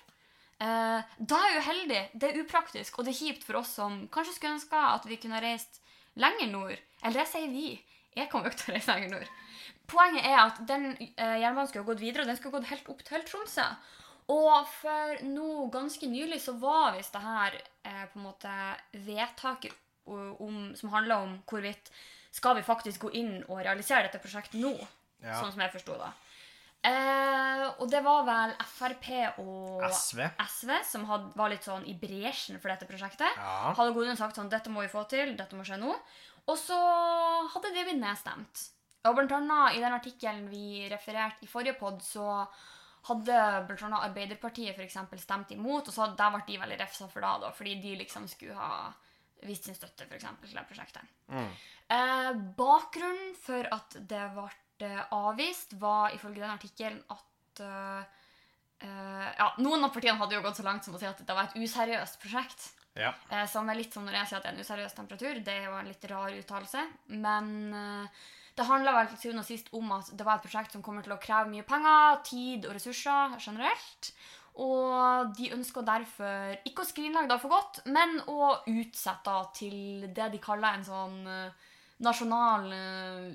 Eh, 0.57 1.01
da 1.21 1.41
er 1.43 1.51
jeg 1.51 1.61
uheldig. 1.61 1.99
Det 2.17 2.31
er 2.31 2.39
upraktisk, 2.41 2.97
og 2.97 3.05
det 3.05 3.13
er 3.13 3.19
kjipt 3.19 3.45
for 3.45 3.59
oss 3.59 3.75
som 3.77 3.99
kanskje 4.09 4.33
skulle 4.33 4.55
ønska 4.55 4.87
at 4.95 5.05
vi 5.05 5.19
kunne 5.21 5.41
reist 5.43 5.77
lenger 6.17 6.49
nord. 6.51 6.77
Eller 7.03 7.21
det 7.21 7.27
sier 7.31 7.51
vi. 7.53 7.69
Jeg 8.17 8.29
kommer 8.31 8.49
jo 8.49 8.53
ikke 8.55 8.63
til 8.63 8.73
å 8.73 8.77
reise 8.77 8.93
lenger 8.95 9.13
nord. 9.13 9.33
Poenget 9.87 10.25
er 10.27 10.37
at 10.41 10.57
den 10.67 10.89
eh, 10.97 11.37
jernbanen 11.39 11.69
skulle 11.69 11.85
ha 11.85 11.91
gått 11.93 12.01
videre, 12.03 12.25
og 12.25 12.31
den 12.31 12.37
skulle 12.39 12.57
gått 12.57 12.71
helt 12.73 12.89
opp 12.91 13.03
til 13.07 13.23
Tromsø. 13.29 13.67
Og 14.33 14.67
for 14.81 15.21
nå 15.23 15.67
ganske 15.71 16.09
nylig 16.11 16.41
så 16.43 16.57
var 16.59 16.97
visst 16.97 17.13
det 17.15 17.21
her 17.23 17.55
eh, 17.87 18.05
på 18.11 18.19
en 18.19 18.25
måte 18.25 18.51
vedtaket 19.05 19.75
om, 20.07 20.73
som 20.75 20.91
handla 20.91 21.21
om 21.23 21.37
hvorvidt 21.47 21.89
skal 22.35 22.55
vi 22.59 22.63
faktisk 22.67 23.05
gå 23.07 23.13
inn 23.19 23.33
og 23.47 23.61
realisere 23.63 24.05
dette 24.07 24.19
prosjektet 24.23 24.59
nå, 24.61 24.73
Ja. 25.23 25.39
sånn 25.41 25.51
som 25.55 25.61
jeg 25.63 25.71
forsto 25.73 25.95
det. 25.97 26.11
Eh, 26.85 27.63
og 27.81 27.89
det 27.91 27.99
var 28.05 28.23
vel 28.27 28.53
Frp 28.69 29.07
og 29.41 29.83
SV. 29.89 30.21
SV 30.45 30.71
som 30.87 31.05
had, 31.09 31.27
var 31.35 31.51
litt 31.51 31.65
sånn 31.65 31.87
i 31.89 31.95
bresjen 31.97 32.61
for 32.61 32.71
dette 32.71 32.87
prosjektet. 32.89 33.39
Ja. 33.39 33.73
Hadde 33.77 33.95
Godin 33.95 34.19
sagt 34.19 34.37
sånn 34.37 34.51
dette 34.51 34.71
må 34.71 34.85
vi 34.85 34.91
få 34.91 35.03
til, 35.09 35.35
dette 35.39 35.57
må 35.57 35.65
skje 35.67 35.79
nå. 35.81 35.93
Og 36.47 36.55
så 36.59 36.77
hadde 37.53 37.73
det 37.75 37.85
blitt 37.89 38.01
nedstemt. 38.01 38.67
Og 39.07 39.15
blant 39.15 39.33
annet 39.35 39.77
i 39.77 39.83
den 39.83 39.95
artikkelen 39.95 40.47
vi 40.51 40.87
refererte 40.91 41.45
i 41.45 41.49
forrige 41.49 41.77
pod, 41.79 41.99
så 42.03 42.45
hadde 43.07 43.41
blant 43.67 43.83
annet 43.87 44.05
Arbeiderpartiet 44.09 44.75
for 44.75 44.83
eksempel 44.83 45.19
stemt 45.21 45.51
imot, 45.55 45.87
og 45.87 45.95
så 45.95 46.09
der 46.17 46.33
ble 46.33 46.43
de 46.47 46.59
veldig 46.61 46.79
refsa 46.81 47.07
for 47.11 47.23
det, 47.23 47.33
da, 47.43 47.51
fordi 47.55 47.77
de 47.83 47.93
liksom 48.01 48.27
skulle 48.31 48.57
ha 48.57 48.89
vist 49.47 49.67
sin 49.67 49.77
støtte 49.77 50.07
for 50.07 50.17
eksempel, 50.17 50.49
til 50.49 50.57
det 50.57 50.65
prosjektet. 50.67 51.11
Mm. 51.31 51.51
Eh, 51.93 52.31
bakgrunnen 52.57 53.35
for 53.39 53.69
at 53.71 53.99
det 54.09 54.23
ble 54.35 54.47
avvist, 54.85 55.73
var 55.81 56.13
ifølge 56.15 56.43
den 56.43 56.53
artikkelen 56.53 56.99
at 57.13 57.61
uh, 57.63 58.01
eh, 58.83 59.27
ja, 59.39 59.51
Noen 59.63 59.87
av 59.87 59.93
partiene 59.95 60.19
hadde 60.19 60.37
jo 60.37 60.43
gått 60.45 60.59
så 60.59 60.65
langt 60.67 60.85
som 60.85 60.95
å 60.95 61.01
si 61.01 61.07
at 61.09 61.21
det 61.23 61.35
var 61.35 61.49
et 61.49 61.57
useriøst 61.57 62.19
prosjekt. 62.21 62.71
Ja. 62.97 63.13
Uh, 63.31 63.45
som 63.49 63.69
er 63.69 63.79
litt 63.79 63.93
som 63.93 64.05
når 64.05 64.21
jeg 64.21 64.29
sier 64.29 64.39
at 64.39 64.47
det 64.47 64.51
er 64.51 64.57
en 64.57 64.65
useriøs 64.65 64.97
temperatur. 64.97 65.43
Det 65.45 65.59
jo 65.65 65.77
en 65.77 65.89
litt 65.89 66.09
rar 66.11 66.37
uttalelse. 66.37 66.87
Men 67.13 67.53
uh, 67.73 68.25
det 68.57 68.65
handla 68.65 68.95
vel 68.95 69.11
til 69.11 69.21
syvende 69.21 69.45
og 69.45 69.49
sist 69.51 69.69
om 69.77 69.91
at 69.97 70.09
det 70.17 70.25
var 70.25 70.39
et 70.39 70.47
prosjekt 70.47 70.73
som 70.73 70.83
kommer 70.85 71.05
til 71.05 71.13
å 71.13 71.21
kreve 71.21 71.51
mye 71.51 71.65
penger, 71.67 72.21
tid 72.25 72.65
og 72.65 72.73
ressurser 72.77 73.37
generelt. 73.41 74.11
Og 74.57 75.33
de 75.37 75.51
ønsker 75.53 75.85
derfor 75.85 76.55
ikke 76.65 76.81
å 76.81 76.89
skrinlegge 76.89 77.29
det 77.29 77.37
for 77.43 77.53
godt, 77.53 77.83
men 77.93 78.17
å 78.25 78.55
utsette 78.71 79.35
til 79.59 80.07
det 80.09 80.31
de 80.33 80.41
kaller 80.41 80.79
en 80.79 80.87
sånn 80.87 81.19
eh, 81.29 81.66
nasjonal 82.03 82.71
eh, 82.73 83.27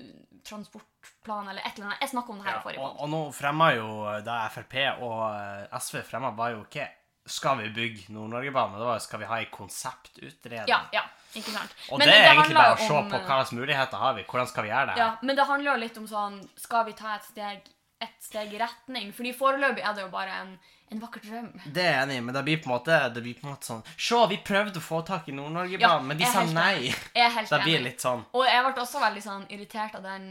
transportplan 0.47 1.49
eller 1.49 1.63
et 1.63 1.77
eller 1.77 1.91
annet. 1.91 2.03
Jeg 2.05 2.13
snakka 2.15 2.33
om 2.33 2.41
det 2.41 2.49
her 2.49 2.59
i 2.59 2.65
forrige 2.65 2.83
og, 2.83 2.99
og 3.05 3.11
nå 3.11 3.23
fremma 3.35 3.71
jo 3.77 3.89
da 4.27 4.43
Frp 4.55 4.77
og 5.03 5.23
eh, 5.31 5.79
SV 5.79 6.03
fremma, 6.07 6.33
var 6.39 6.55
jo 6.57 6.65
ikke 6.67 6.89
skal 7.27 7.59
vi 7.61 7.69
bygge 7.71 8.13
Nord-Norge-banen, 8.13 8.79
det 8.79 8.87
var 8.87 8.97
jo 8.99 9.05
skal 9.05 9.21
vi 9.23 9.29
ha 9.31 9.37
ei 9.39 9.47
konseptutredning. 9.53 10.71
Ja, 10.71 10.81
ja, 10.95 11.05
ikke 11.39 11.55
sant. 11.55 11.77
Og 11.91 12.01
Men 12.01 12.11
det 12.11 12.17
er 12.17 12.33
egentlig 12.33 12.57
bare 12.59 12.75
å 12.75 12.81
se 12.81 12.91
om, 12.97 13.11
på 13.11 13.21
hva 13.21 13.37
slags 13.37 13.53
muligheter 13.55 14.03
har 14.03 14.17
vi, 14.17 14.25
hvordan 14.27 14.51
skal 14.51 14.67
vi 14.67 14.73
gjøre 14.73 14.89
det. 14.91 14.97
Ja, 14.99 15.09
men 15.23 15.39
det 15.39 15.47
handler 15.47 15.71
jo 15.73 15.77
litt 15.85 16.01
om 16.01 16.09
sånn 16.11 16.41
Skal 16.59 16.89
vi 16.89 16.97
ta 16.99 17.15
et 17.15 17.29
steg, 17.29 17.71
et 18.03 18.17
steg 18.27 18.55
i 18.57 18.63
retning? 18.63 19.13
Fordi 19.15 19.35
foreløpig 19.39 19.87
er 19.87 19.95
det 19.95 20.07
jo 20.07 20.11
bare 20.15 20.41
en, 20.43 20.57
en 20.93 21.03
vakker 21.03 21.23
drøm. 21.25 21.51
Det 21.65 21.83
er 21.83 21.95
jeg 21.97 22.03
enig 22.07 22.17
i, 22.19 22.25
men 22.27 22.37
det 22.37 22.43
blir 22.47 22.59
på 22.63 22.71
en 22.71 22.75
måte, 22.77 22.99
det 23.15 23.23
blir 23.25 23.39
på 23.39 23.47
en 23.47 23.55
måte 23.55 23.69
sånn 23.71 23.85
Se, 23.97 24.19
vi 24.31 24.39
prøvde 24.45 24.81
å 24.81 24.85
få 24.85 25.01
tak 25.09 25.31
i 25.33 25.37
Nord-Norge-banen, 25.37 25.87
Ja, 25.87 25.95
men 26.05 26.21
de 26.21 26.29
sa 26.29 26.45
nei. 26.49 26.91
Jeg 26.91 27.25
er 27.27 27.33
helt 27.39 27.55
Det 27.55 27.63
blir 27.65 27.87
litt 27.87 28.05
sånn 28.05 28.27
Og 28.37 28.45
jeg 28.49 28.67
ble 28.67 28.85
også 28.85 29.01
veldig 29.03 29.25
sånn 29.25 29.49
irritert 29.55 29.97
av 29.99 30.05
den 30.07 30.29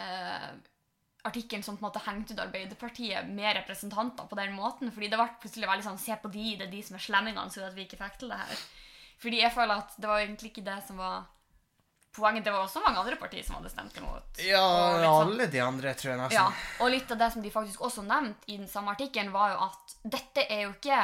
eh, 0.00 0.48
artikkelen 1.24 1.64
som 1.64 1.76
på 1.78 1.84
en 1.84 1.88
måte 1.88 2.04
hengte 2.04 2.36
ut 2.36 2.42
Arbeiderpartiet 2.44 3.28
med 3.32 3.56
representanter 3.56 4.26
på 4.28 4.38
den 4.38 4.52
måten. 4.56 4.90
Fordi 4.92 5.08
det 5.08 5.20
ble 5.20 5.28
plutselig 5.40 5.70
veldig 5.70 5.86
sånn 5.86 6.00
Se 6.02 6.16
på 6.20 6.30
de, 6.32 6.48
det 6.60 6.68
er 6.68 6.72
de 6.74 6.82
som 6.84 6.98
er 6.98 7.04
slemmingene, 7.06 7.50
så 7.52 7.64
at 7.68 7.76
vi 7.76 7.86
ikke 7.88 8.00
fikk 8.00 8.18
til 8.20 8.34
det 8.34 8.40
her. 8.42 8.64
Fordi 9.24 9.40
jeg 9.40 9.54
føler 9.54 9.80
at 9.80 9.94
det 9.96 10.10
var 10.10 10.20
egentlig 10.20 10.52
ikke 10.52 10.66
det 10.66 10.80
som 10.88 11.00
var 11.00 11.24
poenget. 12.16 12.44
Det 12.46 12.52
var 12.54 12.64
også 12.64 12.82
mange 12.84 13.02
andre 13.02 13.18
partier 13.20 13.44
som 13.46 13.58
hadde 13.58 13.72
stemt 13.72 13.96
imot. 14.00 14.40
Ja, 14.44 14.62
liksom, 15.00 15.32
alle 15.34 15.48
de 15.52 15.60
andre, 15.64 15.94
tror 15.98 16.12
jeg 16.14 16.20
nesten. 16.22 16.38
Ja, 16.38 16.78
og 16.84 16.92
litt 16.94 17.10
av 17.14 17.20
det 17.20 17.30
som 17.34 17.44
de 17.44 17.52
faktisk 17.54 17.82
også 17.84 18.04
nevnte 18.06 18.50
i 18.52 18.56
den 18.60 18.70
samme 18.70 18.94
artikkelen, 18.94 19.32
var 19.34 19.54
jo 19.54 19.66
at 19.68 19.96
dette 20.16 20.46
er 20.48 20.64
jo 20.66 20.72
ikke 20.76 21.02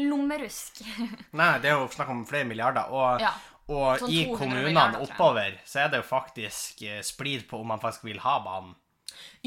lommerusk. 0.00 0.82
Nei, 1.40 1.52
det 1.62 1.72
er 1.72 1.78
jo 1.78 1.88
snakk 1.92 2.12
om 2.12 2.26
flere 2.28 2.48
milliarder. 2.50 2.92
Og, 2.94 3.22
Ja, 3.22 3.32
og 3.70 4.00
sånn 4.02 4.10
i 4.10 4.24
kommunene 4.34 4.98
oppover 5.04 5.60
så 5.68 5.84
er 5.84 5.90
det 5.92 6.00
jo 6.00 6.06
faktisk 6.08 6.80
eh, 6.82 7.02
splid 7.06 7.44
på 7.50 7.60
om 7.62 7.68
man 7.70 7.82
faktisk 7.82 8.08
vil 8.08 8.18
ha 8.24 8.38
banen. 8.42 8.74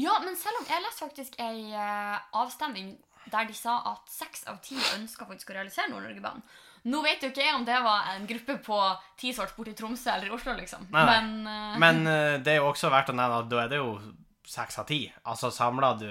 Ja, 0.00 0.16
men 0.24 0.36
selv 0.38 0.62
om 0.62 0.68
jeg 0.68 0.82
leste 0.84 1.04
faktisk 1.04 1.36
ei 1.42 1.72
eh, 1.74 2.16
avstemning 2.40 2.94
der 3.32 3.46
de 3.48 3.54
sa 3.56 3.78
at 3.92 4.08
seks 4.12 4.44
av 4.50 4.58
ti 4.64 4.76
ønska 4.94 5.26
faktisk 5.28 5.52
å 5.52 5.56
realisere 5.56 5.88
Nord-Norge-banen. 5.92 6.42
Nå 6.84 7.00
vet 7.04 7.22
jo 7.24 7.30
ikke 7.32 7.44
jeg 7.46 7.54
om 7.56 7.64
det 7.64 7.78
var 7.80 8.10
en 8.12 8.26
gruppe 8.28 8.58
på 8.66 8.78
ti 9.20 9.32
svart 9.32 9.54
borti 9.56 9.72
Tromsø 9.76 10.10
eller 10.12 10.34
Oslo, 10.36 10.52
liksom. 10.58 10.84
Nei, 10.92 11.06
nei. 11.08 11.16
Men, 11.16 11.48
uh... 11.48 11.78
Men 11.84 12.04
uh, 12.04 12.36
det 12.44 12.56
er 12.56 12.60
jo 12.60 12.68
også 12.68 12.92
verdt 12.92 13.12
å 13.12 13.16
nevne 13.16 13.40
at 13.40 13.50
da 13.50 13.62
er 13.64 13.72
det 13.72 13.80
jo 13.80 13.96
seks 14.44 14.78
av 14.82 14.88
ti. 14.90 15.00
Altså 15.24 15.48
samla 15.54 15.94
du, 15.96 16.10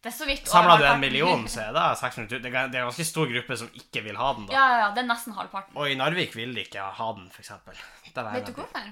det 0.00 0.08
er 0.08 0.14
så 0.16 0.24
vidt 0.24 0.48
samler 0.48 0.80
du 0.80 0.86
en 0.88 1.02
million, 1.02 1.42
så 1.52 1.66
er 1.66 1.74
det 1.76 1.86
600 2.00 2.38
000. 2.38 2.44
Det 2.46 2.52
er 2.54 2.68
en 2.70 2.76
ganske 2.88 3.04
stor 3.04 3.28
gruppe 3.28 3.58
som 3.60 3.72
ikke 3.76 4.04
vil 4.06 4.20
ha 4.20 4.30
den, 4.38 4.46
da. 4.48 4.54
Ja, 4.56 4.66
ja, 4.84 4.86
det 4.96 5.02
er 5.02 5.10
nesten 5.10 5.34
halvparten. 5.36 5.76
Og 5.76 5.90
i 5.92 5.98
Narvik 5.98 6.36
vil 6.38 6.54
de 6.56 6.64
ikke 6.64 6.86
ha 6.96 7.08
den. 7.18 7.26
Er 7.34 8.30
Vet 8.30 8.46
du 8.48 8.54
hvorfor? 8.56 8.86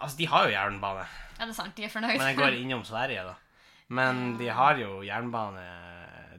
Altså, 0.00 0.16
de 0.18 0.26
har 0.32 0.48
jo 0.48 0.52
jernbane, 0.52 1.06
Ja, 1.38 1.46
det 1.46 1.52
er 1.52 1.56
sant, 1.56 1.72
de 1.76 1.84
er 1.84 1.92
fornøyd. 1.92 2.18
men 2.18 2.26
den 2.26 2.36
går 2.36 2.58
innom 2.62 2.84
Sverige, 2.84 3.24
da. 3.30 3.38
Men 3.88 4.36
de 4.38 4.50
har 4.54 4.78
jo 4.78 5.00
jernbane 5.02 5.64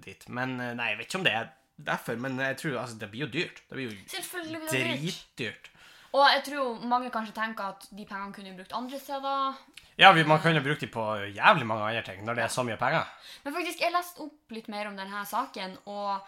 dit. 0.06 0.30
Men 0.30 0.54
eh, 0.60 0.76
nei, 0.78 0.94
jeg 0.94 1.02
vet 1.02 1.10
ikke 1.10 1.20
om 1.20 1.26
det 1.26 1.34
er 1.36 1.50
derfor, 1.86 2.18
men 2.22 2.40
jeg 2.40 2.58
tror 2.62 2.80
altså, 2.84 2.98
det 3.02 3.12
blir 3.12 3.26
jo 3.26 3.32
dyrt. 3.34 3.62
Det 3.70 3.78
blir 3.78 3.92
jo 3.92 4.68
dritdyrt. 4.72 5.72
Og 6.12 6.26
jeg 6.28 6.44
tror 6.50 6.82
mange 6.92 7.12
kanskje 7.12 7.36
tenker 7.38 7.72
at 7.72 7.86
de 7.88 8.06
pengene 8.08 8.36
kunne 8.36 8.56
brukt 8.58 8.74
andre 8.76 9.00
steder. 9.00 9.62
Ja, 10.00 10.12
vi, 10.16 10.26
man 10.28 10.42
kan 10.44 10.56
jo 10.56 10.64
bruke 10.64 10.82
de 10.82 10.90
på 10.92 11.04
jævlig 11.36 11.68
mange 11.68 11.88
andre 11.88 12.04
ting 12.04 12.26
når 12.26 12.40
det 12.40 12.44
er 12.44 12.52
så 12.52 12.66
mye 12.68 12.80
penger. 12.80 13.08
Men 13.46 13.56
faktisk, 13.56 13.84
jeg 13.84 13.94
leste 13.96 14.24
opp 14.26 14.56
litt 14.56 14.68
mer 14.72 14.90
om 14.90 14.98
denne 15.00 15.24
saken, 15.30 15.78
og 15.86 16.20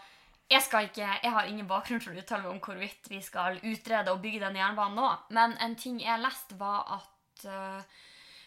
jeg 0.52 0.62
ikke, 0.62 1.08
jeg 1.24 1.32
har 1.32 1.50
ingen 1.50 1.68
bakgrunn 1.68 2.02
for 2.04 2.14
å 2.14 2.20
uttale 2.20 2.44
meg 2.46 2.52
om 2.54 2.62
hvorvidt 2.64 3.10
vi 3.10 3.20
skal 3.24 3.60
utrede 3.64 4.14
og 4.14 4.22
bygge 4.24 4.44
denne 4.44 4.62
jernbanen 4.62 5.00
nå, 5.00 5.12
men 5.36 5.56
en 5.64 5.76
ting 5.80 6.00
jeg 6.04 6.22
leste 6.22 6.58
var 6.60 7.00
at 7.00 7.46
uh, 7.48 8.02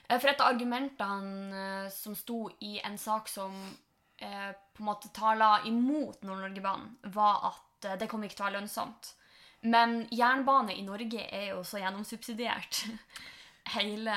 For 0.07 0.31
et 0.31 0.39
av 0.39 0.53
argumentene 0.53 1.61
eh, 1.61 1.87
som 1.91 2.15
sto 2.15 2.45
i 2.63 2.77
en 2.79 2.95
sak 2.95 3.27
som 3.27 3.57
eh, 4.19 4.51
på 4.77 4.83
en 4.83 4.91
måte 4.91 5.13
tala 5.17 5.61
imot 5.69 6.23
Nord-Norge-banen, 6.23 6.97
var 7.15 7.53
at 7.53 7.89
eh, 7.91 7.97
det 8.01 8.11
kommer 8.11 8.29
ikke 8.29 8.41
til 8.41 8.47
å 8.47 8.51
være 8.51 8.59
lønnsomt. 8.61 9.15
Men 9.67 10.03
jernbane 10.15 10.77
i 10.77 10.85
Norge 10.87 11.25
er 11.33 11.51
jo 11.55 11.65
så 11.67 11.81
gjennomsubsidiert. 11.83 12.85
Hele 13.67 14.15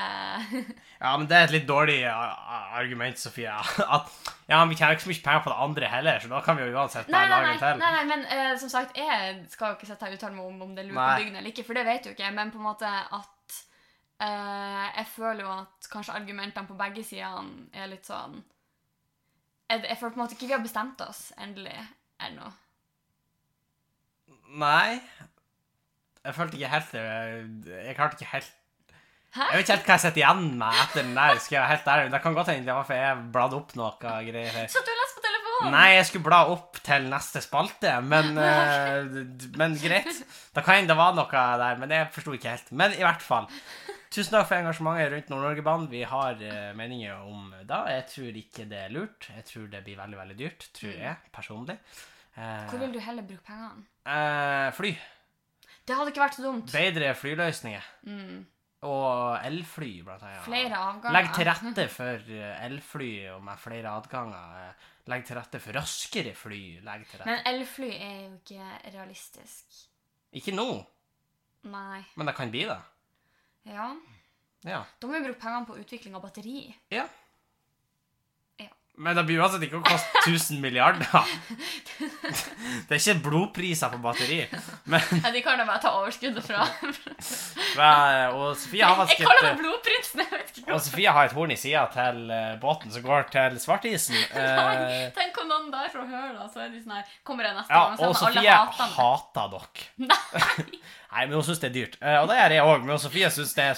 Ja, 1.01 1.15
men 1.17 1.25
det 1.25 1.37
er 1.37 1.47
et 1.47 1.53
litt 1.55 1.65
dårlig 1.69 2.03
argument, 2.05 3.17
Sofie. 3.17 3.49
At 3.95 4.11
ja, 4.49 4.59
vi 4.69 4.77
tjener 4.77 4.93
ikke 4.93 5.07
så 5.07 5.11
mye 5.11 5.23
penger 5.25 5.41
på 5.45 5.53
det 5.53 5.57
andre 5.65 5.89
heller, 5.89 6.19
så 6.21 6.29
da 6.29 6.43
kan 6.45 6.59
vi 6.59 6.67
jo 6.67 6.75
uansett 6.75 7.09
bare 7.09 7.31
lage 7.31 7.55
en 7.55 7.63
til. 7.63 7.81
nei, 7.81 7.89
nei 7.95 8.05
men 8.11 8.27
eh, 8.35 8.53
som 8.61 8.71
sagt, 8.71 8.97
jeg 8.97 9.39
skal 9.49 9.71
jo 9.73 9.79
ikke 9.79 9.89
sette 9.89 10.05
her 10.05 10.13
og 10.13 10.19
uttale 10.19 10.37
meg 10.37 10.51
om 10.51 10.61
om 10.67 10.77
det 10.77 10.85
er 10.85 10.91
lurt 10.91 11.25
eller 11.25 11.49
ikke, 11.49 11.65
for 11.65 11.79
det 11.79 11.87
vet 11.87 12.05
jo 12.09 12.13
ikke 12.13 12.31
men 12.35 12.53
på 12.53 12.61
en 12.61 12.67
måte 12.67 12.89
at 12.89 13.57
eh, 14.21 14.85
Jeg 14.99 15.09
føler 15.15 15.43
jo 15.45 15.51
at 15.55 15.89
kanskje 15.91 16.17
argumentene 16.21 16.69
på 16.69 16.77
begge 16.77 17.05
sidene 17.07 17.69
er 17.73 17.89
litt 17.89 18.09
sånn 18.09 18.41
Jeg, 19.69 19.83
jeg 19.85 19.97
føler 19.99 20.13
på 20.13 20.19
en 20.19 20.23
måte 20.23 20.37
ikke 20.37 20.47
vi 20.49 20.55
har 20.55 20.63
bestemt 20.65 21.01
oss 21.05 21.29
endelig 21.37 21.75
ennå. 22.25 22.49
Nei. 24.59 24.99
Jeg 26.25 26.35
følte 26.35 26.57
ikke 26.57 26.71
helt 26.73 26.95
det. 26.95 27.75
Jeg 27.85 27.97
klarte 27.97 28.17
ikke 28.17 28.31
helt 28.33 28.55
Hæ? 29.29 29.45
Jeg 29.51 29.59
vet 29.59 29.67
ikke 29.67 29.75
helt 29.75 29.85
hva 29.85 29.93
jeg 29.93 30.01
sitter 30.01 30.21
igjen 30.23 30.45
med 30.57 30.77
etter 30.83 31.03
den 31.05 31.11
der. 31.13 31.35
Skal 31.37 31.55
jeg 31.55 31.61
være 31.61 31.73
helt 31.75 31.89
ærlig. 31.93 32.11
Det 32.15 32.21
kan 32.23 32.37
godt 32.39 32.47
hende 32.49 32.65
det 32.65 32.73
var 32.73 32.87
fordi 32.87 33.03
jeg 33.03 33.19
bladde 33.35 33.57
opp 33.59 33.75
noe 33.77 33.91
greier. 34.01 34.55
Så 34.73 34.81
du 34.81 34.89
har 34.89 34.97
lest 35.03 35.19
på 35.19 35.21
telefonen? 35.27 35.75
Nei, 35.75 35.83
jeg 35.93 36.07
skulle 36.09 36.25
bla 36.25 36.39
opp 36.55 36.79
til 36.87 37.05
neste 37.11 37.43
spalte, 37.45 37.93
men, 38.09 38.39
eh, 38.47 39.19
men 39.61 39.77
greit. 39.77 40.23
Da 40.55 40.63
kan 40.65 40.79
hende 40.79 40.95
det 40.95 40.97
var 40.97 41.13
noe 41.13 41.45
der, 41.61 41.77
men 41.83 41.93
jeg 41.93 42.09
forsto 42.15 42.33
ikke 42.39 42.55
helt. 42.55 42.73
Men 42.81 42.97
i 42.97 43.05
hvert 43.05 43.21
fall. 43.21 43.45
Tusen 44.09 44.33
takk 44.33 44.47
for 44.49 44.57
engasjementet 44.57 45.11
rundt 45.13 45.27
Nord-Norge-banen. 45.29 45.89
Vi 45.91 45.99
har 46.09 46.39
uh, 46.41 46.71
meninger 46.77 47.19
om 47.29 47.51
det. 47.53 47.81
Jeg 47.93 48.05
tror 48.09 48.39
ikke 48.41 48.65
det 48.71 48.79
er 48.87 48.93
lurt. 48.95 49.27
Jeg 49.35 49.45
tror 49.45 49.67
det 49.69 49.83
blir 49.85 49.99
veldig, 49.99 50.17
veldig 50.17 50.37
dyrt. 50.39 50.65
Tror 50.73 50.95
jeg, 50.95 51.15
personlig. 51.35 51.75
Uh, 52.33 52.65
Hvor 52.71 52.81
vil 52.81 52.95
du 52.95 52.99
heller 53.05 53.27
bruke 53.29 53.45
pengene? 53.45 53.85
Uh, 54.09 54.71
fly. 54.73 54.95
Det 55.85 55.97
hadde 55.97 56.13
ikke 56.13 56.25
vært 56.25 56.39
så 56.39 56.47
dumt. 56.47 56.73
Bedre 56.73 57.13
flyløsninger. 57.21 57.93
Mm. 58.09 58.41
Og 58.89 59.45
elfly, 59.45 59.93
blant 60.07 60.25
annet. 60.25 60.43
Flere 60.47 60.81
avganger. 60.89 61.13
Legg 61.13 61.31
til 61.35 61.49
rette 61.51 61.87
for 61.93 62.35
elfly 62.65 63.13
og 63.35 63.41
med 63.45 63.61
flere 63.61 63.93
adganger. 63.93 64.85
Legg 65.09 65.25
til 65.27 65.37
rette 65.37 65.61
for 65.61 65.77
raskere 65.77 66.33
fly. 66.37 66.61
Legg 66.85 67.05
til 67.09 67.21
rette. 67.21 67.29
Men 67.29 67.45
elfly 67.49 67.89
er 67.93 68.21
jo 68.23 68.37
ikke 68.39 68.93
realistisk. 68.93 69.83
Ikke 70.39 70.53
nå, 70.53 70.71
Nei. 71.69 71.99
men 72.15 72.29
det 72.29 72.35
kan 72.37 72.53
bli 72.53 72.65
det. 72.69 72.77
Ja. 73.69 73.89
Ja. 74.67 74.83
Da 74.99 75.07
må 75.07 75.15
vi 75.19 75.25
bruke 75.29 75.39
pengene 75.39 75.65
på 75.69 75.77
utvikling 75.79 76.15
av 76.19 76.25
batteri. 76.25 76.67
ja. 76.91 77.05
Ja. 78.59 78.67
Men 78.99 79.15
det 79.15 79.21
blir 79.29 79.39
uansett 79.39 79.61
ikke 79.63 79.77
å 79.79 79.83
koste 79.87 80.19
1000 80.27 80.57
milliarder. 80.59 81.05
Det 82.89 82.97
er 82.97 82.99
ikke 82.99 83.13
blodpriser 83.23 83.93
på 83.93 83.99
batteri. 84.03 84.41
Men, 84.91 84.99
Ja, 85.23 85.31
de 85.31 85.39
kan 85.45 85.55
da 85.61 85.63
bare 85.69 85.79
ta 85.79 85.93
overskuddet 86.01 86.43
fra 86.43 86.65
og 88.35 88.57
Sofie 88.59 88.83
har 88.83 88.97
Jeg 88.97 88.99
faktisk 88.99 89.23
kaller 89.23 89.39
et, 89.39 89.55
det 89.55 89.61
blodprinsen! 89.63 90.19
Jeg 90.25 90.31
vet 90.33 90.51
ikke 90.59 90.73
og 90.75 90.81
Sofie 90.83 91.13
har 91.15 91.29
et 91.29 91.35
horn 91.37 91.53
i 91.55 91.57
sida 91.61 91.85
til 91.93 92.19
eh, 92.35 92.51
båten 92.59 92.91
som 92.91 93.05
går 93.05 93.29
til 93.31 93.55
svartisen. 93.63 94.19
Nei, 94.35 94.75
Eh, 94.89 95.07
Tenk 95.15 95.39
om 95.45 95.47
noen 95.53 95.71
der 95.73 95.87
får 95.93 96.03
høre 96.11 96.33
det, 96.35 96.49
så 96.53 96.65
er 96.65 96.69
de 96.75 96.81
sånn 96.83 96.97
her 96.99 97.15
Kommer 97.23 97.47
jeg 97.47 97.55
neste 97.55 97.71
ja, 97.79 97.85
gang? 97.87 98.03
og 98.09 98.19
Sofie 98.19 98.43
meg. 98.43 98.95
hater 98.99 99.53
dere. 99.55 99.87
Nei, 100.09 100.81
Nei, 101.09 101.23
men 101.25 101.33
hun 101.39 101.45
syns 101.47 101.57
det 101.61 101.69
er 101.71 101.73
dyrt. 101.73 101.95
Eh, 102.05 102.15
Og 102.21 102.27
det 102.29 102.35
gjør 102.37 102.53
jeg 102.53 102.65
òg, 102.69 102.83
men 102.85 102.99
Sofie 103.01 103.29
syns 103.33 103.53
det 103.57 103.63
er 103.65 103.77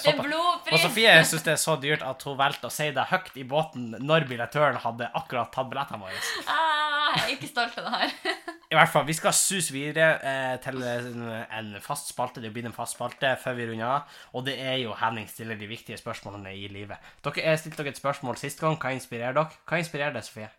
det 1.46 1.52
er 1.54 1.60
så 1.62 1.76
dyrt 1.80 2.04
at 2.04 2.24
hun 2.28 2.36
valgte 2.36 2.68
å 2.68 2.72
si 2.74 2.90
det 2.92 3.06
høyt 3.08 3.30
i 3.40 3.44
båten 3.48 3.86
når 4.04 4.26
billettøren 4.28 4.76
hadde 4.82 5.08
akkurat 5.16 5.48
tatt 5.54 5.70
billettene 5.72 6.02
våre. 6.04 6.20
Ah, 6.44 7.16
jeg 7.16 7.24
er 7.24 7.34
ikke 7.38 7.50
stolt 7.54 7.78
av 7.80 7.88
det 7.88 7.94
her. 7.96 8.14
I 8.72 8.76
hvert 8.76 8.92
fall, 8.92 9.04
Vi 9.08 9.16
skal 9.16 9.34
suse 9.36 9.72
videre 9.72 10.14
eh, 10.20 10.54
til 10.64 10.80
en, 10.84 11.26
en 11.48 11.74
fast 11.84 12.12
spalte. 12.12 12.40
Det 12.44 12.52
blir 12.52 12.68
en 12.68 12.76
fast 12.76 12.96
spalte 12.96 13.34
før 13.40 13.56
vi 13.58 13.68
runder 13.72 13.88
av. 13.98 14.16
Og 14.36 14.44
det 14.48 14.58
er 14.60 14.78
jo 14.84 14.94
Henning 15.00 15.28
stiller 15.28 15.56
de 15.60 15.68
viktige 15.72 16.00
spørsmålene 16.00 16.52
i 16.56 16.68
livet. 16.72 17.00
Dere 17.24 17.56
stilte 17.60 17.80
dere 17.82 17.96
et 17.96 18.00
spørsmål 18.00 18.40
sist 18.40 18.60
gang. 18.60 18.76
Hva 18.80 18.92
inspirerer 18.96 19.36
dere? 19.40 19.62
Hva 19.68 19.80
inspirerer 19.80 20.16
det, 20.16 20.24
Sofie? 20.28 20.52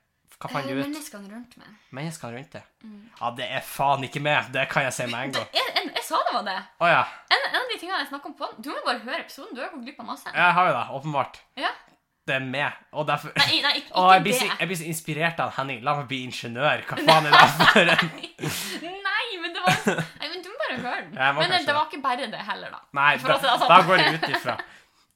Hva 0.44 0.50
fant 0.52 0.68
du 0.68 0.74
Eh, 0.74 0.80
ut? 0.82 0.84
Menneskene 0.90 1.30
rundt 1.32 1.54
meg. 1.62 1.70
Menneskene 1.96 2.34
rundt 2.36 2.52
deg? 2.58 2.66
Mm. 2.84 2.98
Ja, 3.22 3.30
det 3.38 3.46
er 3.58 3.64
faen 3.64 4.04
ikke 4.04 4.20
med. 4.26 4.50
Det 4.52 4.66
kan 4.74 4.84
jeg 4.90 4.94
si 4.98 5.06
med 5.08 5.30
en 5.30 5.32
gang. 5.38 5.48
Jeg, 5.56 5.70
jeg, 5.78 5.92
jeg 5.96 6.04
sa 6.10 6.20
det 6.28 6.34
var 6.36 6.44
det. 6.50 6.58
Oh, 6.84 6.90
ja. 6.92 7.06
En, 7.32 7.48
en 7.54 7.58
av 7.62 7.72
de 7.72 7.80
tingene 7.80 8.02
jeg 8.04 8.10
snakker 8.12 8.34
om 8.34 8.36
på 8.42 8.50
Du 8.60 8.70
må 8.74 8.84
bare 8.84 9.00
høre 9.06 9.22
episoden. 9.24 9.56
Du 9.56 9.64
har 9.64 9.72
gått 9.72 9.86
glipp 9.88 10.04
av 10.04 10.10
masse. 10.12 10.34
Jeg 10.36 10.58
har 10.60 10.68
jo 10.70 10.76
det, 10.76 10.84
åpenbart. 11.00 11.40
Ja. 11.64 11.72
Det 12.28 12.36
er 12.38 12.44
med. 12.48 12.72
Og 12.96 13.08
derfor 13.08 13.34
Nei, 13.36 13.58
nei 13.64 13.72
ikke, 13.82 13.92
Å, 14.00 14.04
jeg 14.16 14.22
blir, 14.28 14.36
så, 14.38 14.46
det. 14.48 14.60
jeg 14.62 14.68
blir 14.70 14.78
så 14.80 14.86
inspirert 14.92 15.40
av 15.44 15.50
Henning. 15.58 15.82
La 15.84 15.96
meg 15.98 16.06
bli 16.12 16.22
ingeniør. 16.28 16.84
Hva 16.88 17.00
faen 17.08 17.28
er 17.28 17.34
det 17.36 17.50
for 17.58 17.94
en 17.96 18.14
Nei, 19.08 19.26
men 19.44 19.56
det 19.56 19.64
var 19.66 19.82
Nei, 19.90 20.30
men 20.30 20.38
du 20.44 20.48
må 20.52 20.56
bare 20.62 20.78
høre 20.86 21.02
den. 21.08 21.18
Men 21.40 21.52
det, 21.52 21.60
det 21.68 21.76
var 21.76 21.90
ikke 21.90 22.00
bare 22.04 22.30
det 22.32 22.44
heller, 22.48 22.72
da. 22.78 22.80
Nei, 23.00 23.10
da, 23.24 23.36
det 23.44 23.56
sånn. 23.60 23.68
da 23.74 23.80
går 23.88 24.04
jeg 24.04 24.16
ut 24.22 24.30
ifra. 24.38 24.56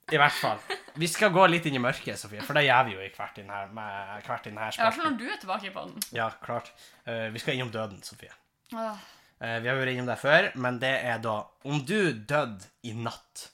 I 0.07 0.19
hvert 0.21 0.37
fall. 0.37 0.61
Vi 0.95 1.07
skal 1.11 1.33
gå 1.35 1.43
litt 1.51 1.65
inn 1.67 1.75
i 1.75 1.83
mørket, 1.83 2.15
Sofie, 2.19 2.43
for 2.45 2.55
det 2.55 2.63
gjør 2.63 2.87
vi 2.87 2.95
jo 2.95 3.03
i 3.03 3.11
hvert 3.11 3.41
inn 3.41 3.51
her. 3.51 3.67
med 3.75 4.23
hvert 4.27 4.47
inn 4.47 4.59
her 4.61 4.71
I 4.71 4.81
hvert 4.85 4.95
fall 4.95 5.09
når 5.09 5.17
du 5.19 5.25
er 5.27 5.41
tilbake 5.41 5.71
på 5.75 5.83
den. 5.89 6.07
Ja, 6.15 6.29
klart. 6.43 6.71
Uh, 7.03 7.27
vi 7.33 7.43
skal 7.43 7.57
innom 7.57 7.73
døden, 7.73 7.99
Sofie. 8.07 8.31
Åh. 8.71 9.03
Uh, 9.37 9.57
vi 9.61 9.69
har 9.69 9.77
vært 9.77 9.93
innom 9.93 10.09
det 10.09 10.17
før, 10.21 10.49
men 10.57 10.79
det 10.81 10.95
er 11.05 11.19
da 11.21 11.35
Om 11.67 11.83
du 11.85 11.99
døde 12.15 12.71
i 12.87 12.95
natt, 12.95 13.49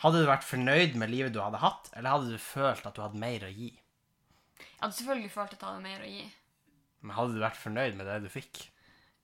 hadde 0.00 0.22
du 0.22 0.30
vært 0.30 0.46
fornøyd 0.48 0.94
med 0.96 1.12
livet 1.12 1.34
du 1.34 1.42
hadde 1.42 1.60
hatt, 1.60 1.90
eller 1.92 2.14
hadde 2.14 2.32
du 2.32 2.40
følt 2.40 2.86
at 2.88 2.96
du 2.96 3.02
hadde 3.04 3.20
mer 3.20 3.44
å 3.44 3.52
gi? 3.52 3.74
Jeg 4.60 4.80
hadde 4.80 4.96
selvfølgelig 4.96 5.34
følt 5.34 5.56
at 5.56 5.60
jeg 5.60 5.68
hadde 5.68 5.84
mer 5.84 6.04
å 6.06 6.12
gi. 6.14 6.26
Men 7.02 7.16
hadde 7.18 7.36
du 7.36 7.42
vært 7.42 7.60
fornøyd 7.60 7.98
med 7.98 8.08
det 8.08 8.20
du 8.24 8.30
fikk? 8.32 8.62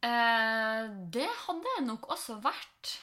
Uh, 0.05 0.91
det 1.15 1.31
hadde 1.47 1.77
jeg 1.77 1.87
nok 1.87 2.11
også 2.13 2.41
vært. 2.45 2.99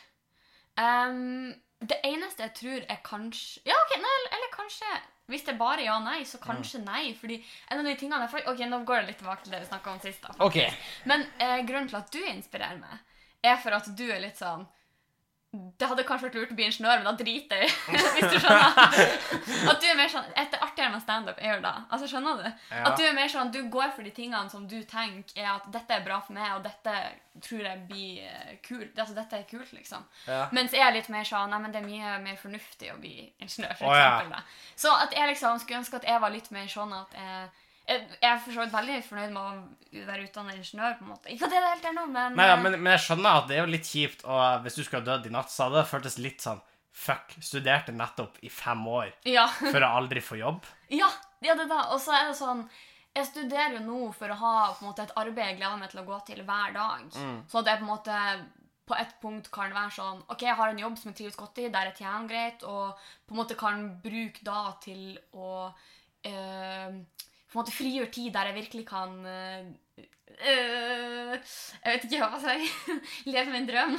Ehm, 0.82 1.54
det 1.90 2.00
eneste 2.08 2.44
jeg 2.46 2.54
tror 2.60 2.86
er 2.90 3.00
kanskje 3.06 3.62
Ja, 3.68 3.76
ok, 3.86 3.96
nei, 4.02 4.14
eller 4.38 4.52
kanskje 4.54 4.92
Hvis 5.32 5.46
det 5.48 5.54
er 5.54 5.60
bare 5.60 5.84
ja 5.86 5.96
nei, 6.04 6.20
så 6.28 6.38
kanskje 6.44 6.82
nei. 6.84 7.14
Fordi 7.16 7.38
en 7.72 7.80
av 7.80 7.86
de 7.88 7.96
tingene 8.00 8.28
jeg, 8.28 8.44
Ok, 8.52 8.60
nå 8.68 8.82
går 8.88 9.02
det 9.02 9.08
litt 9.14 9.20
tilbake 9.24 9.44
til 9.46 9.54
det 9.56 9.62
vi 9.64 9.70
snakka 9.72 9.92
om 9.94 10.00
sist. 10.04 10.22
da 10.26 10.36
OK. 10.46 10.58
Men 11.10 11.26
eh, 11.40 11.60
grunnen 11.68 11.88
til 11.90 12.00
at 12.02 12.12
du 12.12 12.20
inspirerer 12.28 12.80
meg, 12.82 13.00
er 13.44 13.58
for 13.64 13.76
at 13.76 13.88
du 13.96 14.06
er 14.12 14.20
litt 14.24 14.40
sånn 14.40 14.66
det 15.54 15.86
hadde 15.86 16.04
kanskje 16.08 16.28
vært 16.28 16.36
lurt 16.40 16.52
å 16.54 16.56
bli 16.58 16.66
ingeniør, 16.66 17.02
men 17.02 17.06
da 17.06 17.12
driter 17.18 17.60
jeg 17.62 17.74
Hvis 18.16 18.32
du 18.32 18.38
skjønner? 18.42 19.12
At 19.72 19.84
du 19.84 19.86
er 19.86 19.98
mer 20.00 20.10
sånn 20.10 20.32
Et 20.40 20.56
artigere 20.58 20.90
med 20.96 21.04
standup 21.04 21.38
er 21.38 21.52
jo 21.52 21.60
da. 21.62 21.74
Altså, 21.94 22.08
skjønner 22.10 22.40
du? 22.42 22.48
Ja. 22.72 22.80
At 22.90 22.98
du 22.98 23.04
er 23.06 23.14
mer 23.14 23.30
sånn 23.30 23.52
Du 23.54 23.60
går 23.74 23.92
for 23.94 24.08
de 24.08 24.14
tingene 24.16 24.50
som 24.50 24.66
du 24.70 24.80
tenker 24.90 25.44
er 25.44 25.52
at 25.52 25.68
dette 25.74 25.94
er 25.94 26.06
bra 26.06 26.18
for 26.26 26.34
meg, 26.34 26.56
og 26.56 26.64
dette 26.66 26.94
tror 27.44 27.62
jeg 27.66 27.82
blir 27.90 28.26
eh, 28.26 28.56
kult. 28.66 28.98
Altså, 28.98 29.14
dette 29.18 29.40
er 29.40 29.46
kult, 29.50 29.72
liksom. 29.74 30.04
Ja. 30.30 30.44
Mens 30.54 30.74
jeg 30.74 30.86
er 30.86 30.94
litt 30.94 31.10
mer 31.14 31.26
sånn 31.28 31.54
Nei, 31.54 31.60
men 31.62 31.74
det 31.74 31.82
er 31.82 31.88
mye 31.88 32.16
mer 32.24 32.38
fornuftig 32.40 32.90
å 32.94 32.98
bli 33.02 33.16
ingeniør, 33.42 33.78
for 33.78 33.92
oh, 33.92 33.98
ja. 33.98 34.10
eksempel. 34.16 34.58
Så 34.86 34.94
at 35.06 35.14
jeg 35.18 35.30
liksom 35.34 35.62
skulle 35.62 35.84
ønske 35.84 36.02
at 36.02 36.10
jeg 36.10 36.24
var 36.24 36.34
litt 36.34 36.50
mer 36.56 36.70
sånn 36.72 36.94
at 36.98 37.18
jeg 37.18 37.50
jeg 37.88 38.30
er 38.30 38.38
for 38.40 38.56
så 38.56 38.62
vidt 38.62 38.74
veldig 38.74 39.00
fornøyd 39.04 39.34
med 39.34 39.42
å 39.42 40.04
være 40.08 40.28
utdannet 40.28 40.60
ingeniør. 40.60 40.94
på 41.00 41.04
en 41.04 41.10
måte. 41.12 41.32
Ikke 41.34 41.48
at 41.48 41.52
det 41.52 41.58
er 41.58 41.66
det 41.66 41.72
helt 41.74 41.90
ennå, 41.90 42.06
men, 42.12 42.38
Nei, 42.40 42.46
ja, 42.48 42.56
men, 42.60 42.78
men 42.80 42.96
jeg 42.96 43.04
skjønner 43.08 43.42
at 43.42 43.50
det 43.50 43.58
er 43.58 43.66
jo 43.66 43.74
litt 43.74 43.90
kjipt, 43.90 44.24
og 44.24 44.64
hvis 44.64 44.78
du 44.78 44.84
skulle 44.84 45.02
ha 45.04 45.10
dødd 45.10 45.28
i 45.28 45.34
natt, 45.36 45.52
så 45.52 45.68
hadde 45.68 45.82
det 45.82 45.90
føltes 45.92 46.22
litt 46.24 46.46
sånn 46.46 46.64
Fuck, 46.94 47.32
studerte 47.42 47.90
nettopp 47.90 48.36
i 48.46 48.52
fem 48.54 48.84
år 48.86 49.08
ja. 49.26 49.48
for 49.50 49.82
å 49.82 49.88
aldri 49.98 50.22
få 50.22 50.38
jobb. 50.38 50.68
Ja, 50.94 51.08
ja 51.42 51.56
det 51.58 51.66
er 51.66 51.72
da. 51.72 51.88
Og 51.96 52.02
så 52.04 52.14
er 52.14 52.28
det 52.30 52.36
sånn 52.38 52.68
Jeg 53.18 53.26
studerer 53.32 53.80
jo 53.80 53.82
nå 53.82 54.12
for 54.14 54.30
å 54.30 54.38
ha 54.38 54.52
på 54.76 54.84
en 54.84 54.92
måte, 54.92 55.08
et 55.08 55.16
arbeid 55.18 55.48
jeg 55.48 55.58
gleder 55.58 55.80
meg 55.82 55.90
til 55.90 56.04
å 56.04 56.06
gå 56.06 56.20
til 56.28 56.44
hver 56.46 56.76
dag. 56.78 57.08
Så 57.50 57.64
at 57.64 57.72
jeg 57.72 57.82
på 57.82 57.88
en 57.88 57.90
måte 57.90 58.20
på 58.84 58.96
et 59.00 59.14
punkt 59.24 59.50
kan 59.54 59.74
være 59.74 59.96
sånn 59.96 60.22
OK, 60.28 60.44
jeg 60.44 60.58
har 60.60 60.70
en 60.70 60.82
jobb 60.82 60.98
som 61.00 61.10
jeg 61.10 61.20
trives 61.22 61.40
godt 61.40 61.62
i, 61.64 61.70
der 61.72 61.90
jeg 61.90 62.02
tjener 62.02 62.30
greit, 62.30 62.66
og 62.68 63.00
på 63.26 63.36
en 63.36 63.40
måte 63.40 63.58
kan 63.60 63.86
bruke 64.04 64.44
da 64.46 64.74
til 64.84 65.16
å 65.40 65.54
eh, 66.28 66.98
på 67.54 67.60
en 67.60 67.62
måte 67.62 67.76
frigjør 67.76 68.10
tid 68.14 68.32
der 68.34 68.50
jeg 68.50 68.58
virkelig 68.58 68.86
kan 68.90 69.12
eh, 69.30 69.68
Jeg 70.42 71.92
vet 71.94 72.08
ikke 72.08 72.24
hva 72.24 72.32
jeg 72.34 72.42
skal 72.42 72.50
si. 72.50 72.96
Leve 73.34 73.54
min 73.54 73.70
drøm. 73.70 73.94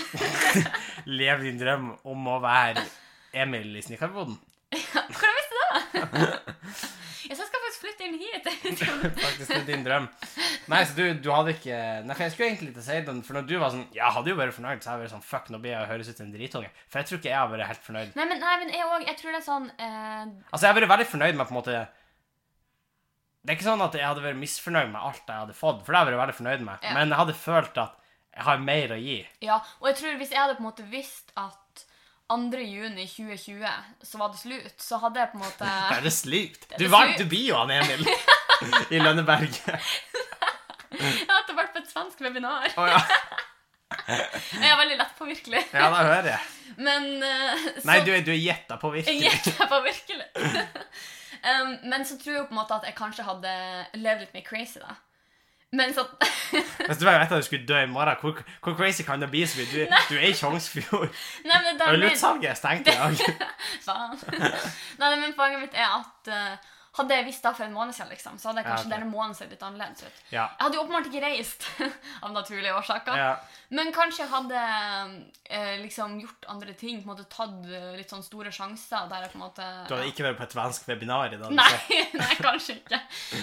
Lev 1.20 1.46
din 1.46 1.61
drøm 1.61 1.92
om 2.11 2.28
å 2.34 2.40
være 2.42 2.82
Emil 3.44 3.78
i 3.78 3.84
Snikkerboden. 3.86 4.36
Hvordan 4.74 5.38
visste 5.38 5.55
du 5.55 5.62
det? 5.62 6.34
Jeg 7.24 7.38
skal 7.38 7.52
faktisk 7.55 7.84
flytte 7.84 8.09
inn 8.09 8.18
hit. 8.20 8.50
Faktisk, 9.22 9.48
det 9.48 9.61
er 9.62 9.68
din 9.70 9.86
drøm. 9.86 10.11
Nei, 10.68 10.82
så 10.84 10.96
du, 10.98 11.05
du 11.22 11.30
hadde 11.32 11.55
ikke 11.55 11.78
Nei, 12.05 12.14
for 12.16 12.24
jeg 12.24 12.34
skulle 12.34 12.48
egentlig 12.50 12.74
til 12.74 12.82
å 12.82 12.86
si 12.86 12.98
den, 13.07 13.22
for 13.24 13.36
når 13.36 13.46
du 13.48 13.55
var 13.61 13.72
sånn 13.74 13.82
Jeg 13.92 14.14
hadde 14.16 14.30
jo 14.32 14.36
vært 14.38 14.55
fornøyd, 14.57 14.80
så 14.80 14.94
jeg 14.94 15.02
vært 15.02 15.12
sånn 15.12 15.26
Fuck, 15.26 15.50
nå 15.52 15.61
blir 15.61 15.74
jeg 15.74 15.84
å 15.84 15.90
høres 15.90 16.09
ut 16.11 16.20
som 16.20 16.26
en 16.26 16.34
dritunge. 16.34 16.70
For 16.88 17.00
jeg 17.00 17.11
tror 17.11 17.20
ikke 17.20 17.30
jeg 17.30 17.38
har 17.38 17.50
vært 17.52 17.70
helt 17.70 17.84
fornøyd. 17.86 18.14
Nei, 18.18 18.26
men, 18.30 18.40
nei, 18.42 18.55
men 18.64 18.72
jeg 18.74 18.88
òg. 18.88 19.07
Jeg 19.09 19.20
tror 19.20 19.30
det 19.36 19.40
er 19.40 19.46
sånn 19.46 19.68
eh, 19.76 20.24
Altså, 20.50 20.62
jeg 20.64 20.72
har 20.72 20.80
vært 20.80 20.92
veldig 20.96 21.12
fornøyd 21.14 21.38
med 21.38 21.48
på 21.48 21.55
en 21.55 21.61
måte 21.61 21.84
Det 23.45 23.53
er 23.53 23.59
ikke 23.59 23.66
sånn 23.68 23.82
at 23.84 23.97
jeg 23.99 24.07
hadde 24.09 24.22
vært 24.24 24.38
misfornøyd 24.40 24.88
med 24.95 25.03
alt 25.05 25.26
jeg 25.28 25.36
hadde 25.42 25.55
fått, 25.59 25.82
for 25.84 25.92
det 25.92 25.99
hadde 26.01 26.12
jeg 26.14 26.16
vært 26.16 26.22
veldig 26.24 26.36
fornøyd 26.38 26.62
med. 26.64 26.78
Ja. 26.86 26.92
Men 26.97 27.12
jeg 27.12 27.18
hadde 27.20 27.34
følt 27.36 27.80
at 27.82 27.99
jeg 28.34 28.47
har 28.47 28.62
mer 28.64 28.95
å 28.97 28.97
gi. 28.99 29.18
Ja, 29.45 29.59
og 29.82 29.90
jeg 29.90 29.99
tror 30.01 30.16
hvis 30.22 30.32
jeg 30.32 30.40
hadde 30.40 30.57
på 30.57 30.64
en 30.64 30.68
måte 30.70 30.86
visst 30.90 31.34
at 31.38 31.84
2. 32.32 32.38
juni 32.64 33.05
2020 33.05 34.09
så 34.09 34.18
var 34.22 34.32
det 34.32 34.40
slutt, 34.40 34.80
så 34.80 34.99
hadde 35.03 35.20
jeg 35.20 35.30
på 35.34 35.36
en 35.38 35.45
måte 35.45 35.68
Det 35.92 35.99
er 35.99 36.07
det 36.09 36.14
slutt. 36.16 36.64
Du, 36.78 36.86
vant 36.88 37.12
var, 37.12 37.18
du 37.20 37.28
blir 37.30 37.45
jo 37.51 37.59
han 37.61 37.74
Emil 37.76 38.09
i 38.97 39.03
Lønneberg. 39.03 39.61
Jeg 40.95 41.28
hadde 41.28 41.57
vært 41.59 41.74
på 41.76 41.82
et 41.82 41.90
svensk 41.92 42.24
webinar. 42.24 42.70
Oh, 42.80 42.88
ja. 42.88 43.03
Jeg 44.09 44.66
er 44.72 44.78
veldig 44.80 44.97
lett 44.99 45.12
påvirkelig. 45.18 45.61
ja, 45.70 45.84
da 45.92 46.01
hører 46.03 46.26
jeg. 46.32 46.49
Men 46.82 47.05
uh, 47.22 47.66
så 47.76 47.86
Nei, 47.86 47.99
du, 48.03 48.11
er- 48.11 48.24
du 48.26 48.32
er 48.32 48.40
gjetta 48.40 48.78
på 48.82 48.90
Jeg 48.97 49.05
virkelig. 49.07 50.24
Um, 51.45 51.74
men 51.90 52.05
så 52.05 52.18
tror 52.18 52.34
jeg 52.34 52.47
på 52.49 52.55
en 52.55 52.61
måte 52.61 52.76
at 52.76 52.86
jeg 52.88 52.97
kanskje 52.99 53.26
hadde 53.26 53.51
levd 54.01 54.24
litt 54.24 54.34
mer 54.36 54.47
crazy, 54.47 54.78
da. 54.82 54.97
Men 55.74 55.95
så 55.95 56.05
Hvis 56.86 56.99
du 57.01 57.05
vet 57.05 57.14
at 57.14 57.30
du 57.30 57.42
skulle 57.42 57.66
dø 57.66 57.78
i 57.82 57.86
morgen, 57.86 58.16
hvor, 58.20 58.42
hvor 58.62 58.74
crazy 58.74 59.03
kan 59.03 59.20
det 59.20 59.30
bli? 59.30 59.47
så? 59.47 59.64
Du, 59.72 59.80
du 60.11 60.14
er 60.14 60.28
i 60.28 60.32
Tjongsfjord. 60.32 61.09
Det 61.45 62.51
er 62.51 62.55
stengt 62.55 62.88
i 62.88 62.95
dag. 62.95 63.16
Faen. 63.86 64.18
Nei, 64.99 65.11
men 65.20 65.34
poenget 65.36 65.61
mitt 65.61 65.74
er 65.74 65.97
at 65.99 66.30
eh, 66.30 66.70
hadde 66.95 67.14
jeg 67.18 67.24
visst 67.26 67.42
det 67.42 67.51
for 67.57 67.64
en 67.66 67.72
måned 67.74 67.95
siden, 67.97 68.11
liksom, 68.14 68.38
så 68.38 68.49
hadde 68.53 68.61
jeg 68.62 68.66
Ja, 68.68 68.74
kanskje 68.76 68.90
denne 68.95 69.11
måneden 69.11 69.34
sett 69.34 69.51
litt 69.51 69.62
annerledes 69.66 70.05
ut. 70.07 70.18
Ja. 70.30 70.45
Jeg 70.55 70.62
hadde 70.64 70.76
jo 70.78 70.82
åpenbart 70.84 71.09
ikke 71.11 71.22
reist 71.24 71.66
av 72.24 72.32
naturlige 72.32 72.74
årsaker. 72.78 73.16
ja. 73.18 73.34
Men 73.74 73.88
kanskje 73.90 74.20
jeg 74.22 74.30
hadde 74.30 74.59
eh, 75.51 75.80
liksom 75.80 76.12
gjort 76.20 76.45
andre 76.53 76.74
ting. 76.78 77.01
på 77.03 77.09
en 77.09 77.16
måte 77.16 77.24
Tatt 77.32 77.64
eh, 77.66 77.95
litt 77.99 78.11
sånn 78.12 78.22
store 78.22 78.53
sjanser 78.55 79.09
der 79.11 79.24
jeg 79.24 79.32
på 79.32 79.38
en 79.40 79.42
måte 79.42 79.64
Du 79.88 79.95
hadde 79.97 80.11
ikke 80.12 80.22
vært 80.28 80.36
på 80.38 80.45
et 80.47 80.55
svensk 80.55 80.84
webinar 80.86 81.32
i 81.34 81.38
dag? 81.40 81.51
Nei, 81.51 81.99
nei, 82.20 82.28
kanskje 82.38 82.76
ikke. 82.76 83.01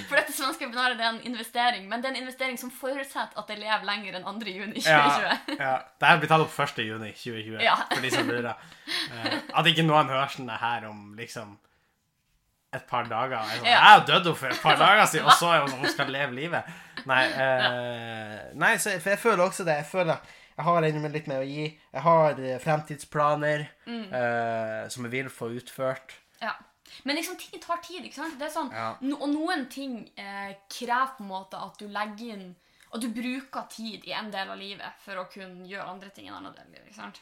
For 0.08 0.16
dette 0.22 0.32
svenske 0.38 0.64
webinaret 0.70 0.96
det 1.02 1.04
er 1.04 1.12
en 1.18 1.20
investering. 1.34 1.90
Men 1.92 2.00
det 2.04 2.08
er 2.12 2.16
en 2.16 2.22
investering 2.22 2.56
som 2.62 2.72
forutsetter 2.72 3.42
at 3.42 3.52
jeg 3.52 3.60
lever 3.60 3.84
lenger 3.90 4.20
enn 4.22 4.30
2. 4.30 4.54
juni 4.54 4.80
2020. 4.86 5.58
Ja. 5.60 5.74
Det 6.00 6.08
her 6.14 6.22
blir 6.24 6.32
tatt 6.32 6.46
opp 6.46 6.56
1. 6.70 6.80
juni 6.88 7.12
2020, 7.18 7.60
Ja. 7.66 7.76
for 7.92 8.06
de 8.08 8.14
som 8.16 8.32
lurer. 8.32 8.56
Eh, 9.12 9.36
at 9.52 9.72
ikke 9.74 9.84
noen 9.90 10.08
hører 10.16 10.32
sånn 10.32 10.54
her 10.64 10.88
om 10.88 11.12
liksom 11.20 11.58
et 12.74 12.86
par 12.88 13.04
dager. 13.10 13.38
Jeg, 13.50 13.60
sånn, 13.60 13.66
Ja. 13.68 13.80
henne 14.00 14.36
for 14.36 14.48
et 14.48 14.62
par 14.62 14.76
dager 14.86 15.06
siden, 15.12 15.26
og 15.28 15.34
så 15.40 15.50
er 15.56 15.62
hun 15.66 15.80
hun 15.82 15.90
skal 15.92 16.08
leve 16.08 16.32
livet. 16.38 16.64
Nei, 17.06 17.26
eh, 17.28 18.52
nei 18.56 18.76
så, 18.78 18.94
for 19.02 19.10
jeg 19.10 19.20
føler 19.20 19.44
også 19.46 19.66
det. 19.68 19.76
Jeg 19.82 19.86
føler 19.92 20.18
jeg 20.58 20.66
har 20.68 20.82
ennå 20.84 21.10
litt 21.12 21.28
mer 21.28 21.42
å 21.42 21.48
gi. 21.48 21.80
Jeg 21.94 22.02
har 22.06 22.40
eh, 22.40 22.60
fremtidsplaner 22.60 23.68
Mm. 23.88 24.14
eh, 24.14 24.88
som 24.90 25.04
jeg 25.08 25.12
vil 25.12 25.30
få 25.30 25.50
utført. 25.58 26.14
Ja. 26.42 26.54
Men 27.06 27.16
liksom, 27.16 27.38
ting 27.40 27.60
tar 27.62 27.78
tid. 27.82 28.04
ikke 28.06 28.16
sant? 28.16 28.38
Det 28.40 28.52
sånn, 28.52 28.72
Ja. 28.72 28.96
no, 29.02 29.16
Og 29.16 29.30
noen 29.30 29.68
ting 29.70 30.10
eh, 30.18 30.54
krever 30.70 31.16
på 31.18 31.24
en 31.24 31.28
måte 31.30 31.56
at 31.58 31.78
du 31.80 31.88
legger 31.88 32.34
inn 32.36 32.56
At 32.94 33.00
du 33.00 33.08
bruker 33.08 33.70
tid 33.70 34.04
i 34.06 34.12
en 34.12 34.30
del 34.32 34.50
av 34.52 34.58
livet 34.60 34.92
for 35.00 35.16
å 35.16 35.24
kunne 35.32 35.66
gjøre 35.66 35.88
andre 35.88 36.10
ting 36.10 36.26
i 36.26 36.28
en 36.28 36.36
annen 36.36 36.54
del 36.54 36.66
av 36.66 36.72
livet. 36.74 36.88
ikke 36.90 36.96
sant? 36.96 37.22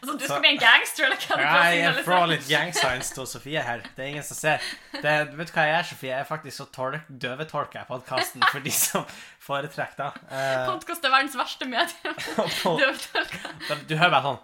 Altså, 0.00 0.14
du 0.18 0.24
skal 0.26 0.40
bli 0.44 0.50
en 0.54 0.58
gangster, 0.60 1.04
eller 1.06 1.16
hva 1.16 1.36
å 1.36 1.40
Jeg 1.40 1.74
signalisere? 1.74 2.04
får 2.08 2.26
litt 2.30 2.48
gang 2.50 2.72
signs 2.76 3.10
til 3.16 3.26
Sofie 3.30 3.62
her. 3.64 3.84
Det 3.96 4.04
er 4.04 4.08
ingen 4.12 4.26
som 4.26 4.36
ser. 4.36 4.64
Det, 4.92 5.14
vet 5.38 5.48
du 5.48 5.54
hva 5.56 5.64
jeg 5.68 5.76
er, 5.78 5.86
Sofie? 5.88 6.10
Jeg 6.12 6.20
er 6.20 6.28
faktisk 6.28 6.56
så 6.60 6.66
tolk, 6.74 7.06
døvetolker 7.08 7.80
jeg 7.80 7.88
podkasten 7.88 8.44
for 8.52 8.60
de 8.64 8.72
som 8.74 9.06
foretrekker 9.44 9.96
det. 10.02 10.10
Uh, 10.30 10.64
Podkast 10.72 11.04
er 11.08 11.14
verdens 11.14 11.36
verste 11.40 11.68
medium. 11.70 12.14
på- 12.62 13.80
Du 13.88 13.96
hører 13.96 14.12
bare 14.18 14.26
sånn 14.30 14.42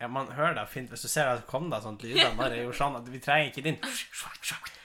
Ja, 0.00 0.08
man 0.10 0.26
hører 0.36 0.54
det 0.58 0.66
fint 0.68 0.90
hvis 0.92 1.04
du 1.06 1.08
ser 1.08 1.30
at 1.30 1.38
det 1.40 1.46
kom 1.48 1.70
da 1.72 1.78
sånt 1.80 2.02
lyder 2.04 2.34
bare 2.36 2.58
gjorde 2.60 2.76
sånn 2.76 2.96
at 2.98 3.06
vi 3.08 3.20
trenger 3.24 3.52
ikke 3.52 3.62
din 3.64 3.78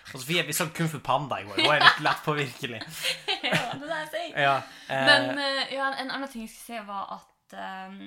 Og 0.09 0.21
Sofie, 0.23 0.41
vi 0.47 0.53
så 0.57 0.65
Kung 0.73 0.87
Fu 0.89 0.97
Panda 1.05 1.37
i 1.37 1.43
går. 1.45 1.59
Hun 1.61 1.67
er 1.75 1.83
litt 1.83 1.99
lett 2.01 2.21
påvirkelig. 2.25 2.79
ja, 3.49 3.65
det 3.73 3.83
er 3.83 3.89
det 3.89 3.99
jeg 3.99 4.09
sier. 4.15 4.39
Ja, 4.45 4.55
eh, 4.87 5.05
Men 5.09 5.43
eh, 5.43 5.75
ja, 5.75 5.91
en 5.91 6.11
annen 6.15 6.31
ting 6.31 6.45
jeg 6.45 6.53
skulle 6.53 6.79
si, 6.79 6.87
var 6.87 7.13
at 7.19 7.59
ehm, 7.59 8.01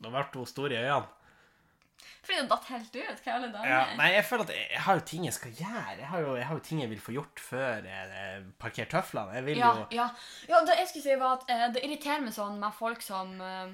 Nå 0.00 0.12
ble 0.12 0.22
hun 0.32 0.48
stor 0.48 0.72
i 0.72 0.78
øynene. 0.80 1.08
Fordi 2.20 2.36
det 2.40 2.50
datt 2.50 2.68
helt 2.70 2.96
ut. 2.96 3.20
Hva 3.24 3.30
i 3.30 3.34
alle 3.34 3.48
dager? 3.52 3.70
Ja, 3.72 3.80
nei, 3.98 4.08
jeg 4.14 4.24
føler 4.28 4.46
at 4.46 4.52
jeg, 4.54 4.66
jeg 4.70 4.82
har 4.86 4.98
jo 4.98 5.04
ting 5.10 5.24
jeg 5.26 5.34
skal 5.36 5.54
gjøre. 5.56 5.94
Jeg 5.98 6.08
har 6.12 6.24
jo, 6.24 6.34
jeg 6.38 6.46
har 6.48 6.58
jo 6.58 6.64
ting 6.64 6.82
jeg 6.82 6.90
vil 6.92 7.02
få 7.02 7.14
gjort 7.16 7.42
før 7.42 7.86
jeg, 7.88 8.10
jeg 8.16 8.42
parkerer 8.60 8.90
tøflene. 8.92 9.36
Jeg 9.38 9.46
vil 9.48 9.60
Ja, 9.60 9.70
jo 9.76 9.86
ja. 9.96 10.08
ja 10.48 10.60
det 10.68 10.76
jeg 10.78 10.90
skulle 10.90 11.06
si 11.06 11.16
var 11.20 11.38
at 11.38 11.52
eh, 11.52 11.64
det 11.74 11.84
irriterer 11.86 12.22
meg 12.24 12.36
sånn 12.36 12.60
med 12.60 12.76
folk 12.76 13.02
som 13.04 13.32
eh, 13.44 13.72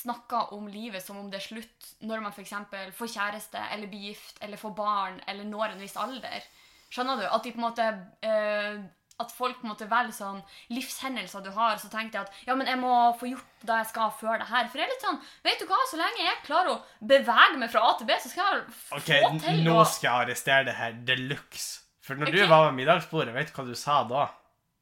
snakker 0.00 0.54
om 0.56 0.70
livet 0.70 1.02
som 1.04 1.18
om 1.20 1.28
det 1.32 1.40
er 1.40 1.46
slutt 1.48 1.90
når 2.06 2.24
man 2.24 2.34
f.eks. 2.34 2.54
får 2.96 3.12
kjæreste, 3.16 3.66
eller 3.74 3.90
blir 3.90 4.10
gift, 4.12 4.38
eller 4.40 4.60
får 4.60 4.74
barn, 4.78 5.20
eller 5.26 5.50
når 5.50 5.74
en 5.74 5.82
viss 5.82 5.98
alder. 6.00 6.46
Skjønner 6.90 7.20
du? 7.20 7.26
At 7.30 7.44
de 7.44 7.52
på 7.54 7.60
en 7.60 7.68
måte 7.68 7.86
eh, 8.26 8.80
at 9.20 9.32
folk 9.36 9.58
på 9.60 9.66
en 9.66 9.74
måte 9.74 9.88
velger 9.90 10.14
sånn 10.16 10.40
livshendelser 10.72 11.44
du 11.44 11.50
har, 11.52 11.76
så 11.80 11.90
tenkte 11.92 12.18
jeg 12.18 12.26
at 12.26 12.48
ja, 12.48 12.56
men 12.56 12.70
jeg 12.70 12.80
må 12.80 12.94
få 13.20 13.28
gjort 13.28 13.66
det 13.68 13.76
jeg 13.82 13.90
skal 13.90 14.14
før 14.16 14.40
det 14.40 14.48
her. 14.48 14.70
For 14.72 14.80
jeg 14.80 14.88
er 14.88 14.94
litt 14.94 15.04
sånn 15.04 15.20
Vet 15.44 15.60
du 15.60 15.68
hva, 15.68 15.78
så 15.90 16.00
lenge 16.00 16.24
jeg 16.24 16.40
klarer 16.46 16.72
å 16.72 16.80
bevege 17.12 17.60
meg 17.60 17.72
fra 17.72 17.84
A 17.84 17.94
til 17.98 18.08
B, 18.08 18.16
så 18.22 18.32
skal 18.32 18.48
jeg 18.48 18.74
få 18.80 19.00
okay, 19.00 19.28
til 19.44 19.62
nå 19.66 19.78
skal 19.84 20.08
jeg 20.08 20.26
arrestere 20.26 20.68
det 20.70 20.76
her 20.80 20.98
de 21.12 21.18
luxe. 21.20 21.70
For 22.04 22.18
når 22.18 22.32
okay. 22.32 22.40
du 22.40 22.50
var 22.50 22.66
ved 22.66 22.78
middagsbordet, 22.80 23.36
vet 23.36 23.52
du 23.52 23.58
hva 23.58 23.66
du 23.68 23.76
sa 23.78 24.00
da? 24.08 24.26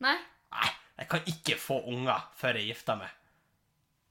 Nei? 0.07 0.17
Nei, 0.55 0.73
jeg 1.03 1.11
kan 1.11 1.31
ikke 1.35 1.59
få 1.61 1.83
unger 1.91 2.29
før 2.39 2.61
jeg 2.61 2.71
gifter 2.71 3.01
meg. 3.03 3.15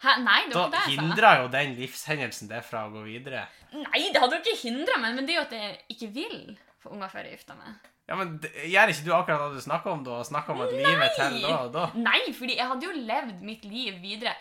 Hæ? 0.04 0.20
Nei, 0.22 0.42
det 0.46 0.54
Da 0.54 0.68
var 0.68 0.68
ikke 0.68 0.76
det 0.76 0.84
jeg 0.84 0.84
sa. 0.84 1.02
Da 1.02 1.08
hindrer 1.08 1.40
jo 1.40 1.48
den 1.56 1.76
livshendelsen 1.80 2.52
det 2.52 2.60
fra 2.68 2.84
å 2.86 2.92
gå 2.94 3.08
videre. 3.08 3.48
Nei, 3.74 4.04
det 4.12 4.22
hadde 4.22 4.38
jo 4.38 4.44
ikke 4.44 4.60
hindra 4.68 5.00
meg, 5.02 5.16
men 5.16 5.26
det 5.26 5.34
er 5.34 5.40
jo 5.40 5.46
at 5.48 5.56
jeg 5.58 5.78
ikke 5.96 6.12
vil 6.20 6.42
få 6.88 6.96
unger 6.96 7.12
før 7.14 7.28
jeg 7.28 7.38
gifta 7.38 7.56
meg. 7.60 7.88
Ja, 8.08 8.16
men 8.16 8.38
Gjør 8.72 8.92
ikke 8.94 9.04
du 9.04 9.14
akkurat 9.18 9.50
det 9.52 9.60
du 9.60 9.64
snakker 9.68 9.92
om 9.92 10.04
da? 10.08 10.22
Snakker 10.24 10.56
om 10.56 10.62
at 10.64 10.72
livet 10.72 11.18
til 11.18 11.42
da 11.44 11.56
og 11.66 11.74
da? 11.76 11.88
Nei, 12.00 12.22
fordi 12.38 12.56
jeg 12.56 12.68
hadde 12.70 12.88
jo 12.88 12.94
levd 13.10 13.42
mitt 13.44 13.66
liv 13.68 13.98
videre. 14.04 14.36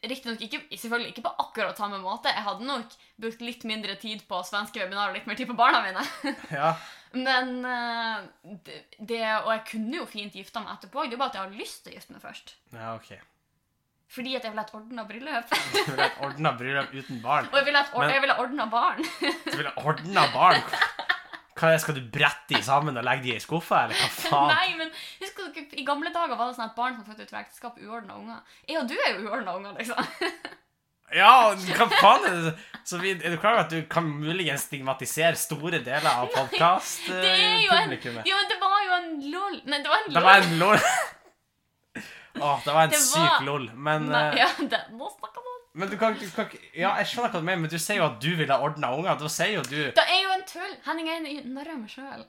Riktignok 0.00 0.40
ikke, 0.46 0.62
selvfølgelig 0.72 1.10
ikke 1.12 1.26
på 1.26 1.32
akkurat 1.44 1.76
samme 1.76 1.98
måte. 2.00 2.32
Jeg 2.32 2.46
hadde 2.46 2.64
nok 2.64 2.94
brukt 3.20 3.42
litt 3.44 3.66
mindre 3.68 3.98
tid 4.00 4.24
på 4.30 4.40
svenske 4.48 4.80
webinarer 4.80 5.12
og 5.12 5.18
litt 5.18 5.28
mer 5.28 5.36
tid 5.36 5.50
på 5.52 5.58
barna 5.58 5.82
mine. 5.84 6.06
Ja. 6.60 6.72
Men 7.12 7.64
eh, 7.66 8.20
det, 8.62 8.76
det 9.02 9.18
Og 9.42 9.48
jeg 9.50 9.62
kunne 9.72 9.96
jo 9.98 10.04
fint 10.06 10.36
gifta 10.38 10.62
meg 10.62 10.76
etterpå. 10.78 11.08
Det 11.10 11.16
er 11.18 11.20
bare 11.20 11.32
at 11.34 11.38
jeg 11.40 11.42
har 11.48 11.58
lyst 11.58 11.82
til 11.84 11.92
å 11.92 11.98
gifte 11.98 12.14
meg 12.16 12.22
først. 12.24 12.54
ja, 12.72 12.94
OK. 12.94 13.10
Fordi 14.10 14.32
at 14.34 14.42
jeg 14.42 14.50
ville 14.50 14.62
ha 14.62 14.66
et 14.66 14.74
ordna 14.74 15.04
bryllup. 15.06 15.52
Du 15.74 15.90
ville 15.92 16.02
ha 16.02 16.08
et 16.08 16.22
ordna 16.26 16.50
bryllup 16.58 16.94
uten 16.96 17.20
barn. 17.22 17.46
og 17.52 17.58
jeg 17.60 17.66
ville 17.68 17.82
ha, 17.82 18.40
ordna 18.42 18.66
barn. 18.72 19.04
Du 19.20 19.52
ville 19.54 19.70
ha 19.70 19.84
ordna 19.86 20.24
barn. 20.34 20.64
Hva 21.60 21.70
det, 21.74 21.80
Skal 21.82 21.94
du 21.98 22.00
brette 22.14 22.54
de 22.54 22.62
sammen 22.64 22.96
og 22.96 23.04
legge 23.04 23.22
de 23.28 23.34
i 23.36 23.40
skuffa, 23.42 23.82
eller 23.84 23.94
hva 24.00 24.08
faen? 24.30 24.54
Nei, 24.54 24.70
men 24.78 24.90
husker 25.20 25.50
dere 25.52 25.66
I 25.76 25.84
gamle 25.84 26.12
dager 26.14 26.36
var 26.40 26.48
det 26.48 26.56
sånn 26.56 26.68
at 26.70 26.76
barn 26.78 26.96
som 26.96 27.04
fødte 27.04 27.26
ut 27.26 27.30
fra 27.34 27.42
ekteskap, 27.44 27.76
uordna 27.84 28.16
unger. 28.16 28.40
Jeg 28.68 28.80
og 28.80 28.88
du 28.88 28.96
er 28.96 29.12
jo 29.18 29.28
uordna 29.28 29.56
unger, 29.60 29.76
liksom. 29.78 30.00
Ja, 31.10 31.50
hva 31.74 31.86
faen 31.90 32.24
er 32.28 32.34
det? 32.44 32.50
Så 32.86 33.00
vi, 33.02 33.10
er 33.18 33.32
du 33.32 33.36
klar 33.42 33.56
over 33.56 33.64
at 33.64 33.72
du 33.74 33.80
kan 33.90 34.06
muligens 34.06 34.68
stigmatisere 34.68 35.34
store 35.36 35.80
deler 35.82 36.06
av 36.06 36.28
Det 36.30 36.36
podkast-publikummet? 36.38 38.28
Ja, 38.30 38.36
men 38.38 38.46
det 38.52 38.58
var 38.62 38.76
jo 38.86 38.92
en 38.98 39.08
lol. 39.32 39.56
Nei, 39.66 39.80
det 39.82 39.90
var 39.90 40.04
en 40.04 40.06
Det 40.06 40.14
lol. 40.14 40.28
var 40.28 40.44
en 40.44 40.58
lol. 40.62 40.78
Åh, 42.40 42.60
det 42.64 42.72
var 42.76 42.82
en 42.86 42.90
Det 42.94 43.00
var- 43.02 43.10
syk 43.10 43.42
lol. 43.48 43.66
Men, 43.74 44.06
Nei, 44.06 44.22
eh, 44.28 44.38
ja, 44.38 44.48
det, 44.70 44.80
nå 44.94 45.10
snakker 45.16 45.42
man 45.48 45.58
men 45.72 45.88
du 45.90 45.96
kan, 45.96 46.14
du 46.18 46.24
kan 46.34 46.46
ikke 46.48 46.58
Ja, 46.74 46.94
jeg 46.98 47.06
skjønner 47.06 47.30
hva 47.30 47.40
du 47.40 47.46
mener, 47.46 47.60
men 47.62 47.70
du 47.70 47.78
sier 47.78 48.00
jo 48.00 48.06
at 48.08 48.16
du 48.22 48.30
ville 48.36 48.50
ha 48.52 48.58
ordna 48.66 48.88
unger. 48.96 49.14
Da 49.20 49.28
sier 49.30 49.52
jo 49.54 49.62
du 49.62 49.76
Det 49.94 50.02
er 50.02 50.22
jo 50.24 50.30
en 50.34 50.42
tull. 50.48 50.72
Henning 50.86 51.08
er 51.08 51.20
en 51.20 51.52
narr 51.54 51.70
av 51.70 51.78
meg 51.78 51.90
sjøl. 51.92 52.24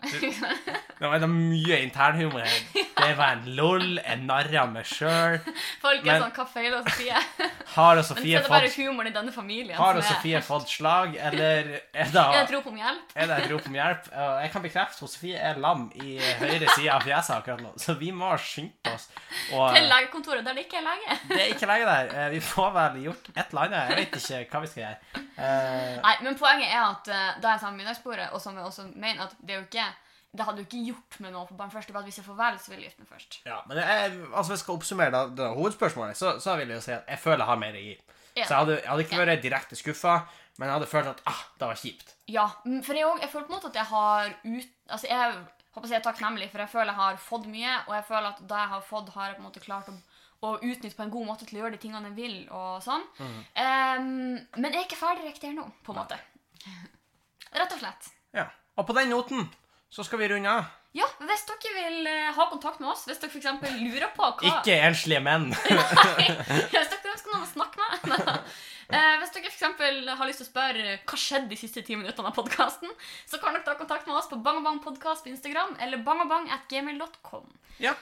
Det 1.01 1.09
var 1.09 1.25
mye 1.31 1.77
internhumor 1.81 2.43
her. 2.45 2.59
Det 3.01 3.09
var 3.17 3.31
en 3.39 3.47
lol, 3.57 3.97
en 4.05 4.25
narr 4.29 4.51
av 4.61 4.69
meg 4.73 4.85
sjøl. 4.85 5.39
Folk 5.81 6.03
Men- 6.05 6.15
er 6.15 6.21
sånn 6.25 6.35
Hva 6.35 6.45
feiler 6.53 6.83
Sofie? 6.85 7.17
Har 7.71 7.97
og 7.97 8.03
Men 8.03 8.03
så 8.03 8.17
er 8.19 8.41
det 8.45 8.49
bare 8.51 8.69
humoren 8.75 9.07
i 9.07 9.13
denne 9.15 9.31
familien 9.33 9.77
Har 9.79 9.93
som 9.95 10.01
er 10.03 10.07
Sofie 10.11 10.41
fått 10.45 10.69
slag, 10.69 11.15
eller 11.15 11.41
er 11.93 12.11
det 12.11 12.15
Er 12.15 12.31
det 12.35 12.41
et 12.43 12.53
rop 12.57 12.67
om 12.67 12.77
hjelp? 12.77 13.15
Er 13.15 13.27
det 13.31 13.37
et 13.45 13.51
rop 13.51 13.65
om 13.71 13.73
hjelp? 13.79 14.09
Jeg 14.43 14.51
kan 14.53 14.61
bekrefte 14.67 15.05
at 15.05 15.11
Sofie 15.15 15.37
er 15.39 15.57
lam 15.63 15.87
i 15.95 16.17
høyre 16.19 16.69
side 16.75 16.91
av 16.93 17.01
fjeset 17.07 17.35
akkurat 17.39 17.61
nå, 17.65 17.73
så 17.81 17.95
vi 17.97 18.11
må 18.11 18.29
skynde 18.37 18.93
oss. 18.93 19.07
Og 19.55 19.73
Til 19.75 19.87
legekontoret 19.89 20.45
der 20.45 20.53
det 20.59 20.65
ikke 20.67 20.77
er 20.81 20.87
lege. 20.91 21.17
det 21.31 21.41
er 21.41 21.53
ikke 21.55 21.71
lege 21.71 21.89
der. 21.89 22.13
Eh, 22.25 22.29
Vi 22.35 22.39
får 22.51 22.71
vel 22.77 23.01
gjort 23.07 23.30
et 23.35 23.51
eller 23.51 23.65
annet. 23.65 23.89
Jeg 23.89 23.97
vet 23.97 24.15
ikke 24.21 24.53
hva 24.53 24.61
vi 24.63 24.71
skal 24.71 24.83
gjøre. 24.83 25.25
Uh, 25.37 25.97
Nei, 26.05 26.15
men 26.21 26.39
poenget 26.39 26.69
er 26.69 26.83
at 26.85 27.11
uh, 27.11 27.41
da 27.43 27.55
jeg 27.55 27.63
sa 27.63 27.73
middagsbordet, 27.75 28.29
og 28.31 28.43
som 28.43 28.57
jeg 28.57 28.67
også 28.67 28.87
mener 28.93 29.25
at 29.27 29.35
det 29.41 29.55
er 29.55 29.61
jo 29.61 29.67
ikke 29.69 29.89
det 30.31 30.45
hadde 30.47 30.61
jo 30.63 30.67
ikke 30.69 30.85
gjort 30.87 31.17
meg 31.19 31.33
noe 31.35 31.47
på 31.47 31.57
barn 31.59 31.71
først. 31.73 31.89
Det 31.89 31.95
var 31.95 32.05
at 32.05 32.07
hvis 32.07 32.21
jeg 32.21 32.25
får 32.25 32.37
velge, 32.37 32.61
så 32.63 32.71
vil 32.71 32.79
jeg 32.79 32.87
gifte 32.87 33.03
meg 33.03 33.09
først. 33.11 33.41
ja, 33.45 33.57
men 33.67 33.81
er, 33.83 34.13
altså, 34.31 34.47
hvis 34.51 34.61
jeg 34.61 34.63
skal 34.63 34.77
oppsummere 34.77 35.11
da, 35.11 35.23
det 35.35 35.49
hovedspørsmålet, 35.57 36.17
så, 36.17 36.37
så 36.39 36.55
vil 36.59 36.71
jeg 36.71 36.79
jo 36.79 36.85
si 36.85 36.93
at 36.95 37.09
jeg 37.11 37.19
føler 37.19 37.43
jeg 37.43 37.49
har 37.49 37.59
mer 37.59 37.75
å 37.75 37.81
gi. 37.83 37.95
Ja. 38.37 38.45
Så 38.45 38.53
jeg 38.53 38.59
hadde, 38.61 38.77
jeg 38.77 38.89
hadde 38.89 39.05
ikke 39.07 39.19
vært 39.19 39.43
direkte 39.43 39.79
skuffa, 39.79 40.13
men 40.55 40.69
jeg 40.69 40.75
hadde 40.77 40.87
følt 40.91 41.09
at 41.11 41.23
ah, 41.27 41.41
det 41.59 41.67
var 41.67 41.81
kjipt. 41.81 42.13
Ja, 42.31 42.45
for 42.85 42.95
jeg, 42.95 43.07
også, 43.09 43.25
jeg 43.25 43.33
føler 43.33 43.49
på 43.49 43.51
en 43.51 43.57
måte 43.57 43.71
at 43.73 43.81
jeg 43.81 43.89
har 43.91 44.31
ut... 44.45 44.71
Altså, 44.87 45.09
jeg 45.11 45.35
håper 45.71 45.87
å 45.87 45.89
si 45.89 45.95
jeg 45.95 45.99
er 45.99 46.07
takknemlig, 46.07 46.47
for 46.53 46.63
jeg 46.63 46.71
føler 46.71 46.91
jeg 46.93 46.99
har 47.01 47.19
fått 47.25 47.51
mye, 47.51 47.75
og 47.89 47.93
jeg 47.97 48.07
føler 48.07 48.29
at 48.31 48.41
da 48.47 48.63
jeg 48.63 48.73
har 48.77 48.87
fått, 48.87 49.11
har 49.17 49.27
jeg 49.27 49.37
på 49.37 49.43
en 49.43 49.49
måte 49.49 49.65
klart 49.65 49.91
å, 49.91 49.97
å 50.41 50.55
utnytte 50.57 50.97
på 50.97 51.05
en 51.05 51.13
god 51.13 51.27
måte 51.27 51.45
til 51.45 51.59
å 51.59 51.63
gjøre 51.63 51.75
de 51.75 51.81
tingene 51.83 52.09
jeg 52.09 52.17
vil, 52.17 52.37
og 52.49 52.81
sånn. 52.81 53.03
Em, 53.21 54.07
men 54.57 54.69
jeg 54.71 54.79
er 54.79 54.87
ikke 54.87 54.99
ferdig 54.99 55.27
riktig 55.29 55.53
nå, 55.53 55.67
på 55.85 55.93
en 55.93 56.01
måte. 56.01 56.17
Rett 57.53 57.75
og 57.75 57.81
slett. 57.81 58.09
Ja. 58.33 58.47
Og 58.79 58.87
på 58.87 58.95
den 58.97 59.11
noten 59.13 59.49
så 59.91 60.05
skal 60.07 60.21
vi 60.21 60.31
runde 60.31 60.49
av. 60.49 60.69
Ja, 60.95 61.05
hvis 61.23 61.45
dere 61.47 61.71
vil 61.75 62.07
eh, 62.09 62.31
ha 62.35 62.45
kontakt 62.51 62.81
med 62.81 62.89
oss, 62.91 63.05
hvis 63.07 63.19
dere 63.21 63.37
eksempel 63.39 63.77
lurer 63.79 64.09
på 64.15 64.27
hva... 64.27 64.57
Ikke 64.57 64.75
enslige 64.89 65.21
menn. 65.23 65.47
Nei, 65.71 66.25
Hvis 66.67 66.89
dere 66.91 67.13
ønsker 67.13 67.31
noen 67.31 67.45
å 67.45 67.47
snakke 67.47 68.09
med 68.11 68.25
eh, 68.97 69.13
Hvis 69.21 69.31
dere 69.31 69.45
for 69.45 69.53
eksempel 69.53 70.01
har 70.09 70.27
lyst 70.27 70.43
til 70.43 70.49
å 70.49 70.51
spørre 70.51 70.97
hva 70.97 71.19
skjedde 71.21 71.51
de 71.53 71.59
siste 71.61 71.85
ti 71.87 71.95
minuttene 71.95 72.33
av 72.33 72.35
podkasten, 72.35 72.91
så 73.29 73.39
kan 73.39 73.55
dere 73.55 73.63
ta 73.69 73.77
kontakt 73.79 74.09
med 74.09 74.17
oss 74.19 74.27
på 74.31 74.41
bangabangpodkast 74.43 75.23
på 75.23 75.31
Instagram 75.31 75.77
eller 75.79 76.03
bangabang.gmil.com. 76.03 77.47
Ja. 77.79 77.95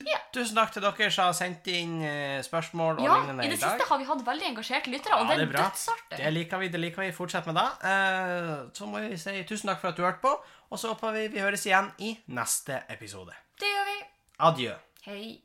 Ja. 0.00 0.18
Tusen 0.34 0.56
takk 0.56 0.72
til 0.72 0.82
dere 0.82 1.10
som 1.14 1.28
har 1.28 1.34
sendt 1.36 1.66
inn 1.70 1.98
eh, 2.02 2.40
spørsmål 2.42 2.96
og 2.98 3.04
Ja, 3.04 3.18
lignende 3.20 3.44
i 3.44 3.46
i 3.46 3.50
det 3.52 3.60
dag. 3.60 3.76
siste 3.76 3.88
har 3.90 3.98
vi 4.00 4.04
hatt 4.08 4.24
veldig 4.26 4.46
engasjerte 4.48 4.90
lyttere, 4.90 5.14
og 5.20 5.28
Ja, 5.28 5.36
det 5.36 5.44
er, 5.44 5.52
er 5.52 5.68
dødsartig. 5.68 6.18
Det 6.18 6.32
liker 6.32 6.58
vi. 6.58 6.68
det 6.68 6.80
liker 6.80 7.02
vi. 7.04 7.12
Fortsett 7.12 7.46
med 7.46 7.54
det. 7.60 7.68
Eh, 7.92 8.66
så 8.74 8.86
må 8.88 9.04
vi 9.04 9.16
si 9.20 9.44
tusen 9.44 9.68
takk 9.70 9.80
for 9.80 9.88
at 9.92 9.96
du 9.96 10.02
hørte 10.02 10.20
på, 10.24 10.32
og 10.70 10.78
så 10.80 10.88
håper 10.94 11.12
vi 11.12 11.28
vi 11.36 11.40
høres 11.44 11.66
igjen 11.66 11.92
i 11.98 12.16
neste 12.28 12.82
episode. 12.88 13.32
Det 13.60 13.68
gjør 13.68 13.84
vi. 13.92 13.98
Adjø. 14.40 14.74
Hei. 15.06 15.42